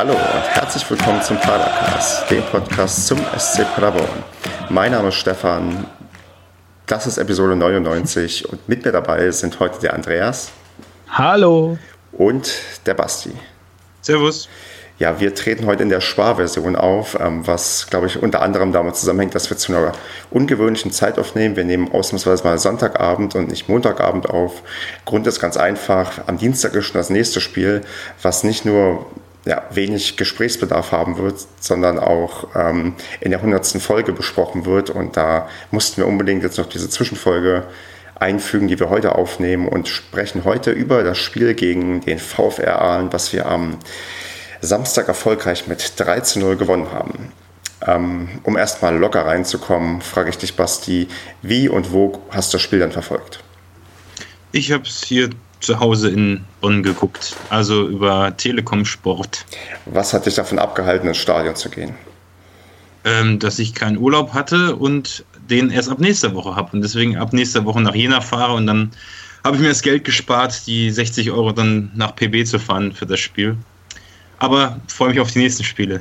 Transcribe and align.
Hallo 0.00 0.14
und 0.14 0.48
herzlich 0.54 0.90
willkommen 0.90 1.20
zum 1.20 1.36
Padercast, 1.36 2.30
dem 2.30 2.42
Podcast 2.44 3.06
zum 3.06 3.18
SC 3.36 3.66
Paderborn. 3.74 4.08
Mein 4.70 4.92
Name 4.92 5.08
ist 5.08 5.16
Stefan, 5.16 5.84
das 6.86 7.06
ist 7.06 7.18
Episode 7.18 7.54
99 7.54 8.48
und 8.48 8.66
mit 8.66 8.82
mir 8.82 8.92
dabei 8.92 9.30
sind 9.30 9.60
heute 9.60 9.78
der 9.78 9.92
Andreas. 9.92 10.52
Hallo. 11.10 11.76
Und 12.12 12.50
der 12.86 12.94
Basti. 12.94 13.32
Servus. 14.00 14.48
Ja, 14.98 15.20
wir 15.20 15.34
treten 15.34 15.66
heute 15.66 15.82
in 15.82 15.90
der 15.90 16.00
Sparversion 16.00 16.76
auf, 16.76 17.20
ähm, 17.20 17.46
was, 17.46 17.86
glaube 17.90 18.06
ich, 18.06 18.22
unter 18.22 18.40
anderem 18.40 18.72
damit 18.72 18.96
zusammenhängt, 18.96 19.34
dass 19.34 19.50
wir 19.50 19.58
zu 19.58 19.76
einer 19.76 19.92
ungewöhnlichen 20.30 20.92
Zeit 20.92 21.18
aufnehmen. 21.18 21.56
Wir 21.56 21.64
nehmen 21.64 21.92
ausnahmsweise 21.92 22.42
mal 22.44 22.58
Sonntagabend 22.58 23.34
und 23.34 23.50
nicht 23.50 23.68
Montagabend 23.68 24.30
auf. 24.30 24.62
Grund 25.04 25.26
ist 25.26 25.40
ganz 25.40 25.58
einfach, 25.58 26.26
am 26.26 26.38
Dienstag 26.38 26.72
ist 26.72 26.86
schon 26.86 26.94
das 26.94 27.10
nächste 27.10 27.42
Spiel, 27.42 27.82
was 28.22 28.44
nicht 28.44 28.64
nur 28.64 29.04
ja, 29.44 29.62
wenig 29.70 30.16
Gesprächsbedarf 30.16 30.92
haben 30.92 31.18
wird, 31.18 31.46
sondern 31.60 31.98
auch 31.98 32.48
ähm, 32.54 32.94
in 33.20 33.30
der 33.30 33.40
100. 33.40 33.66
Folge 33.80 34.12
besprochen 34.12 34.66
wird. 34.66 34.90
Und 34.90 35.16
da 35.16 35.48
mussten 35.70 35.98
wir 35.98 36.06
unbedingt 36.06 36.42
jetzt 36.42 36.58
noch 36.58 36.66
diese 36.66 36.90
Zwischenfolge 36.90 37.64
einfügen, 38.16 38.68
die 38.68 38.78
wir 38.78 38.90
heute 38.90 39.14
aufnehmen 39.14 39.66
und 39.66 39.88
sprechen 39.88 40.44
heute 40.44 40.72
über 40.72 41.02
das 41.02 41.18
Spiel 41.18 41.54
gegen 41.54 42.02
den 42.02 42.18
VfR 42.18 42.80
Aalen, 42.80 43.12
was 43.12 43.32
wir 43.32 43.46
am 43.46 43.78
Samstag 44.60 45.08
erfolgreich 45.08 45.66
mit 45.66 45.94
3 45.96 46.20
zu 46.20 46.38
0 46.38 46.56
gewonnen 46.56 46.92
haben. 46.92 47.32
Ähm, 47.86 48.28
um 48.42 48.58
erstmal 48.58 48.94
locker 48.94 49.24
reinzukommen, 49.24 50.02
frage 50.02 50.28
ich 50.28 50.36
dich, 50.36 50.54
Basti, 50.54 51.08
wie 51.40 51.70
und 51.70 51.92
wo 51.92 52.20
hast 52.30 52.52
du 52.52 52.56
das 52.56 52.62
Spiel 52.62 52.78
dann 52.78 52.92
verfolgt? 52.92 53.42
Ich 54.52 54.70
habe 54.70 54.84
es 54.84 55.02
hier 55.02 55.30
zu 55.60 55.78
Hause 55.78 56.10
in 56.10 56.44
Bonn 56.60 56.82
geguckt, 56.82 57.36
also 57.50 57.88
über 57.88 58.36
Telekom 58.36 58.84
Sport. 58.84 59.44
Was 59.86 60.12
hat 60.12 60.26
dich 60.26 60.34
davon 60.34 60.58
abgehalten, 60.58 61.08
ins 61.08 61.18
Stadion 61.18 61.54
zu 61.54 61.70
gehen? 61.70 61.94
Ähm, 63.04 63.38
dass 63.38 63.58
ich 63.58 63.74
keinen 63.74 63.96
Urlaub 63.96 64.34
hatte 64.34 64.76
und 64.76 65.24
den 65.48 65.70
erst 65.70 65.88
ab 65.88 66.00
nächster 66.00 66.34
Woche 66.34 66.54
habe 66.54 66.70
und 66.72 66.82
deswegen 66.82 67.16
ab 67.16 67.32
nächster 67.32 67.64
Woche 67.64 67.80
nach 67.80 67.94
Jena 67.94 68.20
fahre 68.20 68.54
und 68.54 68.66
dann 68.66 68.90
habe 69.42 69.56
ich 69.56 69.62
mir 69.62 69.68
das 69.68 69.82
Geld 69.82 70.04
gespart, 70.04 70.66
die 70.66 70.90
60 70.90 71.30
Euro 71.30 71.52
dann 71.52 71.90
nach 71.94 72.14
PB 72.14 72.44
zu 72.46 72.58
fahren 72.58 72.92
für 72.92 73.06
das 73.06 73.20
Spiel 73.20 73.56
aber 74.40 74.80
freue 74.88 75.10
mich 75.10 75.20
auf 75.20 75.30
die 75.30 75.38
nächsten 75.38 75.62
Spiele. 75.62 76.00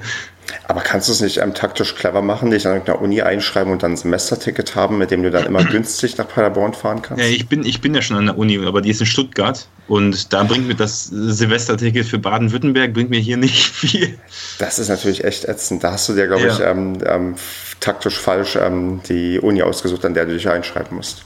Aber 0.68 0.82
kannst 0.82 1.08
du 1.08 1.14
es 1.14 1.22
nicht 1.22 1.38
ähm, 1.38 1.54
taktisch 1.54 1.96
clever 1.96 2.22
machen, 2.22 2.52
dich 2.52 2.66
an 2.66 2.74
irgendeiner 2.74 3.02
Uni 3.02 3.22
einschreiben 3.22 3.72
und 3.72 3.84
dann 3.84 3.94
ein 3.94 3.98
Semesterticket 3.98 4.76
haben, 4.76 4.98
mit 4.98 5.12
dem 5.12 5.24
du 5.24 5.32
dann 5.32 5.46
immer 5.46 5.64
günstig 5.66 6.18
nach 6.18 6.28
Paderborn 6.28 6.74
fahren 6.74 7.02
kannst? 7.02 7.24
Ja, 7.24 7.30
ich 7.30 7.48
bin, 7.48 7.66
ich 7.66 7.82
bin 7.82 7.94
ja 7.94 8.02
schon 8.02 8.18
an 8.18 8.26
der 8.26 8.38
Uni, 8.38 8.60
aber 8.66 8.82
die 8.82 8.90
ist 8.90 9.00
in 9.00 9.06
Stuttgart 9.06 9.68
und 9.88 10.34
da 10.34 10.44
bringt 10.44 10.68
mir 10.68 10.76
das 10.76 11.06
Silvesterticket 11.06 12.06
für 12.06 12.20
Baden-Württemberg 12.20 12.94
bringt 12.94 13.10
mir 13.10 13.20
hier 13.20 13.38
nicht 13.38 13.66
viel. 13.74 14.18
Das 14.60 14.80
ist 14.80 14.90
natürlich 14.90 15.24
echt 15.24 15.46
ätzend. 15.46 15.84
Da 15.84 15.94
hast 15.94 16.10
du 16.10 16.14
dir, 16.14 16.28
glaube 16.28 16.48
ja. 16.48 16.54
ich, 16.54 16.60
ähm, 16.60 16.98
ähm, 17.06 17.36
taktisch 17.80 18.20
falsch 18.20 18.56
ähm, 18.56 19.02
die 19.08 19.40
Uni 19.40 19.62
ausgesucht, 19.62 20.06
an 20.06 20.14
der 20.14 20.26
du 20.26 20.34
dich 20.34 20.48
einschreiben 20.48 20.98
musst. 20.98 21.24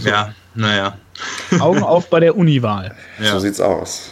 So. 0.00 0.08
Ja, 0.08 0.34
naja. 0.54 0.98
Augen 1.58 1.82
auf 1.82 2.08
bei 2.08 2.20
der 2.20 2.36
Uniwahl. 2.36 2.94
Ja. 3.18 3.32
So 3.32 3.38
sieht's 3.38 3.60
aus. 3.60 4.10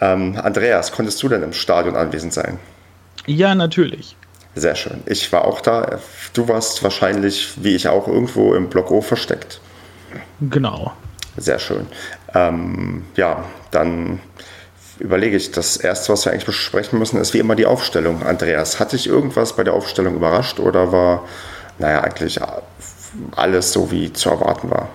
Ähm, 0.00 0.38
Andreas, 0.42 0.92
konntest 0.92 1.22
du 1.22 1.28
denn 1.28 1.42
im 1.42 1.52
Stadion 1.52 1.96
anwesend 1.96 2.32
sein? 2.32 2.58
Ja, 3.26 3.54
natürlich. 3.54 4.16
Sehr 4.54 4.76
schön. 4.76 5.02
Ich 5.06 5.32
war 5.32 5.44
auch 5.44 5.60
da. 5.60 5.98
Du 6.32 6.48
warst 6.48 6.82
wahrscheinlich, 6.82 7.54
wie 7.56 7.74
ich 7.74 7.88
auch, 7.88 8.06
irgendwo 8.06 8.54
im 8.54 8.68
Block 8.68 8.90
O 8.90 9.00
versteckt. 9.00 9.60
Genau. 10.40 10.92
Sehr 11.36 11.58
schön. 11.58 11.86
Ähm, 12.34 13.04
ja, 13.16 13.44
dann 13.72 14.20
überlege 15.00 15.36
ich, 15.36 15.50
das 15.50 15.76
Erste, 15.76 16.12
was 16.12 16.24
wir 16.24 16.32
eigentlich 16.32 16.46
besprechen 16.46 16.98
müssen, 16.98 17.20
ist 17.20 17.34
wie 17.34 17.38
immer 17.38 17.56
die 17.56 17.66
Aufstellung. 17.66 18.22
Andreas, 18.22 18.78
hat 18.78 18.92
dich 18.92 19.08
irgendwas 19.08 19.56
bei 19.56 19.64
der 19.64 19.74
Aufstellung 19.74 20.14
überrascht 20.14 20.60
oder 20.60 20.92
war, 20.92 21.24
naja, 21.78 22.02
eigentlich 22.02 22.38
alles 23.34 23.72
so, 23.72 23.90
wie 23.90 24.12
zu 24.12 24.30
erwarten 24.30 24.70
war? 24.70 24.88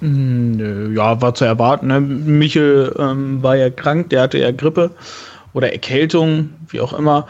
Hm, 0.00 0.96
ja, 0.96 1.20
war 1.20 1.34
zu 1.34 1.44
erwarten. 1.44 1.86
Ne? 1.86 2.00
Michel 2.00 2.92
ähm, 2.98 3.40
war 3.42 3.54
ja 3.54 3.70
krank, 3.70 4.10
der 4.10 4.22
hatte 4.22 4.38
ja 4.38 4.50
Grippe 4.50 4.90
oder 5.54 5.72
Erkältung, 5.72 6.50
wie 6.68 6.80
auch 6.80 6.92
immer. 6.92 7.26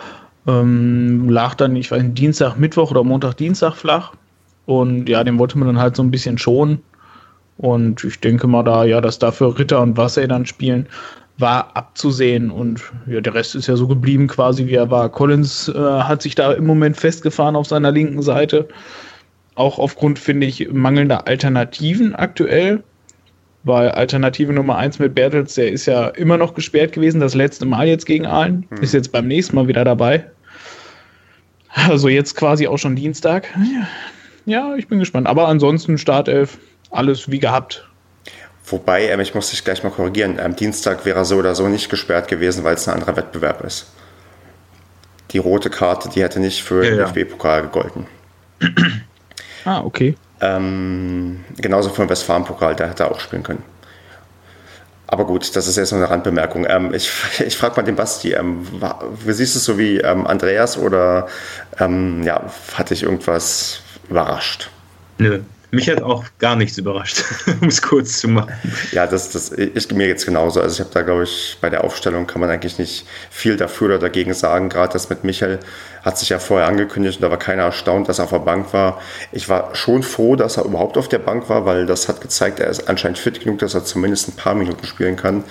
Ähm, 0.47 1.29
lag 1.29 1.55
dann, 1.55 1.77
ich 1.77 1.91
weiß 1.91 2.03
nicht, 2.03 2.19
Dienstag, 2.19 2.57
Mittwoch 2.57 2.91
oder 2.91 3.05
Montag, 3.05 3.37
Dienstag 3.37 3.75
flach. 3.75 4.13
Und 4.67 5.09
ja, 5.09 5.25
den 5.25 5.39
wollte 5.39 5.59
man 5.59 5.69
dann 5.69 5.79
halt 5.79 5.97
so 5.97 6.03
ein 6.03 6.11
bisschen 6.11 6.39
schonen. 6.39 6.81
Und 7.59 8.03
ich 8.05 8.21
denke 8.21 8.47
mal 8.47 8.63
da, 8.63 8.85
ja, 8.85 9.01
dass 9.01 9.19
dafür 9.19 9.59
Ritter 9.59 9.81
und 9.81 9.97
Wasser 9.97 10.27
dann 10.27 10.47
spielen, 10.47 10.87
war 11.39 11.77
abzusehen. 11.77 12.51
Und 12.51 12.81
ja, 13.07 13.21
der 13.21 13.35
Rest 13.35 13.55
ist 13.55 13.69
ja 13.69 13.77
so 13.77 13.87
geblieben 13.87 14.27
quasi, 14.27 14.67
wie 14.67 14.75
er 14.75 14.91
war. 14.91 15.09
Collins 15.09 15.69
äh, 15.69 15.79
hat 15.79 16.23
sich 16.23 16.35
da 16.35 16.53
im 16.53 16.67
Moment 16.67 16.97
festgefahren 16.97 17.57
auf 17.57 17.67
seiner 17.67 17.93
linken 17.93 18.23
Seite 18.23 18.69
auch 19.55 19.79
aufgrund, 19.79 20.19
finde 20.19 20.47
ich, 20.47 20.71
mangelnder 20.73 21.27
Alternativen 21.27 22.15
aktuell. 22.15 22.83
Weil 23.65 23.91
Alternative 23.91 24.53
Nummer 24.53 24.77
1 24.77 24.99
mit 24.99 25.15
Bertels, 25.15 25.55
der 25.55 25.71
ist 25.71 25.87
ja 25.87 26.09
immer 26.09 26.37
noch 26.37 26.55
gesperrt 26.55 26.93
gewesen, 26.93 27.21
das 27.21 27.35
letzte 27.35 27.65
Mal 27.65 27.87
jetzt 27.87 28.07
gegen 28.07 28.27
Aalen. 28.27 28.67
Hm. 28.71 28.83
Ist 28.83 28.93
jetzt 28.93 29.13
beim 29.13 29.29
nächsten 29.29 29.55
Mal 29.55 29.69
wieder 29.69 29.85
dabei. 29.85 30.25
Also 31.69 32.09
jetzt 32.09 32.35
quasi 32.37 32.67
auch 32.67 32.79
schon 32.79 32.97
Dienstag. 32.97 33.49
Ja, 34.45 34.75
ich 34.77 34.89
bin 34.89 34.99
gespannt. 34.99 35.27
Aber 35.27 35.49
ansonsten 35.49 35.97
Startelf, 35.97 36.59
alles 36.91 37.31
wie 37.31 37.39
gehabt. 37.39 37.89
Wobei, 38.67 39.09
ähm, 39.09 39.21
ich 39.21 39.35
muss 39.35 39.51
dich 39.51 39.65
gleich 39.65 39.83
mal 39.83 39.91
korrigieren, 39.91 40.39
am 40.39 40.55
Dienstag 40.55 41.05
wäre 41.05 41.19
er 41.19 41.25
so 41.25 41.37
oder 41.37 41.55
so 41.55 41.69
nicht 41.69 41.89
gesperrt 41.89 42.29
gewesen, 42.29 42.65
weil 42.65 42.75
es 42.75 42.89
ein 42.89 42.95
anderer 42.95 43.17
Wettbewerb 43.17 43.63
ist. 43.65 43.93
Die 45.31 45.39
rote 45.39 45.71
Karte, 45.71 46.09
die 46.09 46.23
hätte 46.23 46.41
nicht 46.41 46.63
für 46.63 46.85
ja, 46.85 46.91
den 46.91 46.99
ja. 46.99 47.07
DFB-Pokal 47.07 47.63
gegolten. 47.63 48.07
Ah, 49.65 49.81
okay. 49.85 50.17
Ähm, 50.43 51.45
genauso 51.57 51.91
den 51.91 52.09
Westfalen-Pokal, 52.09 52.75
der 52.75 52.91
hätte 52.91 53.11
auch 53.11 53.21
spielen 53.21 53.45
können. 53.45 53.63
Aber 55.07 55.27
gut, 55.27 55.55
das 55.55 55.69
ist 55.69 55.77
jetzt 55.77 55.93
nur 55.93 56.01
eine 56.01 56.11
Randbemerkung. 56.11 56.67
Ähm, 56.69 56.93
ich 56.93 57.11
ich 57.47 57.57
frage 57.57 57.77
mal 57.77 57.83
den 57.83 57.97
Basti, 57.97 58.33
ähm, 58.33 58.67
wie 59.25 59.33
siehst 59.33 59.55
du 59.55 59.59
es 59.59 59.65
so 59.65 59.79
wie 59.79 59.99
ähm, 59.99 60.27
Andreas 60.27 60.77
oder 60.77 61.29
ähm, 61.79 62.23
ja, 62.25 62.43
hat 62.75 62.91
dich 62.91 63.05
irgendwas 63.05 63.83
überrascht? 64.09 64.71
Nö, 65.19 65.41
mich 65.73 65.89
hat 65.89 66.03
auch 66.03 66.25
gar 66.39 66.55
nichts 66.55 66.77
überrascht, 66.77 67.25
um 67.63 67.69
es 67.69 67.81
kurz 67.81 68.19
zu 68.19 68.29
machen. 68.29 68.53
Ja, 68.93 69.07
das, 69.07 69.31
das 69.31 69.49
ist 69.49 69.91
mir 69.93 70.07
jetzt 70.07 70.27
genauso. 70.27 70.61
Also 70.61 70.75
ich 70.75 70.81
habe 70.81 70.91
da, 70.93 71.01
glaube 71.01 71.25
ich, 71.25 71.57
bei 71.63 71.71
der 71.71 71.83
Aufstellung 71.83 72.27
kann 72.27 72.43
man 72.43 72.51
eigentlich 72.51 72.79
nicht 72.79 73.07
viel 73.31 73.57
dafür 73.57 73.87
oder 73.87 73.99
dagegen 73.99 74.35
sagen. 74.35 74.69
Gerade 74.69 74.93
das 74.93 75.09
mit 75.09 75.25
Michael 75.25 75.61
hat 76.05 76.19
sich 76.19 76.29
ja 76.29 76.39
vorher 76.39 76.69
angekündigt 76.69 77.19
und 77.19 77.23
da 77.23 77.31
war 77.31 77.39
keiner 77.39 77.63
erstaunt, 77.63 78.11
dass 78.11 78.19
er 78.19 78.25
auf 78.25 78.31
der 78.31 78.41
Bank 78.41 78.75
war. 78.75 79.01
Ich 79.33 79.49
war 79.49 79.75
schon 79.75 80.03
froh, 80.03 80.37
dass 80.37 80.59
er 80.59 80.67
überhaupt 80.67 80.99
auf 80.99 81.09
der 81.09 81.21
Bank 81.21 81.49
war, 81.49 81.65
weil 81.65 81.87
das 81.87 82.07
hat 82.07 82.21
gezeigt, 82.21 82.61
er 82.61 82.69
ist 82.69 82.91
anscheinend 82.91 83.17
fit 83.17 83.41
genug, 83.41 83.61
dass 83.61 83.73
er 83.73 83.83
zumindest 83.83 84.29
ein 84.29 84.37
paar 84.37 84.55
Minuten 84.55 84.85
spielen 84.85 85.17
kann. 85.17 85.43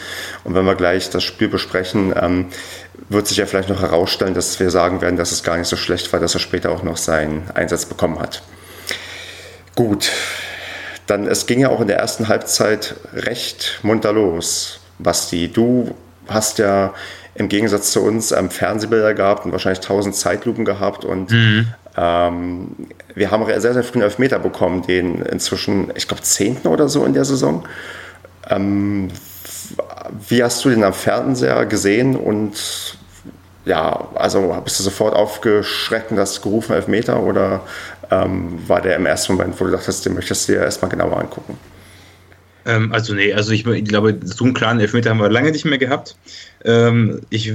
Und 0.44 0.53
wenn 0.53 0.66
wir 0.66 0.76
gleich 0.76 1.09
das 1.09 1.24
Spiel 1.24 1.48
besprechen, 1.48 2.14
ähm, 2.16 2.46
wird 3.09 3.26
sich 3.26 3.38
ja 3.38 3.48
vielleicht 3.48 3.70
noch 3.70 3.82
herausstellen, 3.82 4.36
dass 4.36 4.59
wir 4.59 4.70
sagen 4.70 5.02
werden, 5.02 5.18
dass 5.18 5.32
es 5.32 5.42
gar 5.42 5.58
nicht 5.58 5.68
so 5.68 5.78
schlecht 5.78 6.14
war, 6.14 6.20
dass 6.20 6.36
er 6.36 6.40
später 6.40 6.70
auch 6.70 6.84
noch 6.84 6.98
seinen 6.98 7.50
Einsatz 7.56 7.86
bekommen 7.86 8.20
hat. 8.20 8.44
Gut, 9.81 10.12
dann 11.08 11.25
es 11.25 11.47
ging 11.47 11.59
ja 11.59 11.69
auch 11.69 11.81
in 11.81 11.88
der 11.88 11.97
ersten 11.97 12.28
Halbzeit 12.28 12.94
recht 13.16 13.80
munter 13.81 14.14
los. 14.14 14.80
Basti, 15.00 15.47
du 15.47 15.96
hast 16.28 16.59
ja 16.59 16.94
im 17.34 17.50
Gegensatz 17.50 17.91
zu 17.91 18.03
uns 18.03 18.31
ähm, 18.31 18.52
Fernsehbilder 18.52 19.16
gehabt 19.16 19.44
und 19.44 19.53
wahrscheinlich 19.53 19.80
tausend 19.80 20.14
Zeitlupen 20.16 20.66
gehabt 20.66 21.03
und 21.03 21.31
mhm. 21.31 21.68
ähm, 21.97 22.68
wir 23.16 23.31
haben 23.31 23.44
sehr, 23.59 23.74
sehr 23.74 23.84
früh 23.84 23.94
einen 23.94 24.03
Elfmeter 24.03 24.38
bekommen, 24.38 24.84
den 24.84 25.24
inzwischen, 25.24 25.91
ich 25.96 26.08
glaube, 26.08 26.22
zehnten 26.22 26.67
oder 26.67 26.88
so 26.88 27.03
in 27.03 27.16
der 27.16 27.26
Saison. 27.26 27.67
Ähm, 28.52 29.08
wie 30.29 30.44
hast 30.44 30.64
du 30.64 30.70
den 30.70 30.84
am 30.84 30.94
Fernseher 30.94 31.66
gesehen 31.66 32.16
und 32.16 33.00
ja, 33.66 34.08
also 34.14 34.56
bist 34.64 34.79
du 34.79 34.84
sofort 34.84 35.16
aufgeschreckt 35.16 36.11
und 36.11 36.20
hast 36.20 36.41
gerufen 36.44 36.73
Elfmeter 36.73 37.22
oder 37.22 37.61
ähm, 38.11 38.59
war 38.67 38.81
der 38.81 38.97
im 38.97 39.05
ersten 39.05 39.34
Moment, 39.34 39.59
wo 39.59 39.66
du 39.66 39.72
dachtest, 39.72 40.05
den 40.05 40.13
möchtest 40.13 40.47
du 40.47 40.53
dir 40.53 40.59
erstmal 40.59 40.91
genauer 40.91 41.17
angucken? 41.17 41.58
Ähm, 42.66 42.91
also 42.91 43.16
nee, 43.16 43.34
also 43.34 43.52
ich, 43.52 43.66
ich, 43.66 43.85
glaube, 43.85 44.19
so 44.23 44.46
einen 44.46 44.53
klaren 44.53 44.79
Elfmeter 44.79 45.09
haben 45.09 45.19
wir 45.19 45.29
lange 45.29 45.52
nicht 45.52 45.66
mehr 45.66 45.78
gehabt. 45.78 46.16
Ähm, 46.63 47.22
ich, 47.29 47.52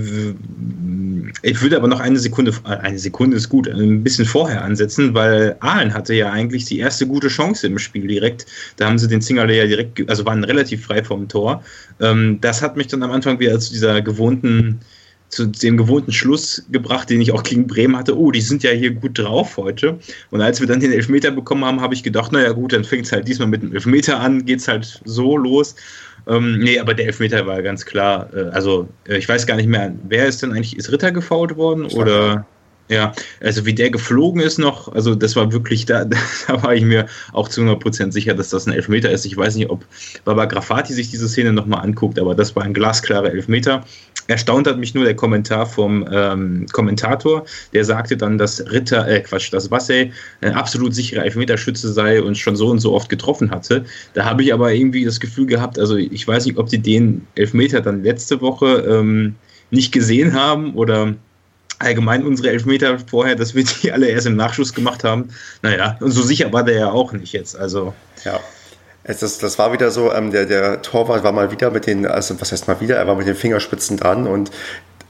ich 1.42 1.62
würde 1.62 1.76
aber 1.76 1.86
noch 1.86 2.00
eine 2.00 2.18
Sekunde, 2.18 2.52
eine 2.64 2.98
Sekunde 2.98 3.36
ist 3.36 3.48
gut, 3.48 3.68
ein 3.68 4.02
bisschen 4.02 4.24
vorher 4.24 4.64
ansetzen, 4.64 5.14
weil 5.14 5.56
Aalen 5.60 5.94
hatte 5.94 6.14
ja 6.14 6.32
eigentlich 6.32 6.64
die 6.64 6.80
erste 6.80 7.06
gute 7.06 7.28
Chance 7.28 7.66
im 7.68 7.78
Spiel 7.78 8.08
direkt. 8.08 8.46
Da 8.78 8.86
haben 8.86 8.98
sie 8.98 9.06
den 9.06 9.22
Zingerle 9.22 9.56
ja 9.56 9.66
direkt, 9.66 10.08
also 10.10 10.24
waren 10.26 10.42
relativ 10.42 10.86
frei 10.86 11.04
vom 11.04 11.28
Tor. 11.28 11.62
Ähm, 12.00 12.38
das 12.40 12.62
hat 12.62 12.76
mich 12.76 12.88
dann 12.88 13.02
am 13.02 13.12
Anfang 13.12 13.38
wieder 13.38 13.58
zu 13.60 13.72
dieser 13.72 14.02
gewohnten 14.02 14.80
zu 15.36 15.46
dem 15.46 15.76
gewohnten 15.76 16.12
Schluss 16.12 16.64
gebracht, 16.72 17.10
den 17.10 17.20
ich 17.20 17.32
auch 17.32 17.42
gegen 17.42 17.66
Bremen 17.66 17.96
hatte. 17.96 18.18
Oh, 18.18 18.30
die 18.30 18.40
sind 18.40 18.62
ja 18.62 18.70
hier 18.70 18.90
gut 18.90 19.18
drauf 19.18 19.58
heute. 19.58 19.98
Und 20.30 20.40
als 20.40 20.60
wir 20.60 20.66
dann 20.66 20.80
den 20.80 20.92
Elfmeter 20.92 21.30
bekommen 21.30 21.64
haben, 21.64 21.82
habe 21.82 21.94
ich 21.94 22.02
gedacht, 22.02 22.32
naja 22.32 22.52
gut, 22.52 22.72
dann 22.72 22.84
fängt 22.84 23.04
es 23.04 23.12
halt 23.12 23.28
diesmal 23.28 23.48
mit 23.48 23.62
dem 23.62 23.74
Elfmeter 23.74 24.18
an, 24.18 24.46
geht 24.46 24.60
es 24.60 24.68
halt 24.68 25.02
so 25.04 25.36
los. 25.36 25.76
Ähm, 26.26 26.58
nee, 26.58 26.78
aber 26.78 26.94
der 26.94 27.06
Elfmeter 27.06 27.46
war 27.46 27.60
ganz 27.62 27.84
klar. 27.84 28.30
Äh, 28.34 28.48
also, 28.48 28.88
äh, 29.06 29.18
ich 29.18 29.28
weiß 29.28 29.46
gar 29.46 29.56
nicht 29.56 29.68
mehr, 29.68 29.94
wer 30.08 30.26
ist 30.26 30.42
denn 30.42 30.52
eigentlich, 30.52 30.76
ist 30.76 30.90
Ritter 30.90 31.12
gefault 31.12 31.56
worden? 31.56 31.84
Oder. 31.84 32.46
Ja, 32.88 33.12
also 33.40 33.66
wie 33.66 33.74
der 33.74 33.90
geflogen 33.90 34.40
ist 34.40 34.58
noch, 34.58 34.92
also 34.94 35.16
das 35.16 35.34
war 35.34 35.52
wirklich, 35.52 35.86
da, 35.86 36.04
da 36.46 36.62
war 36.62 36.72
ich 36.72 36.84
mir 36.84 37.06
auch 37.32 37.48
zu 37.48 37.62
100% 37.62 38.12
sicher, 38.12 38.32
dass 38.32 38.50
das 38.50 38.66
ein 38.66 38.72
Elfmeter 38.72 39.10
ist. 39.10 39.24
Ich 39.24 39.36
weiß 39.36 39.56
nicht, 39.56 39.70
ob 39.70 39.84
Baba 40.24 40.44
Grafati 40.44 40.92
sich 40.92 41.10
diese 41.10 41.28
Szene 41.28 41.52
nochmal 41.52 41.82
anguckt, 41.82 42.16
aber 42.16 42.36
das 42.36 42.54
war 42.54 42.62
ein 42.62 42.74
glasklarer 42.74 43.32
Elfmeter. 43.32 43.84
Erstaunt 44.28 44.67
hat 44.67 44.78
mich 44.78 44.94
nur 44.94 45.05
der 45.05 45.14
Kommentar 45.14 45.67
vom 45.67 46.06
ähm, 46.11 46.67
Kommentator, 46.73 47.44
der 47.73 47.84
sagte 47.84 48.17
dann, 48.17 48.38
dass 48.38 48.61
Ritter, 48.70 49.06
äh 49.08 49.20
Quatsch, 49.20 49.52
dass 49.52 49.70
Wassey 49.70 50.12
ein 50.40 50.55
absolut 50.55 50.94
sicherer 50.94 51.25
Elfmeterschütze 51.25 51.93
sei 51.93 52.23
und 52.23 52.37
schon 52.37 52.56
so 52.56 52.69
und 52.69 52.81
so 52.81 52.93
oft 52.94 53.08
getroffen 53.08 53.50
hatte. 53.50 53.84
Da 54.14 54.25
habe 54.25 54.43
ich 54.43 54.52
aber 54.52 54.73
irgendwie 54.73 55.05
das 55.05 55.20
Gefühl 55.20 55.46
gehabt, 55.46 55.78
also 55.78 55.96
ich 55.96 56.26
weiß 56.26 56.46
nicht, 56.46 56.58
ob 56.58 56.69
die 56.69 56.78
den 56.78 57.26
Elfmeter 57.34 57.81
dann 57.81 58.02
letzte 58.02 58.40
Woche 58.40 58.84
ähm, 58.88 59.34
nicht 59.70 59.93
gesehen 59.93 60.32
haben 60.32 60.75
oder 60.75 61.14
allgemein 61.78 62.25
unsere 62.25 62.50
Elfmeter 62.50 62.99
vorher, 62.99 63.37
dass 63.37 63.55
wir 63.55 63.64
die 63.64 63.93
alle 63.93 64.08
erst 64.08 64.26
im 64.26 64.37
Nachschuss 64.37 64.73
gemacht 64.73 65.05
haben. 65.05 65.28
Naja, 65.62 65.96
und 66.00 66.11
so 66.11 66.23
sicher 66.23 66.52
war 66.52 66.64
der 66.64 66.78
ja 66.78 66.90
auch 66.90 67.12
nicht 67.12 67.32
jetzt. 67.32 67.56
Also. 67.56 67.94
Ja. 68.25 68.40
Es 69.08 69.22
ist, 69.22 69.42
das 69.44 69.56
war 69.58 69.72
wieder 69.72 69.92
so, 69.92 70.12
ähm, 70.12 70.32
der, 70.32 70.46
der 70.46 70.82
Torwart 70.82 71.22
war 71.22 71.30
mal 71.30 71.52
wieder 71.52 71.70
mit 71.70 71.86
den, 71.86 72.06
also 72.06 72.40
was 72.40 72.50
heißt 72.50 72.66
mal 72.66 72.80
wieder, 72.80 72.96
er 72.96 73.06
war 73.06 73.14
mit 73.14 73.28
den 73.28 73.36
Fingerspitzen 73.36 73.96
dran 73.96 74.26
und 74.26 74.50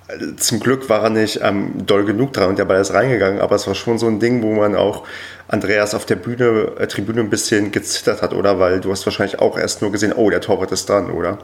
äh, 0.08 0.36
zum 0.36 0.60
Glück 0.60 0.90
war 0.90 1.04
er 1.04 1.10
nicht 1.10 1.40
ähm, 1.42 1.86
doll 1.86 2.04
genug 2.04 2.34
dran 2.34 2.50
und 2.50 2.58
der 2.58 2.66
Ball 2.66 2.78
ist 2.78 2.92
reingegangen, 2.92 3.40
aber 3.40 3.56
es 3.56 3.66
war 3.66 3.74
schon 3.74 3.98
so 3.98 4.06
ein 4.06 4.20
Ding, 4.20 4.42
wo 4.42 4.52
man 4.52 4.76
auch 4.76 5.04
Andreas 5.48 5.94
auf 5.94 6.04
der 6.04 6.16
Bühne, 6.16 6.72
äh, 6.78 6.86
Tribüne 6.86 7.20
ein 7.20 7.30
bisschen 7.30 7.72
gezittert 7.72 8.20
hat, 8.20 8.34
oder? 8.34 8.58
Weil 8.60 8.82
du 8.82 8.90
hast 8.90 9.06
wahrscheinlich 9.06 9.38
auch 9.38 9.56
erst 9.56 9.80
nur 9.80 9.90
gesehen, 9.92 10.12
oh, 10.12 10.28
der 10.28 10.42
Torwart 10.42 10.72
ist 10.72 10.90
dran, 10.90 11.10
oder? 11.10 11.38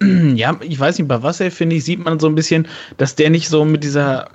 Ja, 0.36 0.54
ich 0.60 0.78
weiß 0.78 0.98
nicht, 0.98 1.08
bei 1.08 1.22
Wasser 1.22 1.50
finde 1.50 1.76
ich, 1.76 1.84
sieht 1.84 2.04
man 2.04 2.20
so 2.20 2.26
ein 2.26 2.34
bisschen, 2.34 2.68
dass 2.98 3.14
der 3.14 3.30
nicht 3.30 3.48
so 3.48 3.64
mit 3.64 3.82
dieser, 3.82 4.28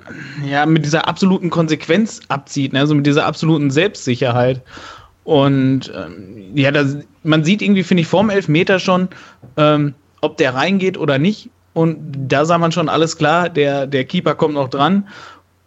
ja, 0.44 0.66
mit 0.66 0.84
dieser 0.84 1.06
absoluten 1.06 1.48
Konsequenz 1.48 2.18
abzieht, 2.26 2.72
ne? 2.72 2.80
also 2.80 2.96
mit 2.96 3.06
dieser 3.06 3.24
absoluten 3.24 3.70
Selbstsicherheit. 3.70 4.62
Und 5.24 5.92
ähm, 5.94 6.56
ja, 6.56 6.70
das, 6.70 6.96
man 7.22 7.44
sieht 7.44 7.62
irgendwie, 7.62 7.84
finde 7.84 8.02
ich, 8.02 8.08
vorm 8.08 8.30
Elfmeter 8.30 8.78
schon, 8.78 9.08
ähm, 9.56 9.94
ob 10.20 10.36
der 10.36 10.54
reingeht 10.54 10.98
oder 10.98 11.18
nicht. 11.18 11.50
Und 11.74 11.98
da 12.28 12.44
sah 12.44 12.58
man 12.58 12.72
schon 12.72 12.88
alles 12.88 13.16
klar, 13.16 13.48
der, 13.48 13.86
der 13.86 14.04
Keeper 14.04 14.34
kommt 14.34 14.54
noch 14.54 14.68
dran. 14.68 15.08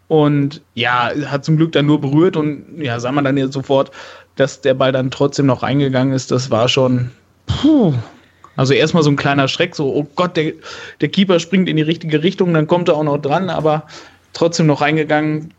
Und 0.08 0.62
ja, 0.76 1.10
hat 1.26 1.46
zum 1.46 1.58
Glück 1.58 1.72
dann 1.72 1.88
nur 1.88 2.00
berührt 2.00 2.38
und 2.38 2.80
ja, 2.80 3.00
sah 3.00 3.12
man 3.12 3.24
dann 3.24 3.38
jetzt 3.38 3.54
sofort, 3.54 3.92
dass 4.36 4.62
der 4.62 4.76
Ball 4.76 4.92
dann 4.92 5.10
trotzdem 5.10 5.48
noch 5.48 5.64
reingegangen 5.64 6.14
ist. 6.14 6.30
Das 6.30 6.52
war 6.52 6.68
schon, 6.68 7.10
puh, 7.48 7.94
also 8.56 8.74
erstmal 8.74 9.04
so 9.04 9.10
ein 9.10 9.16
kleiner 9.16 9.48
Schreck, 9.48 9.76
so, 9.76 9.94
oh 9.94 10.08
Gott, 10.16 10.38
der, 10.38 10.54
der 11.02 11.10
Keeper 11.10 11.40
springt 11.40 11.68
in 11.68 11.76
die 11.76 11.82
richtige 11.82 12.22
Richtung, 12.22 12.54
dann 12.54 12.68
kommt 12.68 12.88
er 12.88 12.96
auch 12.96 13.04
noch 13.04 13.18
dran, 13.18 13.50
aber 13.50 13.88
trotzdem 14.34 14.68
noch 14.68 14.82
reingegangen. 14.82 15.54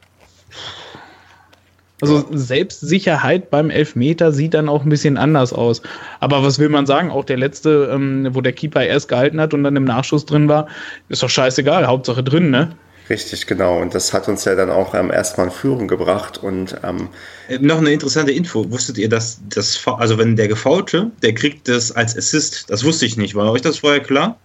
Also 2.03 2.27
Selbstsicherheit 2.31 3.51
beim 3.51 3.71
Elfmeter 3.71 4.31
sieht 4.31 4.53
dann 4.53 4.69
auch 4.69 4.85
ein 4.85 4.91
bisschen 4.91 5.17
anders 5.17 5.53
aus. 5.53 5.81
Aber 6.21 6.43
was 6.43 6.59
will 6.59 6.69
man 6.69 6.85
sagen? 6.85 7.11
Auch 7.11 7.25
der 7.25 7.39
letzte, 7.39 7.91
ähm, 7.91 8.29
wo 8.33 8.43
der 8.43 8.53
Keeper 8.53 8.85
erst 8.85 9.09
gehalten 9.09 9.41
hat 9.41 9.55
und 9.55 9.65
dann 9.65 9.77
im 9.77 9.85
Nachschuss 9.85 10.27
drin 10.27 10.49
war, 10.49 10.67
ist 11.09 11.23
doch 11.23 11.31
scheißegal, 11.31 11.87
Hauptsache 11.87 12.23
drin, 12.23 12.51
ne? 12.51 12.73
Richtig, 13.09 13.47
genau. 13.47 13.81
Und 13.81 13.95
das 13.95 14.13
hat 14.13 14.29
uns 14.29 14.45
ja 14.45 14.55
dann 14.57 14.69
auch 14.69 14.95
ähm, 14.95 15.11
erstmal 15.11 15.47
in 15.47 15.53
Führung 15.53 15.89
gebracht. 15.89 16.39
Und 16.39 16.77
ähm, 16.83 17.09
äh, 17.49 17.59
noch 17.59 17.79
eine 17.79 17.93
interessante 17.93 18.33
Info. 18.33 18.71
Wusstet 18.71 18.99
ihr, 18.99 19.09
dass 19.09 19.41
das, 19.49 19.81
also 19.87 20.19
wenn 20.19 20.37
der 20.37 20.49
Gefaulte, 20.49 21.11
der 21.23 21.35
kriegt 21.35 21.69
das 21.69 21.93
als 21.93 22.17
Assist. 22.17 22.69
Das 22.69 22.85
wusste 22.85 23.07
ich 23.07 23.17
nicht. 23.17 23.35
War 23.35 23.51
euch 23.53 23.63
das 23.63 23.79
vorher 23.79 24.01
klar? 24.01 24.39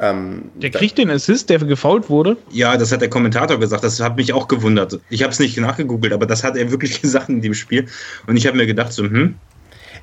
Ähm, 0.00 0.50
der 0.54 0.70
kriegt 0.70 0.96
den 0.96 1.10
Assist, 1.10 1.50
der 1.50 1.58
gefault 1.58 2.08
wurde? 2.08 2.38
Ja, 2.50 2.76
das 2.78 2.90
hat 2.90 3.02
der 3.02 3.10
Kommentator 3.10 3.60
gesagt. 3.60 3.84
Das 3.84 4.00
hat 4.00 4.16
mich 4.16 4.32
auch 4.32 4.48
gewundert. 4.48 4.98
Ich 5.10 5.22
habe 5.22 5.32
es 5.32 5.38
nicht 5.38 5.58
nachgegoogelt, 5.58 6.14
aber 6.14 6.26
das 6.26 6.42
hat 6.42 6.56
er 6.56 6.70
wirklich 6.70 7.02
gesagt 7.02 7.28
in 7.28 7.42
dem 7.42 7.54
Spiel. 7.54 7.86
Und 8.26 8.36
ich 8.36 8.46
habe 8.46 8.56
mir 8.56 8.66
gedacht, 8.66 8.92
so, 8.92 9.04
hm, 9.04 9.34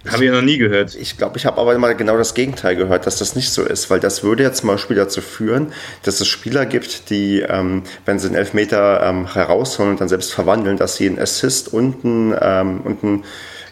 habe 0.06 0.24
ich 0.24 0.30
ja 0.30 0.36
noch 0.36 0.44
nie 0.44 0.58
gehört. 0.58 0.96
Ich 0.96 1.18
glaube, 1.18 1.38
ich 1.38 1.46
habe 1.46 1.60
aber 1.60 1.78
mal 1.78 1.96
genau 1.96 2.18
das 2.18 2.34
Gegenteil 2.34 2.76
gehört, 2.76 3.08
dass 3.08 3.18
das 3.18 3.36
nicht 3.36 3.50
so 3.50 3.64
ist, 3.64 3.90
weil 3.90 4.00
das 4.00 4.24
würde 4.24 4.44
jetzt 4.44 4.60
zum 4.60 4.70
Beispiel 4.70 4.96
dazu 4.96 5.22
führen, 5.22 5.74
dass 6.04 6.22
es 6.22 6.28
Spieler 6.28 6.66
gibt, 6.66 7.10
die, 7.10 7.42
ähm, 7.42 7.84
wenn 8.06 8.20
sie 8.20 8.28
einen 8.28 8.36
Elfmeter 8.36 9.02
ähm, 9.04 9.34
herausholen 9.34 9.92
und 9.92 10.02
dann 10.02 10.10
selbst 10.10 10.34
verwandeln, 10.34 10.78
dass 10.78 10.96
sie 10.96 11.08
einen 11.08 11.20
Assist 11.20 11.74
und 11.74 12.04
ein, 12.04 12.36
ähm, 12.40 12.82
und 12.82 13.04
ein 13.04 13.24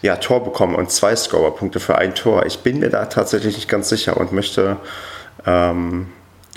ja, 0.02 0.16
Tor 0.16 0.44
bekommen 0.44 0.74
und 0.74 0.90
zwei 0.90 1.16
Scorerpunkte 1.16 1.80
für 1.80 1.96
ein 1.96 2.14
Tor. 2.14 2.44
Ich 2.46 2.58
bin 2.58 2.80
mir 2.80 2.90
da 2.90 3.06
tatsächlich 3.06 3.56
nicht 3.56 3.68
ganz 3.68 3.88
sicher 3.88 4.16
und 4.16 4.32
möchte 4.32 4.76
ähm, 5.46 6.08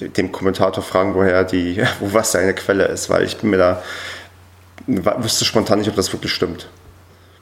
dem 0.01 0.31
Kommentator 0.31 0.83
fragen, 0.83 1.13
woher 1.15 1.43
die, 1.43 1.81
wo 1.99 2.13
was 2.13 2.31
seine 2.31 2.53
Quelle 2.53 2.85
ist, 2.85 3.09
weil 3.09 3.23
ich 3.23 3.37
bin 3.37 3.49
mir 3.49 3.57
da, 3.57 3.83
wüsste 4.87 5.45
spontan 5.45 5.79
nicht, 5.79 5.89
ob 5.89 5.95
das 5.95 6.11
wirklich 6.13 6.33
stimmt. 6.33 6.69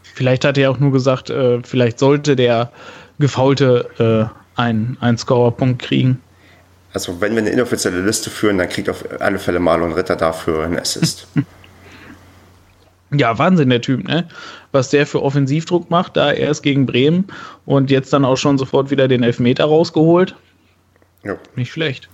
Vielleicht 0.01 0.45
hat 0.45 0.57
er 0.57 0.71
auch 0.71 0.80
nur 0.80 0.92
gesagt, 0.92 1.30
äh, 1.30 1.62
vielleicht 1.63 2.00
sollte 2.00 2.36
der 2.36 2.71
Gefaulte 3.19 4.31
äh, 4.57 4.59
einen, 4.59 4.98
einen 5.00 5.18
Scorerpunkt 5.18 5.81
kriegen. 5.81 6.21
Also 6.94 7.21
wenn 7.21 7.33
wir 7.33 7.44
eine 7.44 7.51
inoffizielle 7.51 8.01
Liste 8.01 8.30
führen, 8.30 8.57
dann 8.57 8.69
kriegt 8.69 8.89
auf 8.89 9.03
alle 9.19 9.38
Fälle 9.38 9.60
Marlon 9.60 9.94
Ritter 9.94 10.15
dafür 10.15 10.63
einen 10.63 10.80
Assist. 10.80 11.27
ja, 13.12 13.38
Wahnsinn, 13.38 13.69
der 13.69 13.81
Typ, 13.81 14.07
ne? 14.07 14.27
Was 14.71 14.89
der 14.89 15.06
für 15.06 15.21
Offensivdruck 15.21 15.89
macht, 15.89 16.18
da 16.18 16.31
erst 16.31 16.63
gegen 16.63 16.86
Bremen 16.86 17.27
und 17.65 17.92
jetzt 17.92 18.12
dann 18.13 18.25
auch 18.25 18.38
schon 18.38 18.57
sofort 18.57 18.89
wieder 18.89 19.07
den 19.07 19.24
Elfmeter 19.24 19.65
rausgeholt. 19.65 20.36
Ja. 21.24 21.36
Nicht 21.56 21.71
schlecht. 21.71 22.10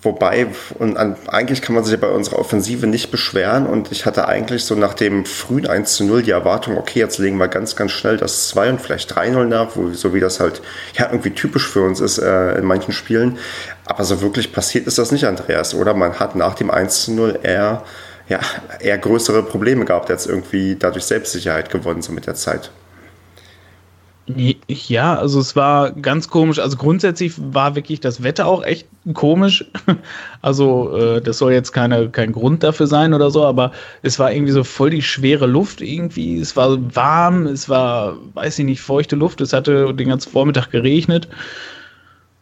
Wobei, 0.00 0.46
und 0.78 0.96
an, 0.96 1.16
eigentlich 1.26 1.60
kann 1.60 1.74
man 1.74 1.84
sich 1.84 1.98
bei 2.00 2.08
unserer 2.08 2.38
Offensive 2.38 2.86
nicht 2.86 3.10
beschweren. 3.10 3.66
Und 3.66 3.92
ich 3.92 4.06
hatte 4.06 4.26
eigentlich 4.26 4.64
so 4.64 4.74
nach 4.74 4.94
dem 4.94 5.24
frühen 5.24 5.66
1 5.66 5.94
zu 5.94 6.04
0 6.04 6.22
die 6.22 6.30
Erwartung, 6.30 6.78
okay, 6.78 7.00
jetzt 7.00 7.18
legen 7.18 7.36
wir 7.36 7.48
ganz, 7.48 7.76
ganz 7.76 7.92
schnell 7.92 8.16
das 8.16 8.48
2 8.48 8.70
und 8.70 8.80
vielleicht 8.80 9.12
3-0 9.12 9.44
nach, 9.44 9.76
wo, 9.76 9.90
so 9.92 10.14
wie 10.14 10.20
das 10.20 10.40
halt 10.40 10.62
ja, 10.94 11.06
irgendwie 11.06 11.30
typisch 11.30 11.68
für 11.68 11.82
uns 11.82 12.00
ist 12.00 12.18
äh, 12.18 12.58
in 12.58 12.64
manchen 12.64 12.92
Spielen. 12.92 13.38
Aber 13.84 14.04
so 14.04 14.20
wirklich 14.20 14.52
passiert 14.52 14.86
ist 14.86 14.98
das 14.98 15.12
nicht, 15.12 15.24
Andreas, 15.24 15.74
oder? 15.74 15.94
Man 15.94 16.18
hat 16.18 16.36
nach 16.36 16.54
dem 16.54 16.70
1 16.70 17.04
zu 17.04 17.12
0 17.12 17.40
eher, 17.42 17.84
ja, 18.28 18.40
eher 18.80 18.98
größere 18.98 19.42
Probleme 19.42 19.84
gehabt, 19.84 20.10
als 20.10 20.26
irgendwie 20.26 20.76
dadurch 20.76 21.04
Selbstsicherheit 21.04 21.70
gewonnen, 21.70 22.02
so 22.02 22.12
mit 22.12 22.26
der 22.26 22.34
Zeit. 22.34 22.70
Ja, 24.26 25.16
also 25.16 25.40
es 25.40 25.56
war 25.56 25.90
ganz 25.90 26.28
komisch. 26.28 26.60
Also 26.60 26.76
grundsätzlich 26.76 27.32
war 27.36 27.74
wirklich 27.74 27.98
das 27.98 28.22
Wetter 28.22 28.46
auch 28.46 28.62
echt 28.64 28.86
komisch. 29.14 29.64
Also 30.44 30.96
äh, 30.96 31.20
das 31.20 31.38
soll 31.38 31.52
jetzt 31.52 31.70
keine, 31.70 32.10
kein 32.10 32.32
Grund 32.32 32.64
dafür 32.64 32.88
sein 32.88 33.14
oder 33.14 33.30
so, 33.30 33.44
aber 33.44 33.70
es 34.02 34.18
war 34.18 34.32
irgendwie 34.32 34.50
so 34.50 34.64
voll 34.64 34.90
die 34.90 35.00
schwere 35.00 35.46
Luft 35.46 35.80
irgendwie. 35.80 36.40
Es 36.40 36.56
war 36.56 36.78
warm, 36.96 37.46
es 37.46 37.68
war, 37.68 38.16
weiß 38.34 38.58
ich 38.58 38.64
nicht, 38.64 38.80
feuchte 38.80 39.14
Luft. 39.14 39.40
Es 39.40 39.52
hatte 39.52 39.94
den 39.94 40.08
ganzen 40.08 40.32
Vormittag 40.32 40.72
geregnet. 40.72 41.28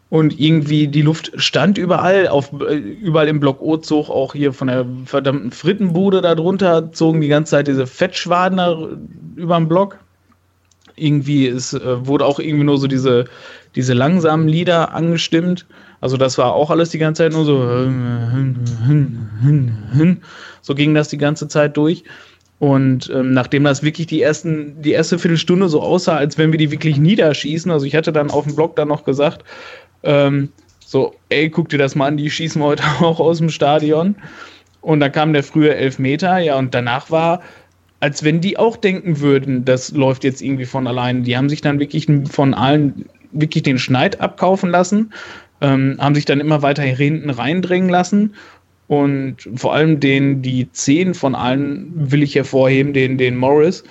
Und 0.09 0.41
irgendwie 0.41 0.89
die 0.89 1.03
Luft 1.03 1.31
stand 1.37 1.77
überall, 1.77 2.27
auf, 2.29 2.53
äh, 2.67 2.75
überall 2.75 3.29
im 3.29 3.39
Block 3.39 3.61
O 3.61 3.77
zog 3.77 4.09
auch 4.09 4.33
hier 4.33 4.55
von 4.55 4.69
der 4.69 4.87
verdammten 5.05 5.53
Frittenbude 5.53 6.23
darunter, 6.23 6.91
zogen 6.93 7.21
die 7.21 7.29
ganze 7.29 7.51
Zeit 7.51 7.69
diese 7.69 7.87
Fettschwaden 7.87 8.57
da 8.57 8.89
über 9.37 9.59
den 9.59 9.69
Block 9.69 9.99
irgendwie 11.01 11.47
es 11.47 11.73
äh, 11.73 12.07
wurde 12.07 12.27
auch 12.27 12.39
irgendwie 12.39 12.65
nur 12.65 12.79
so 12.79 12.87
diese, 12.87 13.25
diese 13.75 13.95
langsamen 13.95 14.49
Lieder 14.49 14.95
angestimmt. 14.95 15.67
Also 16.01 16.17
das 16.17 16.39
war 16.39 16.55
auch 16.55 16.71
alles 16.71 16.91
die 16.91 16.99
ganze 16.99 17.25
Zeit 17.25 17.33
nur 17.33 17.45
so. 17.45 17.91
So 20.63 20.75
ging 20.75 20.95
das 20.95 21.09
die 21.09 21.19
ganze 21.19 21.49
Zeit 21.49 21.77
durch. 21.77 22.05
Und 22.61 23.11
ähm, 23.15 23.33
nachdem 23.33 23.65
das 23.65 23.83
wirklich 23.83 24.07
die 24.07 24.21
ersten, 24.21 24.83
die 24.83 24.93
erste 24.93 25.19
Viertelstunde 25.19 25.71
so 25.71 25.81
aussah, 25.81 26.17
als 26.17 26.37
wenn 26.37 26.53
wir 26.53 26.59
die 26.59 26.71
wirklich 26.71 26.99
niederschießen, 26.99 27.71
also 27.71 27.87
ich 27.87 27.97
hatte 27.97 28.13
dann 28.13 28.31
auf 28.31 28.45
dem 28.45 28.55
Blog 28.55 28.77
dann 28.77 28.89
noch 28.89 29.05
gesagt, 29.05 29.45
ähm, 30.03 30.51
so, 30.85 31.15
ey, 31.31 31.49
guck 31.49 31.71
dir 31.71 31.79
das 31.79 31.95
mal 31.95 32.09
an, 32.09 32.19
die 32.19 32.31
schießen 32.31 32.63
heute 32.63 32.83
auch 33.01 33.19
aus 33.19 33.39
dem 33.39 33.49
Stadion. 33.49 34.17
Und 34.83 35.01
dann 35.01 35.13
kam 35.13 35.33
der 35.33 35.43
frühe 35.43 35.75
Elfmeter, 35.75 36.39
ja, 36.39 36.59
und 36.59 36.75
danach 36.75 37.11
war 37.11 37.41
als 38.01 38.25
wenn 38.25 38.41
die 38.41 38.57
auch 38.57 38.77
denken 38.77 39.21
würden, 39.21 39.65
das 39.65 39.93
läuft 39.93 40.25
jetzt 40.25 40.41
irgendwie 40.41 40.65
von 40.65 40.87
allein. 40.87 41.23
Die 41.23 41.37
haben 41.37 41.51
sich 41.51 41.61
dann 41.61 41.79
wirklich 41.79 42.07
von 42.31 42.55
allen 42.55 43.07
wirklich 43.33 43.63
den 43.63 43.79
Schneid 43.79 44.21
abkaufen 44.21 44.71
lassen, 44.71 45.13
ähm, 45.61 45.97
haben 45.99 46.15
sich 46.15 46.25
dann 46.25 46.41
immer 46.41 46.63
weiter 46.63 46.83
hinten 46.83 47.31
reindrängen 47.31 47.91
lassen. 47.91 48.35
Und 48.89 49.49
vor 49.55 49.75
allem 49.75 50.01
den, 50.01 50.43
die 50.43 50.73
zehn 50.73 51.15
von 51.15 51.37
allen 51.37 51.93
will 51.95 52.25
ich 52.25 52.35
hervorheben, 52.35 52.93
den, 52.93 53.19
den 53.19 53.37
Morris, 53.37 53.85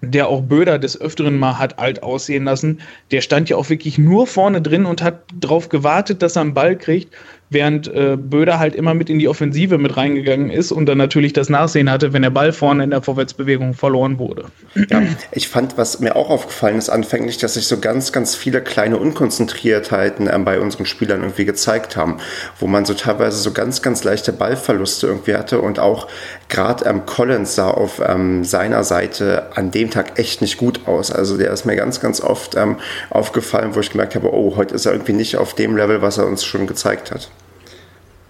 der 0.00 0.28
auch 0.28 0.40
Böder 0.40 0.78
des 0.78 0.98
Öfteren 0.98 1.38
mal 1.38 1.58
hat 1.58 1.78
alt 1.78 2.02
aussehen 2.02 2.44
lassen, 2.44 2.80
der 3.10 3.20
stand 3.20 3.50
ja 3.50 3.56
auch 3.56 3.68
wirklich 3.68 3.98
nur 3.98 4.26
vorne 4.26 4.62
drin 4.62 4.86
und 4.86 5.02
hat 5.02 5.24
darauf 5.34 5.68
gewartet, 5.68 6.22
dass 6.22 6.36
er 6.36 6.42
einen 6.42 6.54
Ball 6.54 6.76
kriegt, 6.76 7.14
während 7.50 7.88
äh, 7.88 8.16
Böder 8.18 8.58
halt 8.58 8.74
immer 8.74 8.94
mit 8.94 9.10
in 9.10 9.18
die 9.18 9.28
Offensive 9.28 9.78
mit 9.78 9.96
reingegangen 9.96 10.50
ist 10.50 10.72
und 10.72 10.86
dann 10.86 10.98
natürlich 10.98 11.32
das 11.32 11.48
Nachsehen 11.48 11.90
hatte, 11.90 12.12
wenn 12.12 12.22
der 12.22 12.30
Ball 12.30 12.52
vorne 12.52 12.84
in 12.84 12.90
der 12.90 13.02
Vorwärtsbewegung 13.02 13.74
verloren 13.74 14.18
wurde. 14.18 14.46
Ja, 14.90 15.02
ich 15.32 15.48
fand, 15.48 15.78
was 15.78 16.00
mir 16.00 16.16
auch 16.16 16.30
aufgefallen 16.30 16.78
ist 16.78 16.88
anfänglich, 16.88 17.38
dass 17.38 17.54
sich 17.54 17.66
so 17.66 17.78
ganz, 17.78 18.12
ganz 18.12 18.34
viele 18.34 18.60
kleine 18.60 18.96
Unkonzentriertheiten 18.96 20.28
ähm, 20.32 20.44
bei 20.44 20.60
unseren 20.60 20.86
Spielern 20.86 21.20
irgendwie 21.20 21.44
gezeigt 21.44 21.96
haben, 21.96 22.18
wo 22.58 22.66
man 22.66 22.84
so 22.84 22.94
teilweise 22.94 23.38
so 23.38 23.52
ganz, 23.52 23.82
ganz 23.82 24.04
leichte 24.04 24.32
Ballverluste 24.32 25.06
irgendwie 25.06 25.34
hatte 25.34 25.60
und 25.60 25.78
auch 25.78 26.08
gerade 26.48 26.84
ähm, 26.84 27.06
Collins 27.06 27.54
sah 27.54 27.70
auf 27.70 28.00
ähm, 28.04 28.44
seiner 28.44 28.84
Seite 28.84 29.56
an 29.56 29.70
dem 29.70 29.90
Tag 29.90 30.18
echt 30.18 30.40
nicht 30.40 30.56
gut 30.56 30.86
aus. 30.86 31.10
Also 31.10 31.36
der 31.36 31.52
ist 31.52 31.64
mir 31.64 31.76
ganz, 31.76 32.00
ganz 32.00 32.20
oft 32.20 32.56
ähm, 32.56 32.76
aufgefallen, 33.10 33.74
wo 33.74 33.80
ich 33.80 33.90
gemerkt 33.90 34.14
habe, 34.14 34.32
oh, 34.32 34.56
heute 34.56 34.74
ist 34.74 34.86
er 34.86 34.92
irgendwie 34.92 35.12
nicht 35.12 35.36
auf 35.36 35.54
dem 35.54 35.76
Level, 35.76 36.02
was 36.02 36.18
er 36.18 36.26
uns 36.26 36.44
schon 36.44 36.66
gezeigt 36.66 37.10
hat. 37.10 37.30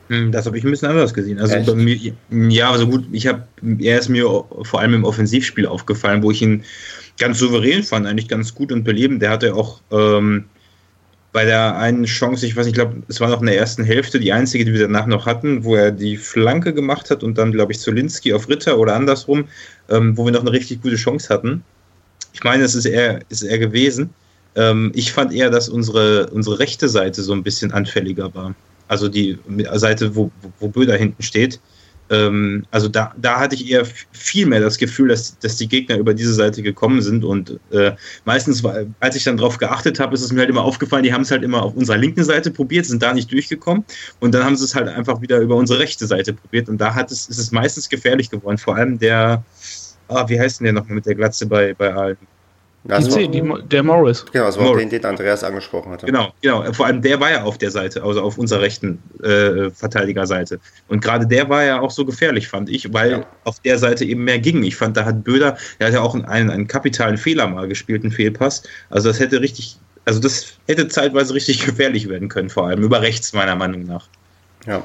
Hm, 0.08 0.32
das 0.32 0.46
habe 0.46 0.58
ich 0.58 0.64
ein 0.64 0.70
bisschen 0.70 0.88
anders 0.88 1.14
gesehen. 1.14 1.38
Also 1.38 1.56
bei 1.64 1.74
mir, 1.74 1.96
ja, 2.30 2.70
also 2.70 2.86
gut, 2.86 3.06
ich 3.12 3.26
habe, 3.26 3.46
er 3.78 3.98
ist 3.98 4.08
mir 4.08 4.24
vor 4.62 4.80
allem 4.80 4.94
im 4.94 5.04
Offensivspiel 5.04 5.66
aufgefallen, 5.66 6.22
wo 6.22 6.30
ich 6.30 6.42
ihn 6.42 6.64
ganz 7.18 7.38
souverän 7.38 7.82
fand, 7.82 8.06
eigentlich 8.06 8.28
ganz 8.28 8.54
gut 8.54 8.70
und 8.70 8.84
belebend. 8.84 9.22
Der 9.22 9.30
hatte 9.30 9.54
auch 9.54 9.80
ähm, 9.90 10.44
bei 11.34 11.44
der 11.44 11.76
einen 11.78 12.04
Chance, 12.04 12.46
ich 12.46 12.54
weiß 12.54 12.64
nicht, 12.64 12.78
ich 12.78 12.80
glaube, 12.80 13.02
es 13.08 13.20
war 13.20 13.28
noch 13.28 13.40
in 13.40 13.46
der 13.46 13.58
ersten 13.58 13.82
Hälfte 13.82 14.20
die 14.20 14.32
einzige, 14.32 14.64
die 14.64 14.72
wir 14.72 14.82
danach 14.82 15.06
noch 15.06 15.26
hatten, 15.26 15.64
wo 15.64 15.74
er 15.74 15.90
die 15.90 16.16
Flanke 16.16 16.72
gemacht 16.72 17.10
hat 17.10 17.24
und 17.24 17.36
dann, 17.36 17.50
glaube 17.50 17.72
ich, 17.72 17.80
Zolinski 17.80 18.32
auf 18.32 18.48
Ritter 18.48 18.78
oder 18.78 18.94
andersrum, 18.94 19.48
ähm, 19.88 20.16
wo 20.16 20.24
wir 20.24 20.30
noch 20.30 20.42
eine 20.42 20.52
richtig 20.52 20.80
gute 20.80 20.94
Chance 20.94 21.34
hatten. 21.34 21.64
Ich 22.34 22.44
meine, 22.44 22.62
es 22.62 22.76
ist 22.76 22.84
er, 22.84 23.18
ist 23.30 23.42
er 23.42 23.58
gewesen. 23.58 24.10
Ähm, 24.54 24.92
ich 24.94 25.12
fand 25.12 25.32
eher, 25.32 25.50
dass 25.50 25.68
unsere, 25.68 26.28
unsere 26.30 26.60
rechte 26.60 26.88
Seite 26.88 27.20
so 27.24 27.32
ein 27.32 27.42
bisschen 27.42 27.72
anfälliger 27.72 28.32
war. 28.32 28.54
Also 28.86 29.08
die 29.08 29.36
Seite, 29.72 30.14
wo, 30.14 30.30
wo 30.60 30.68
Böder 30.68 30.96
hinten 30.96 31.24
steht. 31.24 31.58
Ähm, 32.14 32.64
also 32.70 32.88
da, 32.88 33.14
da 33.16 33.40
hatte 33.40 33.54
ich 33.54 33.70
eher 33.70 33.84
viel 34.12 34.46
mehr 34.46 34.60
das 34.60 34.78
Gefühl, 34.78 35.08
dass, 35.08 35.38
dass 35.38 35.56
die 35.56 35.68
Gegner 35.68 35.96
über 35.96 36.14
diese 36.14 36.34
Seite 36.34 36.62
gekommen 36.62 37.02
sind. 37.02 37.24
Und 37.24 37.58
äh, 37.70 37.92
meistens, 38.24 38.62
als 39.00 39.16
ich 39.16 39.24
dann 39.24 39.36
darauf 39.36 39.58
geachtet 39.58 40.00
habe, 40.00 40.14
ist 40.14 40.22
es 40.22 40.32
mir 40.32 40.40
halt 40.40 40.50
immer 40.50 40.62
aufgefallen, 40.62 41.02
die 41.02 41.12
haben 41.12 41.22
es 41.22 41.30
halt 41.30 41.42
immer 41.42 41.62
auf 41.62 41.74
unserer 41.74 41.96
linken 41.96 42.24
Seite 42.24 42.50
probiert, 42.50 42.86
sind 42.86 43.02
da 43.02 43.12
nicht 43.12 43.30
durchgekommen. 43.32 43.84
Und 44.20 44.34
dann 44.34 44.44
haben 44.44 44.56
sie 44.56 44.64
es 44.64 44.74
halt 44.74 44.88
einfach 44.88 45.20
wieder 45.20 45.38
über 45.38 45.56
unsere 45.56 45.78
rechte 45.78 46.06
Seite 46.06 46.32
probiert. 46.32 46.68
Und 46.68 46.78
da 46.80 46.94
hat 46.94 47.10
es, 47.10 47.28
ist 47.28 47.38
es 47.38 47.52
meistens 47.52 47.88
gefährlich 47.88 48.30
geworden. 48.30 48.58
Vor 48.58 48.76
allem 48.76 48.98
der, 48.98 49.44
ah, 50.08 50.28
wie 50.28 50.38
heißt 50.38 50.60
denn 50.60 50.64
der 50.64 50.74
nochmal 50.74 50.96
mit 50.96 51.06
der 51.06 51.14
Glatze 51.14 51.46
bei, 51.46 51.74
bei 51.74 51.92
Allen? 51.92 52.33
Also, 52.88 53.16
die, 53.16 53.42
der 53.70 53.82
Morris. 53.82 54.26
Genau, 54.30 54.44
das 54.44 54.58
war 54.58 54.64
Morris. 54.64 54.82
den, 54.82 54.90
den 54.90 55.04
Andreas 55.06 55.42
angesprochen 55.42 55.92
hatte. 55.92 56.04
Genau, 56.04 56.34
genau. 56.42 56.70
Vor 56.74 56.84
allem 56.84 57.00
der 57.00 57.18
war 57.18 57.30
ja 57.30 57.42
auf 57.42 57.56
der 57.56 57.70
Seite, 57.70 58.02
also 58.02 58.20
auf 58.20 58.36
unserer 58.36 58.60
rechten 58.60 59.02
äh, 59.22 59.70
Verteidigerseite. 59.70 60.60
Und 60.88 61.02
gerade 61.02 61.26
der 61.26 61.48
war 61.48 61.64
ja 61.64 61.80
auch 61.80 61.90
so 61.90 62.04
gefährlich, 62.04 62.46
fand 62.46 62.68
ich, 62.68 62.92
weil 62.92 63.10
ja. 63.10 63.26
auf 63.44 63.58
der 63.60 63.78
Seite 63.78 64.04
eben 64.04 64.24
mehr 64.24 64.38
ging. 64.38 64.62
Ich 64.64 64.76
fand, 64.76 64.98
da 64.98 65.06
hat 65.06 65.24
Böder, 65.24 65.56
der 65.80 65.86
hat 65.86 65.94
ja 65.94 66.02
auch 66.02 66.14
einen, 66.14 66.50
einen 66.50 66.68
kapitalen 66.68 67.16
Fehler 67.16 67.46
mal 67.46 67.68
gespielt, 67.68 68.02
einen 68.02 68.12
Fehlpass. 68.12 68.62
Also 68.90 69.08
das 69.08 69.18
hätte 69.18 69.40
richtig, 69.40 69.78
also 70.04 70.20
das 70.20 70.58
hätte 70.66 70.86
zeitweise 70.88 71.32
richtig 71.32 71.64
gefährlich 71.66 72.10
werden 72.10 72.28
können, 72.28 72.50
vor 72.50 72.66
allem 72.66 72.82
über 72.82 73.00
rechts, 73.00 73.32
meiner 73.32 73.56
Meinung 73.56 73.84
nach. 73.84 74.08
Ja, 74.66 74.82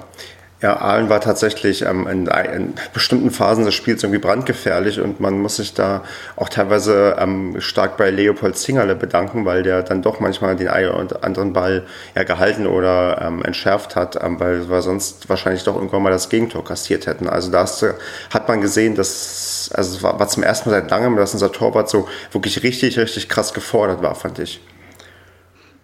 ja, 0.62 0.75
Aalen 0.75 1.10
war 1.10 1.22
tatsächlich 1.22 1.84
ähm, 1.84 2.06
in, 2.08 2.28
in, 2.28 2.74
bestimmten 2.94 3.32
Phasen 3.32 3.63
des 3.63 3.74
Spiels 3.74 4.04
irgendwie 4.04 4.20
brandgefährlich 4.20 5.00
und 5.00 5.22
man 5.22 5.39
muss 5.39 5.56
sich 5.56 5.74
da 5.74 6.04
auch 6.36 6.50
teilweise 6.50 7.16
ähm, 7.18 7.62
stark 7.62 7.96
bei 7.96 8.10
Leopold 8.10 8.58
Zingerle 8.58 8.96
bedanken, 8.96 9.46
weil 9.46 9.63
der 9.63 9.84
dann 9.84 10.01
doch 10.01 10.20
manchmal 10.20 10.58
den 10.58 10.68
einen 10.68 10.92
oder 10.92 11.24
anderen 11.24 11.54
Ball 11.54 11.86
ja, 12.13 12.24
gehalten 12.24 12.68
oder 12.68 13.22
ähm, 13.22 13.42
entschärft 13.44 13.96
hat, 13.96 14.22
ähm, 14.22 14.39
weil 14.39 14.70
wir 14.70 14.82
sonst 14.82 15.30
wahrscheinlich 15.30 15.63
doch 15.63 15.75
irgendwann 15.75 16.04
mal 16.04 16.12
das 16.12 16.28
Gegentor 16.28 16.66
kassiert 16.66 17.08
hätten. 17.08 17.30
Also 17.30 17.51
da 17.51 17.62
hast, 17.62 17.86
hat 18.30 18.48
man 18.50 18.60
gesehen, 18.60 18.96
dass 18.96 19.72
also 19.74 19.96
es 19.96 20.04
war, 20.04 20.20
war 20.20 20.28
zum 20.28 20.44
ersten 20.44 20.70
Mal 20.70 20.82
seit 20.82 20.92
langem, 20.92 21.16
dass 21.16 21.34
unser 21.34 21.51
Torwart 21.51 21.89
so 21.89 22.08
wirklich 22.32 22.63
richtig, 22.63 22.98
richtig 23.00 23.30
krass 23.30 23.54
gefordert 23.54 24.01
war, 24.01 24.16
fand 24.16 24.39
ich. 24.39 24.60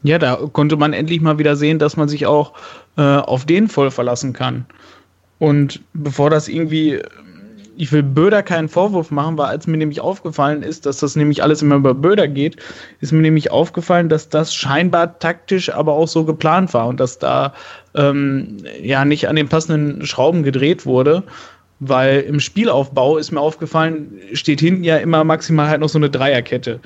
Ja, 0.06 0.20
da 0.20 0.36
konnte 0.36 0.78
man 0.78 0.94
endlich 0.94 1.20
mal 1.20 1.40
wieder 1.40 1.56
sehen, 1.56 1.80
dass 1.80 1.98
man 1.98 2.08
sich 2.08 2.28
auch 2.28 2.54
äh, 2.96 3.02
auf 3.02 3.46
den 3.46 3.68
voll 3.68 3.90
verlassen 3.90 4.34
kann. 4.34 4.68
Und 5.40 5.82
bevor 5.96 6.30
das 6.30 6.48
irgendwie, 6.48 7.02
ich 7.76 7.92
will 7.92 8.04
Böder 8.04 8.44
keinen 8.44 8.70
Vorwurf 8.70 9.10
machen, 9.10 9.36
weil 9.40 9.48
als 9.48 9.66
mir 9.66 9.78
nämlich 9.78 10.02
aufgefallen 10.02 10.62
ist, 10.62 10.86
dass 10.86 11.00
das 11.00 11.16
nämlich 11.16 11.42
alles 11.42 11.64
immer 11.64 11.78
über 11.78 11.96
Böder 11.96 12.28
geht, 12.28 12.58
ist 13.02 13.14
mir 13.14 13.24
nämlich 13.24 13.50
aufgefallen, 13.50 14.08
dass 14.08 14.30
das 14.30 14.54
scheinbar 14.54 15.18
taktisch 15.18 15.72
aber 15.72 15.94
auch 15.94 16.08
so 16.08 16.24
geplant 16.24 16.76
war 16.76 16.86
und 16.86 17.00
dass 17.00 17.18
da 17.18 17.56
ähm, 17.96 18.58
ja 18.80 19.06
nicht 19.06 19.28
an 19.28 19.36
den 19.36 19.50
passenden 19.50 20.06
Schrauben 20.06 20.44
gedreht 20.44 20.86
wurde. 20.86 21.24
Weil 21.80 22.22
im 22.22 22.40
Spielaufbau 22.40 23.18
ist 23.18 23.32
mir 23.32 23.42
aufgefallen, 23.42 24.20
steht 24.34 24.60
hinten 24.60 24.84
ja 24.84 24.98
immer 24.98 25.24
maximal 25.24 25.68
halt 25.68 25.82
noch 25.82 25.90
so 25.90 25.98
eine 25.98 26.12
Dreierkette 26.12 26.80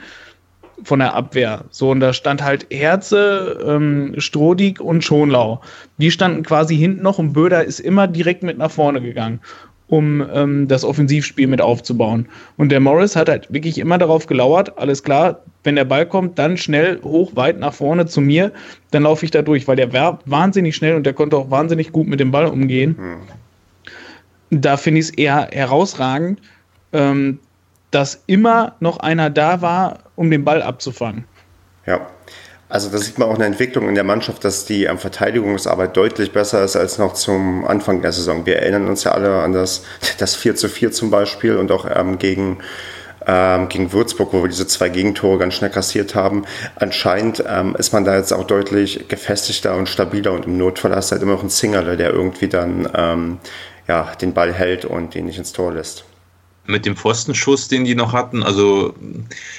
von 0.84 1.00
der 1.00 1.14
Abwehr. 1.14 1.66
So, 1.72 1.92
und 1.92 2.00
da 2.00 2.14
stand 2.14 2.44
halt 2.44 2.68
Herze, 2.72 3.60
ähm, 3.66 4.16
Strodig 4.18 4.82
und 4.82 5.04
Schonlau. 5.04 5.62
Die 5.98 6.12
standen 6.12 6.44
quasi 6.44 6.76
hinten 6.76 7.04
noch 7.04 7.20
und 7.20 7.34
Böder 7.34 7.64
ist 7.64 7.80
immer 7.80 8.08
direkt 8.08 8.44
mit 8.44 8.58
nach 8.58 8.72
vorne 8.72 9.02
gegangen, 9.02 9.40
um 9.88 10.26
ähm, 10.34 10.68
das 10.68 10.84
Offensivspiel 10.84 11.48
mit 11.48 11.62
aufzubauen. 11.62 12.28
Und 12.58 12.70
der 12.70 12.80
Morris 12.80 13.16
hat 13.16 13.30
halt 13.30 13.52
wirklich 13.52 13.78
immer 13.78 13.98
darauf 13.98 14.28
gelauert, 14.28 14.78
alles 14.78 15.04
klar, 15.04 15.42
wenn 15.64 15.76
der 15.76 15.86
Ball 15.86 16.06
kommt, 16.06 16.40
dann 16.40 16.58
schnell 16.58 17.00
hoch, 17.04 17.36
weit 17.36 17.60
nach 17.60 17.74
vorne 17.74 18.06
zu 18.06 18.22
mir, 18.22 18.52
dann 18.92 19.04
laufe 19.04 19.26
ich 19.26 19.32
da 19.32 19.42
durch, 19.42 19.68
weil 19.68 19.76
der 19.76 19.92
war 19.94 20.20
wahnsinnig 20.26 20.76
schnell 20.76 20.96
und 20.96 21.06
der 21.06 21.14
konnte 21.14 21.38
auch 21.38 21.52
wahnsinnig 21.52 21.92
gut 21.92 22.08
mit 22.08 22.20
dem 22.20 22.32
Ball 22.32 22.46
umgehen. 22.46 22.96
Hm. 22.98 24.62
Da 24.62 24.78
finde 24.78 25.00
ich 25.00 25.08
es 25.08 25.12
eher 25.12 25.50
herausragend, 25.52 26.42
ähm, 26.92 27.40
dass 27.92 28.24
immer 28.28 28.76
noch 28.80 29.00
einer 29.00 29.30
da 29.30 29.62
war, 29.62 30.00
um 30.16 30.30
den 30.30 30.44
Ball 30.44 30.62
abzufangen. 30.62 31.26
Ja. 31.86 32.08
Also 32.70 32.92
da 32.92 33.00
sieht 33.00 33.18
man 33.18 33.28
auch 33.28 33.36
eine 33.36 33.46
Entwicklung 33.46 33.90
in 33.90 33.96
der 33.96 34.04
Mannschaft, 34.04 34.46
dass 34.46 34.64
die 34.64 34.84
ähm, 34.84 35.00
Verteidigungsarbeit 35.00 35.98
deutlich 35.98 36.32
besser 36.32 36.64
ist 36.64 36.76
als 36.76 37.00
noch 37.00 37.14
zum 37.16 37.66
Anfang 37.66 38.04
der 38.04 38.12
Saison. 38.12 38.46
Wir 38.46 38.58
erinnern 38.58 38.88
uns 38.88 39.04
ja 39.04 39.12
alle 39.12 39.42
an 39.42 39.54
das, 39.54 39.84
das 40.20 40.36
4 40.36 40.56
zu 40.56 40.70
4 40.70 40.92
zum 40.92 41.10
Beispiel 41.10 41.58
und 41.58 41.72
auch 41.72 41.88
ähm, 41.92 42.20
gegen, 42.20 42.60
ähm, 43.26 43.70
gegen 43.70 43.92
Würzburg, 43.92 44.34
wo 44.34 44.44
wir 44.44 44.50
diese 44.50 44.68
zwei 44.68 44.90
Gegentore 44.90 45.40
ganz 45.40 45.56
schnell 45.56 45.72
kassiert 45.72 46.14
haben. 46.14 46.46
Anscheinend 46.76 47.44
ähm, 47.48 47.76
ist 47.76 47.92
man 47.92 48.06
da 48.06 48.16
jetzt 48.16 48.34
auch 48.34 48.46
deutlich 48.46 49.08
gefestigter 49.08 49.76
und 49.76 49.90
stabiler 49.90 50.34
und 50.34 50.46
im 50.46 50.60
Notfall 50.60 50.96
hast 50.96 51.10
du 51.10 51.14
halt 51.14 51.24
immer 51.24 51.34
noch 51.34 51.42
einen 51.42 51.50
Singerle, 51.50 51.98
der 51.98 52.12
irgendwie 52.12 52.50
dann 52.50 52.88
ähm, 52.94 53.40
ja, 53.88 54.12
den 54.22 54.36
Ball 54.36 54.54
hält 54.54 54.86
und 54.86 55.16
den 55.16 55.26
nicht 55.26 55.40
ins 55.40 55.54
Tor 55.54 55.74
lässt 55.74 56.06
mit 56.70 56.86
dem 56.86 56.96
Pfostenschuss, 56.96 57.68
den 57.68 57.84
die 57.84 57.96
noch 57.96 58.14
hatten. 58.14 58.44
Also 58.44 58.94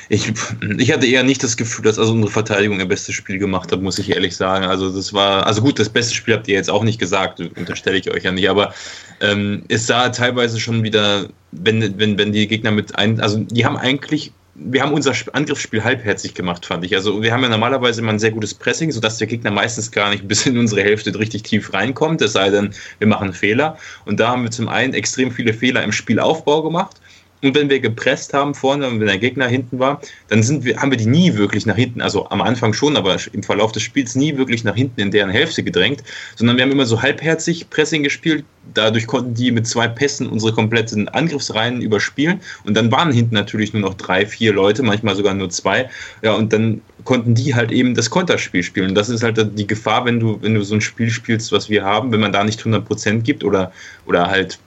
ich, 0.08 0.32
ich 0.78 0.92
hatte 0.92 1.06
eher 1.06 1.22
nicht 1.22 1.42
das 1.42 1.56
Gefühl, 1.56 1.84
dass 1.84 1.98
also 1.98 2.12
unsere 2.12 2.32
Verteidigung 2.32 2.78
ihr 2.78 2.86
bestes 2.86 3.14
Spiel 3.14 3.38
gemacht 3.38 3.72
hat, 3.72 3.82
muss 3.82 3.98
ich 3.98 4.10
ehrlich 4.10 4.36
sagen. 4.36 4.64
Also 4.64 4.90
das 4.90 5.12
war, 5.12 5.46
also 5.46 5.60
gut, 5.60 5.78
das 5.78 5.88
beste 5.88 6.14
Spiel 6.14 6.34
habt 6.34 6.48
ihr 6.48 6.54
jetzt 6.54 6.70
auch 6.70 6.84
nicht 6.84 6.98
gesagt, 6.98 7.40
unterstelle 7.40 7.98
ich 7.98 8.10
euch 8.10 8.24
ja 8.24 8.32
nicht, 8.32 8.48
aber 8.48 8.72
ähm, 9.20 9.64
es 9.68 9.86
sah 9.86 10.08
teilweise 10.10 10.60
schon 10.60 10.82
wieder, 10.82 11.28
wenn, 11.52 11.98
wenn, 11.98 12.16
wenn 12.16 12.32
die 12.32 12.46
Gegner 12.46 12.70
mit 12.70 12.96
ein, 12.96 13.20
also 13.20 13.38
die 13.38 13.64
haben 13.64 13.76
eigentlich 13.76 14.32
wir 14.62 14.82
haben 14.82 14.92
unser 14.92 15.14
Angriffsspiel 15.32 15.82
halbherzig 15.82 16.34
gemacht, 16.34 16.66
fand 16.66 16.84
ich. 16.84 16.94
Also 16.94 17.22
wir 17.22 17.32
haben 17.32 17.42
ja 17.42 17.48
normalerweise 17.48 18.00
immer 18.00 18.12
ein 18.12 18.18
sehr 18.18 18.30
gutes 18.30 18.54
Pressing, 18.54 18.92
sodass 18.92 19.18
der 19.18 19.26
Gegner 19.26 19.50
meistens 19.50 19.90
gar 19.90 20.10
nicht 20.10 20.28
bis 20.28 20.46
in 20.46 20.58
unsere 20.58 20.82
Hälfte 20.82 21.18
richtig 21.18 21.42
tief 21.44 21.72
reinkommt, 21.72 22.20
es 22.20 22.34
sei 22.34 22.50
denn, 22.50 22.74
wir 22.98 23.08
machen 23.08 23.32
Fehler. 23.32 23.78
Und 24.04 24.20
da 24.20 24.28
haben 24.28 24.42
wir 24.42 24.50
zum 24.50 24.68
einen 24.68 24.92
extrem 24.94 25.30
viele 25.30 25.54
Fehler 25.54 25.82
im 25.82 25.92
Spielaufbau 25.92 26.62
gemacht 26.62 27.00
und 27.42 27.54
wenn 27.54 27.70
wir 27.70 27.80
gepresst 27.80 28.34
haben 28.34 28.54
vorne 28.54 28.86
und 28.86 29.00
wenn 29.00 29.06
der 29.06 29.18
Gegner 29.18 29.48
hinten 29.48 29.78
war, 29.78 30.00
dann 30.28 30.42
sind 30.42 30.64
wir, 30.64 30.76
haben 30.76 30.90
wir 30.90 30.98
die 30.98 31.06
nie 31.06 31.34
wirklich 31.34 31.66
nach 31.66 31.76
hinten, 31.76 32.00
also 32.00 32.28
am 32.28 32.42
Anfang 32.42 32.72
schon, 32.72 32.96
aber 32.96 33.16
im 33.32 33.42
Verlauf 33.42 33.72
des 33.72 33.82
Spiels 33.82 34.14
nie 34.14 34.36
wirklich 34.36 34.64
nach 34.64 34.74
hinten 34.74 35.00
in 35.00 35.10
deren 35.10 35.30
Hälfte 35.30 35.62
gedrängt, 35.62 36.02
sondern 36.36 36.56
wir 36.56 36.64
haben 36.64 36.72
immer 36.72 36.86
so 36.86 37.00
halbherzig 37.00 37.70
Pressing 37.70 38.02
gespielt. 38.02 38.44
Dadurch 38.74 39.06
konnten 39.06 39.34
die 39.34 39.50
mit 39.50 39.66
zwei 39.66 39.88
Pässen 39.88 40.28
unsere 40.28 40.52
kompletten 40.52 41.08
Angriffsreihen 41.08 41.80
überspielen. 41.80 42.40
Und 42.64 42.76
dann 42.76 42.92
waren 42.92 43.10
hinten 43.10 43.34
natürlich 43.34 43.72
nur 43.72 43.82
noch 43.82 43.94
drei, 43.94 44.26
vier 44.26 44.52
Leute, 44.52 44.82
manchmal 44.82 45.16
sogar 45.16 45.34
nur 45.34 45.50
zwei. 45.50 45.88
Ja, 46.22 46.34
und 46.34 46.52
dann 46.52 46.82
konnten 47.04 47.34
die 47.34 47.54
halt 47.54 47.72
eben 47.72 47.94
das 47.94 48.10
Konterspiel 48.10 48.62
spielen. 48.62 48.90
Und 48.90 48.94
das 48.94 49.08
ist 49.08 49.22
halt 49.22 49.58
die 49.58 49.66
Gefahr, 49.66 50.04
wenn 50.04 50.20
du, 50.20 50.38
wenn 50.42 50.54
du 50.54 50.62
so 50.62 50.74
ein 50.74 50.80
Spiel 50.80 51.10
spielst, 51.10 51.52
was 51.52 51.70
wir 51.70 51.84
haben, 51.84 52.12
wenn 52.12 52.20
man 52.20 52.32
da 52.32 52.44
nicht 52.44 52.60
100% 52.60 53.22
gibt 53.22 53.42
oder, 53.42 53.72
oder 54.06 54.28
halt 54.28 54.58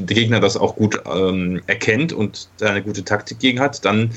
der 0.00 0.14
Gegner 0.14 0.40
das 0.40 0.56
auch 0.56 0.76
gut 0.76 1.00
ähm, 1.06 1.60
erkennt 1.66 2.12
und 2.12 2.48
da 2.58 2.70
eine 2.70 2.82
gute 2.82 3.04
Taktik 3.04 3.38
gegen 3.38 3.60
hat, 3.60 3.84
dann 3.84 4.12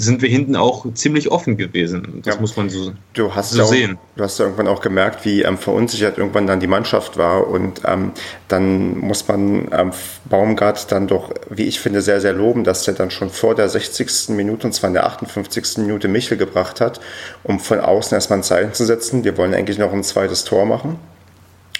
sind 0.00 0.22
wir 0.22 0.28
hinten 0.28 0.56
auch 0.56 0.86
ziemlich 0.94 1.30
offen 1.30 1.56
gewesen. 1.56 2.22
Das 2.24 2.36
ja. 2.36 2.40
muss 2.40 2.56
man 2.56 2.70
so, 2.70 2.92
du 3.12 3.34
hast 3.34 3.50
so 3.50 3.62
auch, 3.62 3.66
sehen. 3.66 3.98
Du 4.16 4.24
hast 4.24 4.38
ja 4.38 4.46
irgendwann 4.46 4.68
auch 4.68 4.80
gemerkt, 4.80 5.24
wie 5.24 5.42
ähm, 5.42 5.58
verunsichert 5.58 6.16
irgendwann 6.16 6.46
dann 6.46 6.60
die 6.60 6.66
Mannschaft 6.66 7.18
war. 7.18 7.46
Und 7.48 7.82
ähm, 7.84 8.12
dann 8.48 8.98
muss 8.98 9.28
man 9.28 9.68
ähm, 9.72 9.92
Baumgart 10.24 10.90
dann 10.90 11.06
doch, 11.06 11.30
wie 11.50 11.64
ich 11.64 11.80
finde, 11.80 12.00
sehr, 12.00 12.20
sehr 12.20 12.32
loben, 12.32 12.64
dass 12.64 12.86
er 12.88 12.94
dann 12.94 13.10
schon 13.10 13.30
vor 13.30 13.54
der 13.54 13.68
60. 13.68 14.30
Minute, 14.30 14.66
und 14.66 14.72
zwar 14.72 14.88
in 14.88 14.94
der 14.94 15.06
58. 15.06 15.78
Minute, 15.78 16.08
Michel 16.08 16.38
gebracht 16.38 16.80
hat, 16.80 17.00
um 17.42 17.60
von 17.60 17.80
außen 17.80 18.14
erstmal 18.14 18.38
ein 18.38 18.42
Zeichen 18.44 18.72
zu 18.72 18.86
setzen. 18.86 19.24
Wir 19.24 19.36
wollen 19.36 19.54
eigentlich 19.54 19.78
noch 19.78 19.92
ein 19.92 20.02
zweites 20.02 20.44
Tor 20.44 20.64
machen. 20.64 20.98